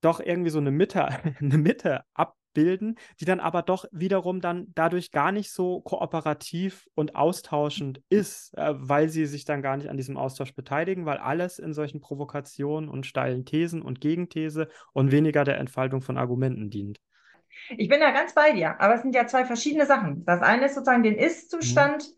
doch 0.01 0.20
irgendwie 0.20 0.51
so 0.51 0.59
eine 0.59 0.70
Mitte, 0.70 1.07
eine 1.40 1.59
Mitte 1.59 2.05
ab, 2.14 2.37
bilden, 2.52 2.96
die 3.20 3.24
dann 3.24 3.40
aber 3.40 3.62
doch 3.62 3.84
wiederum 3.92 4.40
dann 4.40 4.66
dadurch 4.74 5.10
gar 5.10 5.32
nicht 5.32 5.50
so 5.52 5.80
kooperativ 5.80 6.88
und 6.94 7.16
austauschend 7.16 8.02
ist, 8.08 8.56
äh, 8.56 8.74
weil 8.74 9.08
sie 9.08 9.26
sich 9.26 9.44
dann 9.44 9.62
gar 9.62 9.76
nicht 9.76 9.88
an 9.88 9.96
diesem 9.96 10.16
Austausch 10.16 10.54
beteiligen, 10.54 11.06
weil 11.06 11.18
alles 11.18 11.58
in 11.58 11.72
solchen 11.72 12.00
Provokationen 12.00 12.88
und 12.88 13.06
steilen 13.06 13.44
Thesen 13.44 13.82
und 13.82 14.00
Gegenthese 14.00 14.68
und 14.92 15.12
weniger 15.12 15.44
der 15.44 15.58
Entfaltung 15.58 16.02
von 16.02 16.18
Argumenten 16.18 16.70
dient. 16.70 17.00
Ich 17.76 17.88
bin 17.88 18.00
da 18.00 18.10
ganz 18.10 18.34
bei 18.34 18.52
dir, 18.52 18.80
aber 18.80 18.94
es 18.94 19.02
sind 19.02 19.14
ja 19.14 19.26
zwei 19.26 19.44
verschiedene 19.44 19.86
Sachen. 19.86 20.24
Das 20.24 20.40
eine 20.40 20.66
ist 20.66 20.74
sozusagen 20.74 21.02
den 21.02 21.16
Ist-Zustand 21.16 22.04
mhm. 22.04 22.12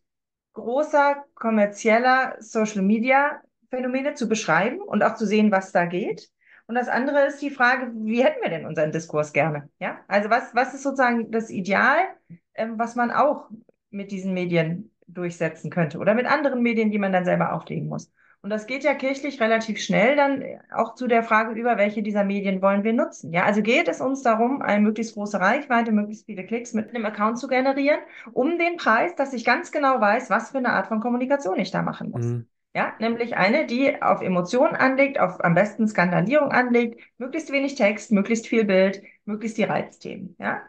großer 0.53 1.25
kommerzieller 1.35 2.37
Social-Media-Phänomene 2.38 4.14
zu 4.14 4.29
beschreiben 4.29 4.81
und 4.81 5.03
auch 5.03 5.16
zu 5.16 5.27
sehen, 5.27 5.51
was 5.51 5.73
da 5.73 5.87
geht. 5.87 6.31
Und 6.66 6.77
das 6.77 6.88
andere 6.88 7.27
ist 7.27 7.42
die 7.42 7.50
Frage, 7.50 7.92
wie 7.94 8.24
hätten 8.24 8.42
wir 8.42 8.50
denn 8.50 8.66
unseren 8.66 8.92
Diskurs 8.92 9.33
gerne? 9.33 9.68
Ja, 9.79 9.98
also 10.09 10.31
was, 10.31 10.55
was 10.55 10.74
ist 10.74 10.83
sozusagen 10.83 11.31
das 11.31 11.50
Ideal, 11.50 11.98
ähm, 12.55 12.79
was 12.79 12.94
man 12.94 13.11
auch 13.11 13.50
mit 13.90 14.11
diesen 14.11 14.33
Medien 14.33 14.90
durchsetzen 15.07 15.70
könnte 15.70 15.98
oder 15.98 16.14
mit 16.14 16.27
anderen 16.27 16.62
Medien, 16.62 16.90
die 16.90 16.98
man 16.98 17.12
dann 17.12 17.27
selber 17.27 17.53
auflegen 17.53 17.88
muss? 17.88 18.11
Und 18.44 18.50
das 18.50 18.66
geht 18.66 18.85
ja 18.85 18.92
kirchlich 18.92 19.40
relativ 19.40 19.81
schnell 19.81 20.16
dann 20.16 20.44
auch 20.70 20.96
zu 20.96 21.07
der 21.07 21.22
Frage 21.22 21.59
über, 21.59 21.79
welche 21.79 22.03
dieser 22.03 22.24
Medien 22.24 22.61
wollen 22.61 22.85
wir 22.85 22.92
nutzen. 22.92 23.33
Ja, 23.33 23.44
also 23.44 23.62
geht 23.62 23.88
es 23.88 24.03
uns 24.03 24.20
darum, 24.20 24.61
eine 24.61 24.83
möglichst 24.83 25.14
große 25.14 25.40
Reichweite, 25.40 25.92
möglichst 25.92 26.27
viele 26.27 26.44
Klicks 26.44 26.74
mit 26.74 26.90
einem 26.90 27.07
Account 27.07 27.38
zu 27.38 27.48
generieren, 27.48 28.00
um 28.35 28.59
den 28.59 28.77
Preis, 28.77 29.14
dass 29.14 29.33
ich 29.33 29.46
ganz 29.46 29.72
genau 29.72 29.98
weiß, 29.98 30.29
was 30.29 30.50
für 30.50 30.59
eine 30.59 30.74
Art 30.74 30.88
von 30.88 31.00
Kommunikation 31.00 31.59
ich 31.59 31.70
da 31.70 31.81
machen 31.81 32.11
muss. 32.11 32.27
Mhm. 32.27 32.46
Ja, 32.75 32.93
nämlich 32.99 33.37
eine, 33.37 33.67
die 33.67 34.03
auf 34.03 34.21
Emotionen 34.21 34.75
anlegt, 34.75 35.21
auf 35.21 35.43
am 35.45 35.55
besten 35.55 35.87
Skandalierung 35.87 36.51
anlegt, 36.51 37.01
möglichst 37.19 37.53
wenig 37.53 37.77
Text, 37.77 38.11
möglichst 38.11 38.49
viel 38.49 38.65
Bild, 38.65 39.01
möglichst 39.25 39.59
die 39.59 39.63
Reizthemen. 39.63 40.35
Ja? 40.41 40.61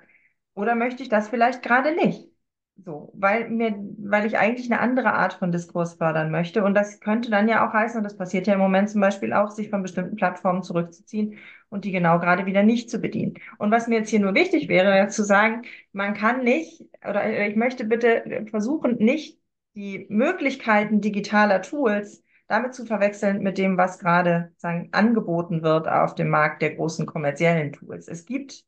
Oder 0.53 0.75
möchte 0.75 1.01
ich 1.01 1.09
das 1.09 1.29
vielleicht 1.29 1.63
gerade 1.63 1.95
nicht? 1.95 2.29
So, 2.77 3.11
weil 3.15 3.49
mir, 3.49 3.73
weil 3.97 4.25
ich 4.25 4.37
eigentlich 4.37 4.71
eine 4.71 4.81
andere 4.81 5.13
Art 5.13 5.33
von 5.33 5.51
Diskurs 5.51 5.95
fördern 5.95 6.29
möchte. 6.29 6.63
Und 6.63 6.75
das 6.75 6.99
könnte 6.99 7.31
dann 7.31 7.47
ja 7.47 7.67
auch 7.67 7.73
heißen, 7.73 7.97
und 7.97 8.03
das 8.03 8.17
passiert 8.17 8.47
ja 8.47 8.53
im 8.53 8.59
Moment 8.59 8.89
zum 8.89 9.01
Beispiel 9.01 9.33
auch, 9.33 9.49
sich 9.49 9.69
von 9.69 9.81
bestimmten 9.81 10.17
Plattformen 10.17 10.61
zurückzuziehen 10.61 11.39
und 11.69 11.85
die 11.85 11.91
genau 11.91 12.19
gerade 12.19 12.45
wieder 12.45 12.63
nicht 12.63 12.89
zu 12.89 12.99
bedienen. 12.99 13.35
Und 13.57 13.71
was 13.71 13.87
mir 13.87 13.99
jetzt 13.99 14.09
hier 14.09 14.19
nur 14.19 14.35
wichtig 14.35 14.67
wäre, 14.67 15.07
zu 15.07 15.23
sagen, 15.23 15.63
man 15.93 16.13
kann 16.13 16.43
nicht, 16.43 16.83
oder 17.07 17.47
ich 17.47 17.55
möchte 17.55 17.85
bitte 17.85 18.45
versuchen, 18.51 18.97
nicht 18.97 19.39
die 19.75 20.05
Möglichkeiten 20.09 21.01
digitaler 21.01 21.61
Tools 21.61 22.23
damit 22.47 22.73
zu 22.73 22.85
verwechseln 22.85 23.41
mit 23.41 23.57
dem, 23.57 23.77
was 23.77 23.99
gerade 23.99 24.53
sagen, 24.57 24.89
angeboten 24.91 25.63
wird 25.63 25.87
auf 25.87 26.15
dem 26.15 26.29
Markt 26.29 26.61
der 26.61 26.75
großen 26.75 27.05
kommerziellen 27.05 27.73
Tools. 27.73 28.07
Es 28.07 28.25
gibt 28.25 28.63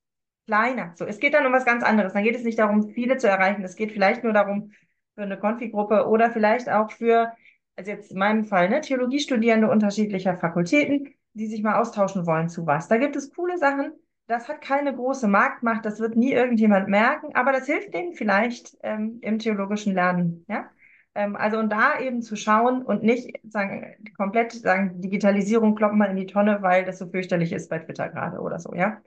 kleiner. 0.47 0.93
So, 0.95 1.05
es 1.05 1.19
geht 1.19 1.33
dann 1.33 1.45
um 1.45 1.53
was 1.53 1.65
ganz 1.65 1.83
anderes. 1.83 2.13
Dann 2.13 2.23
geht 2.23 2.35
es 2.35 2.43
nicht 2.43 2.57
darum, 2.57 2.89
viele 2.89 3.17
zu 3.17 3.27
erreichen. 3.27 3.63
Es 3.63 3.75
geht 3.75 3.91
vielleicht 3.91 4.23
nur 4.23 4.33
darum, 4.33 4.71
für 5.15 5.23
eine 5.23 5.37
Konfigruppe 5.37 6.07
oder 6.07 6.31
vielleicht 6.31 6.69
auch 6.69 6.91
für, 6.91 7.33
also 7.75 7.91
jetzt 7.91 8.11
in 8.11 8.19
meinem 8.19 8.45
Fall, 8.45 8.69
ne, 8.69 8.81
Theologiestudierende 8.81 9.69
unterschiedlicher 9.69 10.37
Fakultäten, 10.37 11.13
die 11.33 11.47
sich 11.47 11.61
mal 11.63 11.79
austauschen 11.79 12.25
wollen 12.25 12.49
zu 12.49 12.65
was. 12.65 12.87
Da 12.87 12.97
gibt 12.97 13.15
es 13.15 13.33
coole 13.33 13.57
Sachen. 13.57 13.93
Das 14.27 14.47
hat 14.47 14.61
keine 14.61 14.95
große 14.95 15.27
Marktmacht. 15.27 15.85
Das 15.85 15.99
wird 15.99 16.15
nie 16.15 16.33
irgendjemand 16.33 16.87
merken. 16.87 17.35
Aber 17.35 17.51
das 17.51 17.65
hilft 17.65 17.93
denen 17.93 18.13
vielleicht 18.13 18.77
ähm, 18.83 19.19
im 19.21 19.39
theologischen 19.39 19.93
Lernen. 19.93 20.45
Ja? 20.47 20.69
Ähm, 21.17 21.35
also 21.35 21.57
und 21.57 21.69
da 21.71 21.99
eben 21.99 22.21
zu 22.21 22.35
schauen 22.35 22.83
und 22.83 23.01
nicht 23.01 23.39
sagen, 23.49 23.95
komplett 24.17 24.51
sagen, 24.51 25.01
Digitalisierung 25.01 25.73
kloppen 25.73 25.97
mal 25.97 26.11
in 26.11 26.15
die 26.15 26.27
Tonne, 26.27 26.61
weil 26.61 26.85
das 26.85 26.99
so 26.99 27.09
fürchterlich 27.09 27.51
ist 27.53 27.71
bei 27.71 27.79
Twitter 27.79 28.07
gerade 28.09 28.39
oder 28.39 28.59
so, 28.59 28.75
ja. 28.75 29.01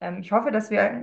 Ähm, 0.00 0.20
ich 0.20 0.30
hoffe, 0.30 0.52
dass 0.52 0.70
wir 0.70 1.02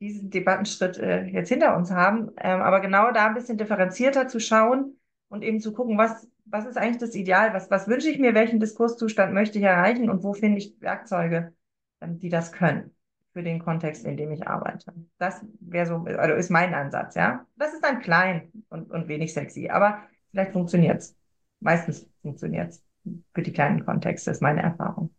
diesen 0.00 0.30
Debattenschritt 0.30 0.96
äh, 0.98 1.24
jetzt 1.24 1.48
hinter 1.48 1.76
uns 1.76 1.90
haben, 1.90 2.30
ähm, 2.38 2.60
aber 2.62 2.78
genau 2.80 3.10
da 3.10 3.26
ein 3.26 3.34
bisschen 3.34 3.58
differenzierter 3.58 4.28
zu 4.28 4.38
schauen 4.38 4.96
und 5.28 5.42
eben 5.42 5.58
zu 5.58 5.72
gucken, 5.72 5.98
was, 5.98 6.28
was 6.44 6.66
ist 6.66 6.78
eigentlich 6.78 6.98
das 6.98 7.16
Ideal, 7.16 7.52
was, 7.52 7.68
was 7.68 7.88
wünsche 7.88 8.08
ich 8.08 8.20
mir, 8.20 8.32
welchen 8.34 8.60
Diskurszustand 8.60 9.34
möchte 9.34 9.58
ich 9.58 9.64
erreichen? 9.64 10.08
Und 10.08 10.22
wo 10.22 10.34
finde 10.34 10.58
ich 10.58 10.80
Werkzeuge, 10.80 11.52
die 12.00 12.28
das 12.28 12.52
können 12.52 12.94
für 13.34 13.42
den 13.42 13.58
Kontext, 13.58 14.04
in 14.04 14.16
dem 14.16 14.32
ich 14.32 14.46
arbeite. 14.46 14.94
Das 15.18 15.44
wäre 15.60 15.86
so, 15.86 15.96
also 15.96 16.34
ist 16.34 16.50
mein 16.50 16.72
Ansatz, 16.72 17.16
ja. 17.16 17.46
Das 17.56 17.74
ist 17.74 17.84
dann 17.84 18.00
klein 18.00 18.50
und, 18.70 18.90
und 18.90 19.08
wenig 19.08 19.34
sexy, 19.34 19.68
aber 19.68 20.02
vielleicht 20.30 20.52
funktioniert 20.52 21.02
es. 21.02 21.16
Meistens 21.60 22.08
funktioniert 22.22 22.70
es 22.70 22.84
für 23.34 23.42
die 23.42 23.52
kleinen 23.52 23.84
Kontexte, 23.84 24.30
ist 24.30 24.40
meine 24.40 24.62
Erfahrung. 24.62 25.14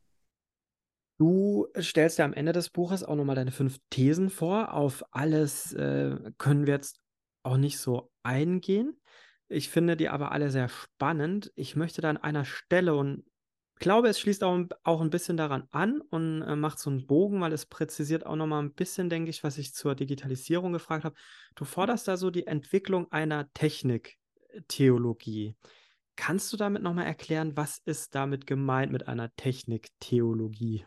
Du 1.18 1.68
stellst 1.80 2.18
ja 2.18 2.26
am 2.26 2.34
Ende 2.34 2.51
des 2.51 2.70
Buches 2.70 3.03
auch 3.03 3.16
nochmal 3.16 3.36
deine 3.36 3.51
fünf 3.51 3.80
Thesen 3.89 4.30
vor. 4.30 4.74
Auf 4.74 5.03
alles 5.11 5.74
äh, 5.74 6.16
können 6.38 6.66
wir 6.66 6.74
jetzt 6.74 6.99
auch 7.43 7.57
nicht 7.57 7.80
so 7.80 8.11
eingehen. 8.24 8.99
Ich 9.47 9.70
finde 9.70 9.95
die 9.95 10.09
aber 10.09 10.32
alle 10.32 10.49
sehr 10.49 10.68
spannend. 10.68 11.51
Ich 11.55 11.76
möchte 11.76 12.01
da 12.01 12.09
an 12.09 12.18
einer 12.18 12.45
Stelle 12.45 12.95
und 12.95 13.24
glaube, 13.76 14.07
es 14.07 14.19
schließt 14.19 14.43
auch, 14.43 14.59
auch 14.84 15.01
ein 15.01 15.09
bisschen 15.09 15.38
daran 15.38 15.67
an 15.71 16.01
und 16.01 16.41
äh, 16.41 16.55
macht 16.55 16.80
so 16.80 16.89
einen 16.89 17.05
Bogen, 17.05 17.41
weil 17.41 17.53
es 17.53 17.65
präzisiert 17.65 18.26
auch 18.26 18.36
nochmal 18.36 18.63
ein 18.63 18.73
bisschen, 18.73 19.09
denke 19.09 19.30
ich, 19.30 19.43
was 19.43 19.57
ich 19.57 19.73
zur 19.73 19.95
Digitalisierung 19.95 20.73
gefragt 20.73 21.03
habe. 21.03 21.15
Du 21.55 21.65
forderst 21.65 22.07
da 22.07 22.17
so 22.17 22.32
die 22.32 22.47
Entwicklung 22.47 23.11
einer 23.11 23.51
Techniktheologie. 23.53 25.55
Kannst 26.15 26.51
du 26.53 26.57
damit 26.57 26.82
nochmal 26.82 27.05
erklären, 27.05 27.57
was 27.57 27.80
ist 27.80 28.15
damit 28.15 28.47
gemeint 28.47 28.91
mit 28.91 29.07
einer 29.07 29.36
Techniktheologie? 29.36 30.86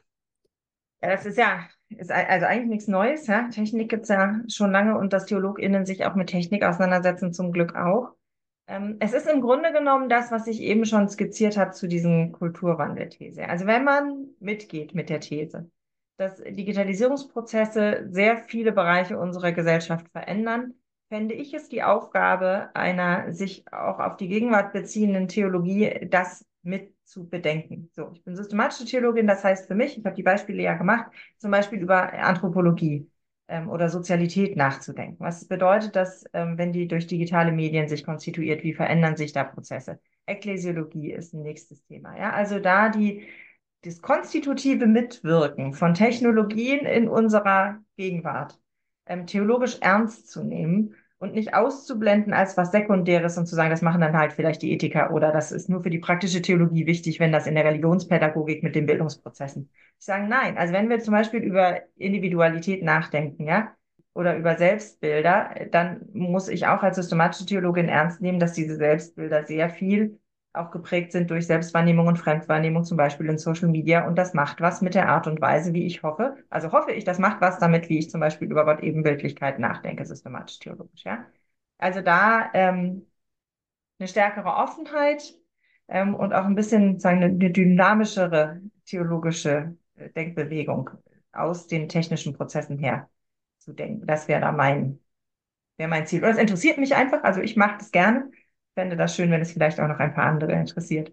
Ja, 1.03 1.11
das 1.11 1.27
ist 1.27 1.39
ja, 1.39 1.69
ist 1.91 2.11
also 2.11 2.47
eigentlich 2.47 2.69
nichts 2.69 2.89
Neues. 2.89 3.27
Ja? 3.27 3.49
Technik 3.49 3.91
gibt 3.91 4.05
es 4.05 4.09
ja 4.09 4.41
schon 4.49 4.73
lange 4.73 4.97
und 4.97 5.13
dass 5.13 5.27
TheologInnen 5.27 5.87
sich 5.87 6.07
auch 6.07 6.15
mit 6.15 6.29
Technik 6.29 6.65
auseinandersetzen, 6.65 7.33
zum 7.33 7.53
Glück 7.53 7.77
auch. 7.77 8.15
Ähm, 8.69 8.97
es 9.01 9.15
ist 9.15 9.27
im 9.27 9.41
Grunde 9.41 9.73
genommen 9.73 10.09
das, 10.09 10.31
was 10.31 10.47
ich 10.47 10.61
eben 10.61 10.85
schon 10.85 11.09
skizziert 11.09 11.57
habe 11.57 11.73
zu 11.73 11.89
diesen 11.89 12.33
Kulturwandelthese. 12.33 13.49
Also 13.49 13.67
wenn 13.67 13.83
man 13.83 14.29
mitgeht 14.41 14.95
mit 14.95 15.09
der 15.09 15.21
These, 15.21 15.71
dass 16.19 16.37
Digitalisierungsprozesse 16.37 18.09
sehr 18.11 18.37
viele 18.37 18.73
Bereiche 18.73 19.19
unserer 19.19 19.53
Gesellschaft 19.53 20.09
verändern, 20.11 20.75
fände 21.09 21.35
ich 21.35 21.55
es 21.55 21.69
die 21.71 21.83
Aufgabe 21.83 22.71
einer 22.75 23.33
sich 23.33 23.65
auch 23.73 23.99
auf 23.99 24.17
die 24.17 24.29
Gegenwart 24.29 24.75
beziehenden 24.75 25.29
Theologie, 25.29 26.07
das 26.11 26.45
mit 26.63 26.93
zu 27.05 27.27
bedenken. 27.27 27.91
So, 27.95 28.11
ich 28.13 28.23
bin 28.23 28.37
systematische 28.37 28.85
Theologin, 28.85 29.27
das 29.27 29.43
heißt 29.43 29.67
für 29.67 29.75
mich, 29.75 29.97
ich 29.97 30.05
habe 30.05 30.15
die 30.15 30.23
Beispiele 30.23 30.63
ja 30.63 30.75
gemacht, 30.75 31.11
zum 31.39 31.51
Beispiel 31.51 31.81
über 31.81 32.13
Anthropologie 32.13 33.09
ähm, 33.49 33.69
oder 33.69 33.89
Sozialität 33.89 34.57
nachzudenken. 34.57 35.17
Was 35.19 35.47
bedeutet 35.47 35.97
das, 35.97 36.25
ähm, 36.33 36.59
wenn 36.59 36.73
die 36.73 36.87
durch 36.87 37.07
digitale 37.07 37.53
Medien 37.53 37.89
sich 37.89 38.05
konstituiert? 38.05 38.63
Wie 38.63 38.75
verändern 38.75 39.17
sich 39.17 39.33
da 39.33 39.45
Prozesse? 39.45 39.99
Ekklesiologie 40.27 41.13
ist 41.13 41.35
ein 41.35 41.43
nächstes 41.43 41.83
Thema. 41.85 42.17
Ja, 42.17 42.33
also 42.33 42.59
da 42.59 42.89
die 42.89 43.27
das 43.83 44.03
konstitutive 44.03 44.87
Mitwirken 44.87 45.73
von 45.73 45.95
Technologien 45.95 46.81
in 46.81 47.09
unserer 47.09 47.79
Gegenwart 47.97 48.59
ähm, 49.07 49.27
theologisch 49.27 49.79
ernst 49.81 50.29
zu 50.29 50.43
nehmen 50.43 50.95
und 51.19 51.35
nicht 51.35 51.55
auszublenden 51.55 52.33
als 52.33 52.57
was 52.57 52.71
Sekundäres 52.71 53.37
und 53.39 53.47
zu 53.47 53.55
sagen, 53.57 53.71
das 53.71 53.83
machen 53.83 54.01
dann 54.01 54.17
halt 54.17 54.33
vielleicht 54.33 54.63
die 54.63 54.73
Ethiker 54.73 55.13
oder 55.13 55.33
das 55.33 55.53
ist 55.53 55.69
nur 55.69 55.83
für 55.83 55.91
die 55.91 55.99
praktische 55.99 56.43
Theologie 56.43 56.87
wichtig, 56.87 57.19
wenn 57.21 57.33
das 57.33 57.47
in 57.47 57.55
der 57.55 57.65
Religionspädagogik 57.65 58.63
mit 58.63 58.75
den 58.75 58.87
Bildungsprozessen. 58.87 59.71
Ich 59.99 60.05
sage 60.05 60.29
nein. 60.29 60.57
Also 60.57 60.73
wenn 60.73 60.89
wir 60.89 61.01
zum 61.01 61.13
Beispiel 61.13 61.41
über 61.41 61.81
Individualität 61.97 62.83
nachdenken, 62.83 63.47
ja, 63.47 63.75
oder 64.15 64.37
über 64.37 64.57
Selbstbilder, 64.57 65.55
dann 65.71 66.09
muss 66.13 66.49
ich 66.49 66.67
auch 66.67 66.83
als 66.83 66.97
systematische 66.97 67.47
Theologin 67.47 67.89
ernst 67.89 68.21
nehmen, 68.21 68.41
dass 68.41 68.53
diese 68.53 68.77
Selbstbilder 68.77 69.45
sehr 69.45 69.71
viel 69.71 70.19
auch 70.53 70.71
geprägt 70.71 71.13
sind 71.13 71.31
durch 71.31 71.47
Selbstwahrnehmung 71.47 72.07
und 72.07 72.19
Fremdwahrnehmung, 72.19 72.85
zum 72.85 72.97
Beispiel 72.97 73.29
in 73.29 73.39
Social 73.39 73.69
Media. 73.69 74.07
Und 74.07 74.17
das 74.17 74.35
macht 74.35 74.61
was 74.61 74.81
mit 74.81 74.95
der 74.95 75.09
Art 75.09 75.27
und 75.27 75.41
Weise, 75.41 75.73
wie 75.73 75.87
ich 75.87 76.03
hoffe. 76.03 76.37
Also 76.51 76.73
hoffe 76.73 76.93
ich, 76.93 77.05
das 77.05 77.19
macht 77.19 77.41
was 77.41 77.59
damit, 77.59 77.89
wie 77.89 77.99
ich 77.99 78.11
zum 78.11 78.21
Beispiel 78.21 78.51
über 78.51 78.65
Gott 78.65 78.81
Ebenbildlichkeit 78.81 79.59
nachdenke, 79.59 80.05
systematisch 80.05 80.59
theologisch. 80.59 81.05
Ja? 81.05 81.27
Also 81.79 82.01
da 82.01 82.51
ähm, 82.55 83.07
eine 83.99 84.09
stärkere 84.09 84.49
Offenheit 84.49 85.35
ähm, 85.89 86.15
und 86.15 86.33
auch 86.33 86.45
ein 86.45 86.55
bisschen 86.55 86.99
sagen, 87.01 87.23
eine, 87.23 87.51
dynamischere 87.51 88.61
theologische 88.87 89.77
äh, 89.97 90.11
Denkbewegung 90.11 90.91
aus 91.33 91.67
den 91.67 91.89
technischen 91.89 92.35
Prozessen 92.35 92.79
her 92.79 93.09
zu 93.59 93.73
denken. 93.73 94.07
Das 94.07 94.29
wäre 94.29 94.41
da 94.41 94.53
mein, 94.53 95.01
wäre 95.77 95.91
mein 95.91 96.07
Ziel. 96.07 96.23
Und 96.25 96.31
das 96.31 96.39
interessiert 96.39 96.79
mich 96.79 96.95
einfach. 96.95 97.23
Also 97.23 97.41
ich 97.41 97.57
mache 97.57 97.79
das 97.79 97.91
gerne 97.91 98.31
fände 98.79 98.97
das 98.97 99.17
schön, 99.17 99.33
wenn 99.33 99.41
es 99.41 99.51
vielleicht 99.51 99.81
auch 99.81 99.89
noch 99.89 99.99
ein 99.99 100.15
paar 100.15 100.27
andere 100.27 100.53
interessiert 100.53 101.13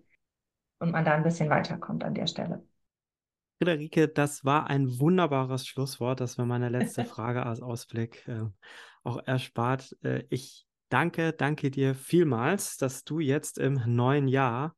und 0.78 0.92
man 0.92 1.04
da 1.04 1.16
ein 1.16 1.24
bisschen 1.24 1.50
weiterkommt 1.50 2.04
an 2.04 2.14
der 2.14 2.28
Stelle. 2.28 2.64
Friederike, 3.58 4.08
das 4.08 4.46
war 4.46 4.70
ein 4.70 5.00
wunderbares 5.00 5.66
Schlusswort. 5.66 6.20
Das 6.20 6.38
war 6.38 6.46
meine 6.46 6.70
letzte 6.70 7.06
Frage 7.06 7.44
als 7.44 7.64
Ausblick 7.64 8.28
äh, 8.28 8.44
auch 9.04 9.18
erspart. 9.26 9.98
Äh, 10.04 10.26
ich 10.30 10.68
danke, 10.90 11.34
danke 11.34 11.72
dir 11.72 11.96
vielmals, 11.96 12.78
dass 12.78 13.04
du 13.04 13.20
jetzt 13.20 13.58
im 13.58 13.82
neuen 13.88 14.28
Jahr 14.28 14.76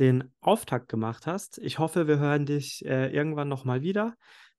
den 0.00 0.32
Auftakt 0.40 0.88
gemacht 0.88 1.28
hast. 1.28 1.58
Ich 1.58 1.78
hoffe, 1.78 2.08
wir 2.08 2.18
hören 2.18 2.46
dich 2.46 2.84
äh, 2.84 3.14
irgendwann 3.14 3.46
nochmal 3.46 3.82
wieder. 3.82 4.16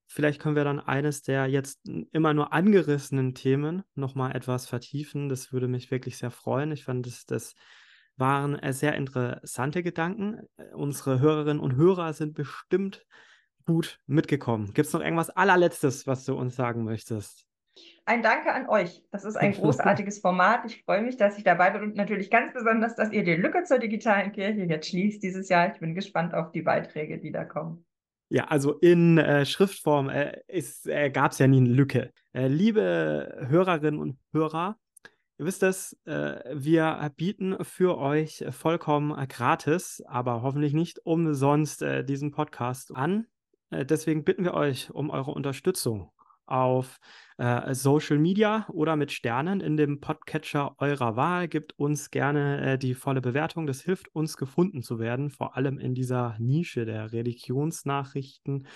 Vielleicht 0.07 0.41
können 0.41 0.55
wir 0.55 0.63
dann 0.63 0.79
eines 0.79 1.23
der 1.23 1.47
jetzt 1.47 1.81
immer 2.11 2.33
nur 2.33 2.53
angerissenen 2.53 3.33
Themen 3.33 3.83
nochmal 3.95 4.35
etwas 4.35 4.67
vertiefen. 4.67 5.29
Das 5.29 5.51
würde 5.51 5.67
mich 5.67 5.91
wirklich 5.91 6.17
sehr 6.17 6.31
freuen. 6.31 6.71
Ich 6.71 6.85
fand, 6.85 7.05
das, 7.07 7.25
das 7.25 7.55
waren 8.17 8.57
äh, 8.59 8.73
sehr 8.73 8.95
interessante 8.95 9.83
Gedanken. 9.83 10.47
Äh, 10.57 10.73
unsere 10.73 11.19
Hörerinnen 11.19 11.59
und 11.59 11.75
Hörer 11.75 12.13
sind 12.13 12.33
bestimmt 12.33 13.05
gut 13.65 13.99
mitgekommen. 14.05 14.73
Gibt 14.73 14.87
es 14.87 14.93
noch 14.93 15.01
irgendwas 15.01 15.31
allerletztes, 15.31 16.05
was 16.05 16.25
du 16.25 16.35
uns 16.35 16.55
sagen 16.55 16.83
möchtest? 16.83 17.47
Ein 18.05 18.21
Danke 18.21 18.53
an 18.53 18.69
euch. 18.69 19.03
Das 19.11 19.25
ist 19.25 19.35
ein 19.35 19.51
großartiges 19.53 20.19
Format. 20.19 20.65
Ich 20.65 20.83
freue 20.83 21.01
mich, 21.01 21.17
dass 21.17 21.37
ich 21.37 21.43
dabei 21.43 21.71
bin 21.71 21.81
und 21.81 21.95
natürlich 21.95 22.29
ganz 22.29 22.53
besonders, 22.53 22.95
dass 22.95 23.11
ihr 23.11 23.23
die 23.23 23.35
Lücke 23.35 23.63
zur 23.63 23.79
digitalen 23.79 24.31
Kirche 24.31 24.61
jetzt 24.61 24.89
schließt 24.89 25.21
dieses 25.21 25.49
Jahr. 25.49 25.73
Ich 25.73 25.79
bin 25.79 25.95
gespannt 25.95 26.33
auf 26.33 26.51
die 26.51 26.61
Beiträge, 26.61 27.19
die 27.19 27.31
da 27.31 27.43
kommen. 27.43 27.85
Ja, 28.35 28.47
also 28.47 28.73
in 28.79 29.17
äh, 29.17 29.45
Schriftform 29.45 30.09
äh, 30.09 30.41
äh, 30.49 31.09
gab 31.09 31.31
es 31.31 31.39
ja 31.39 31.47
nie 31.47 31.55
eine 31.55 31.69
Lücke. 31.69 32.11
Äh, 32.33 32.49
liebe 32.49 33.45
Hörerinnen 33.47 33.97
und 33.97 34.17
Hörer, 34.33 34.77
ihr 35.37 35.45
wisst 35.45 35.63
es, 35.63 35.97
äh, 36.03 36.41
wir 36.53 37.13
bieten 37.15 37.55
für 37.63 37.97
euch 37.97 38.43
vollkommen 38.51 39.15
gratis, 39.29 40.03
aber 40.05 40.41
hoffentlich 40.41 40.73
nicht 40.73 40.99
umsonst 41.05 41.81
äh, 41.81 42.03
diesen 42.03 42.31
Podcast 42.31 42.93
an. 42.93 43.25
deswegen 43.71 44.25
bitten 44.25 44.43
wir 44.43 44.53
euch 44.53 44.91
um 44.91 45.11
eure 45.11 45.31
Unterstützung 45.31 46.11
auf 46.45 46.97
äh, 47.37 47.73
Social 47.73 48.17
Media 48.17 48.65
oder 48.69 48.95
mit 48.95 49.11
Sternen 49.11 49.59
in 49.59 49.77
dem 49.77 49.99
Podcatcher 49.99 50.75
eurer 50.77 51.15
Wahl. 51.15 51.47
Gebt 51.47 51.77
uns 51.77 52.11
gerne 52.11 52.73
äh, 52.73 52.77
die 52.77 52.93
volle 52.93 53.21
Bewertung. 53.21 53.67
Das 53.67 53.81
hilft 53.81 54.13
uns 54.15 54.37
gefunden 54.37 54.81
zu 54.81 54.99
werden, 54.99 55.29
vor 55.29 55.57
allem 55.57 55.77
in 55.77 55.93
dieser 55.93 56.35
Nische 56.39 56.85
der 56.85 57.11
Religionsnachrichten. 57.11 58.67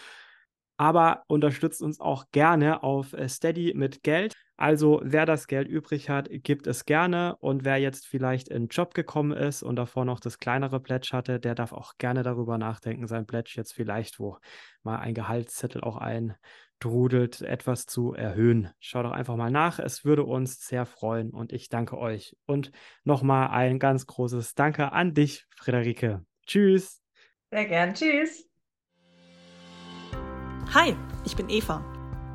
Aber 0.78 1.24
unterstützt 1.28 1.82
uns 1.82 1.99
auch 1.99 2.26
gerne 2.32 2.84
auf 2.84 3.12
äh, 3.14 3.28
Steady 3.28 3.74
mit 3.76 4.01
Geld. 4.01 4.36
Also 4.55 5.01
wer 5.03 5.26
das 5.26 5.47
Geld 5.47 5.68
übrig 5.68 6.10
hat, 6.10 6.30
gibt 6.32 6.68
es 6.68 6.86
gerne. 6.86 7.36
Und 7.39 7.66
wer 7.66 7.78
jetzt 7.78 8.07
vielleicht 8.07 8.47
in 8.47 8.64
den 8.64 8.68
Job 8.70 8.93
gekommen 8.93 9.32
ist 9.32 9.62
und 9.62 9.76
davor 9.76 10.05
noch 10.05 10.22
das 10.22 10.38
kleinere 10.38 10.80
Pledge 10.80 11.10
hatte, 11.12 11.39
der 11.39 11.55
darf 11.55 11.74
auch 11.74 11.93
gerne 11.97 12.24
darüber 12.24 12.57
nachdenken, 12.57 13.07
sein 13.07 13.26
Pledge 13.26 13.53
jetzt 13.55 13.74
vielleicht 13.74 14.20
wo 14.20 14.38
mal 14.84 14.99
ein 14.99 15.14
Gehaltszettel 15.14 15.82
auch 15.82 15.97
ein 15.97 16.36
drudelt, 16.80 17.42
etwas 17.42 17.86
zu 17.86 18.14
erhöhen. 18.14 18.70
Schaut 18.80 19.06
doch 19.06 19.12
einfach 19.12 19.36
mal 19.36 19.52
nach. 19.52 19.80
Es 19.80 20.06
würde 20.06 20.24
uns 20.24 20.66
sehr 20.66 20.86
freuen 20.86 21.32
und 21.32 21.52
ich 21.52 21.70
danke 21.70 21.98
euch. 21.98 22.36
Und 22.46 22.72
nochmal 23.04 23.50
ein 23.50 23.80
ganz 23.80 24.06
großes 24.06 24.56
Danke 24.56 24.92
an 24.92 25.14
dich, 25.14 25.46
Friederike. 25.56 26.26
Tschüss. 26.46 27.02
Sehr 27.52 27.66
gern. 27.66 27.94
Tschüss. 27.94 28.48
Hi, 30.74 30.96
ich 31.26 31.36
bin 31.36 31.50
Eva. 31.50 31.84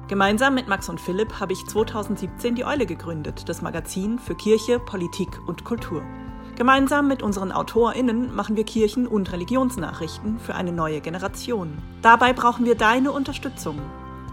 Gemeinsam 0.08 0.54
mit 0.54 0.68
Max 0.68 0.88
und 0.88 1.00
Philipp 1.00 1.40
habe 1.40 1.52
ich 1.52 1.64
2017 1.66 2.56
die 2.56 2.64
Eule 2.64 2.84
gegründet, 2.84 3.48
das 3.48 3.62
Magazin 3.62 4.18
für 4.18 4.34
Kirche, 4.34 4.78
Politik 4.78 5.28
und 5.46 5.64
Kultur. 5.64 6.02
Gemeinsam 6.56 7.08
mit 7.08 7.22
unseren 7.22 7.50
AutorInnen 7.50 8.34
machen 8.34 8.56
wir 8.56 8.64
Kirchen- 8.64 9.08
und 9.08 9.32
Religionsnachrichten 9.32 10.38
für 10.38 10.54
eine 10.54 10.72
neue 10.72 11.00
Generation. 11.00 11.78
Dabei 12.02 12.32
brauchen 12.32 12.64
wir 12.64 12.74
deine 12.74 13.12
Unterstützung. 13.12 13.80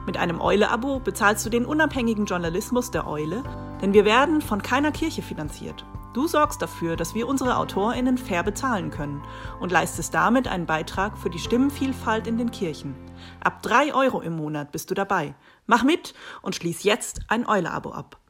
Mit 0.05 0.17
einem 0.17 0.41
Eule-Abo 0.41 0.99
bezahlst 0.99 1.45
du 1.45 1.49
den 1.49 1.65
unabhängigen 1.65 2.25
Journalismus 2.25 2.89
der 2.91 3.07
Eule, 3.07 3.43
denn 3.81 3.93
wir 3.93 4.03
werden 4.03 4.41
von 4.41 4.61
keiner 4.61 4.91
Kirche 4.91 5.21
finanziert. 5.21 5.85
Du 6.13 6.27
sorgst 6.27 6.61
dafür, 6.61 6.97
dass 6.97 7.15
wir 7.15 7.27
unsere 7.27 7.55
AutorInnen 7.55 8.17
fair 8.17 8.43
bezahlen 8.43 8.91
können 8.91 9.23
und 9.59 9.71
leistest 9.71 10.13
damit 10.13 10.47
einen 10.47 10.65
Beitrag 10.65 11.17
für 11.17 11.29
die 11.29 11.39
Stimmenvielfalt 11.39 12.27
in 12.27 12.37
den 12.37 12.51
Kirchen. 12.51 12.95
Ab 13.41 13.61
drei 13.61 13.93
Euro 13.93 14.19
im 14.21 14.35
Monat 14.35 14.71
bist 14.71 14.89
du 14.89 14.95
dabei. 14.95 15.35
Mach 15.67 15.83
mit 15.83 16.13
und 16.41 16.55
schließ 16.55 16.83
jetzt 16.83 17.21
ein 17.29 17.47
Eule-Abo 17.47 17.91
ab. 17.91 18.20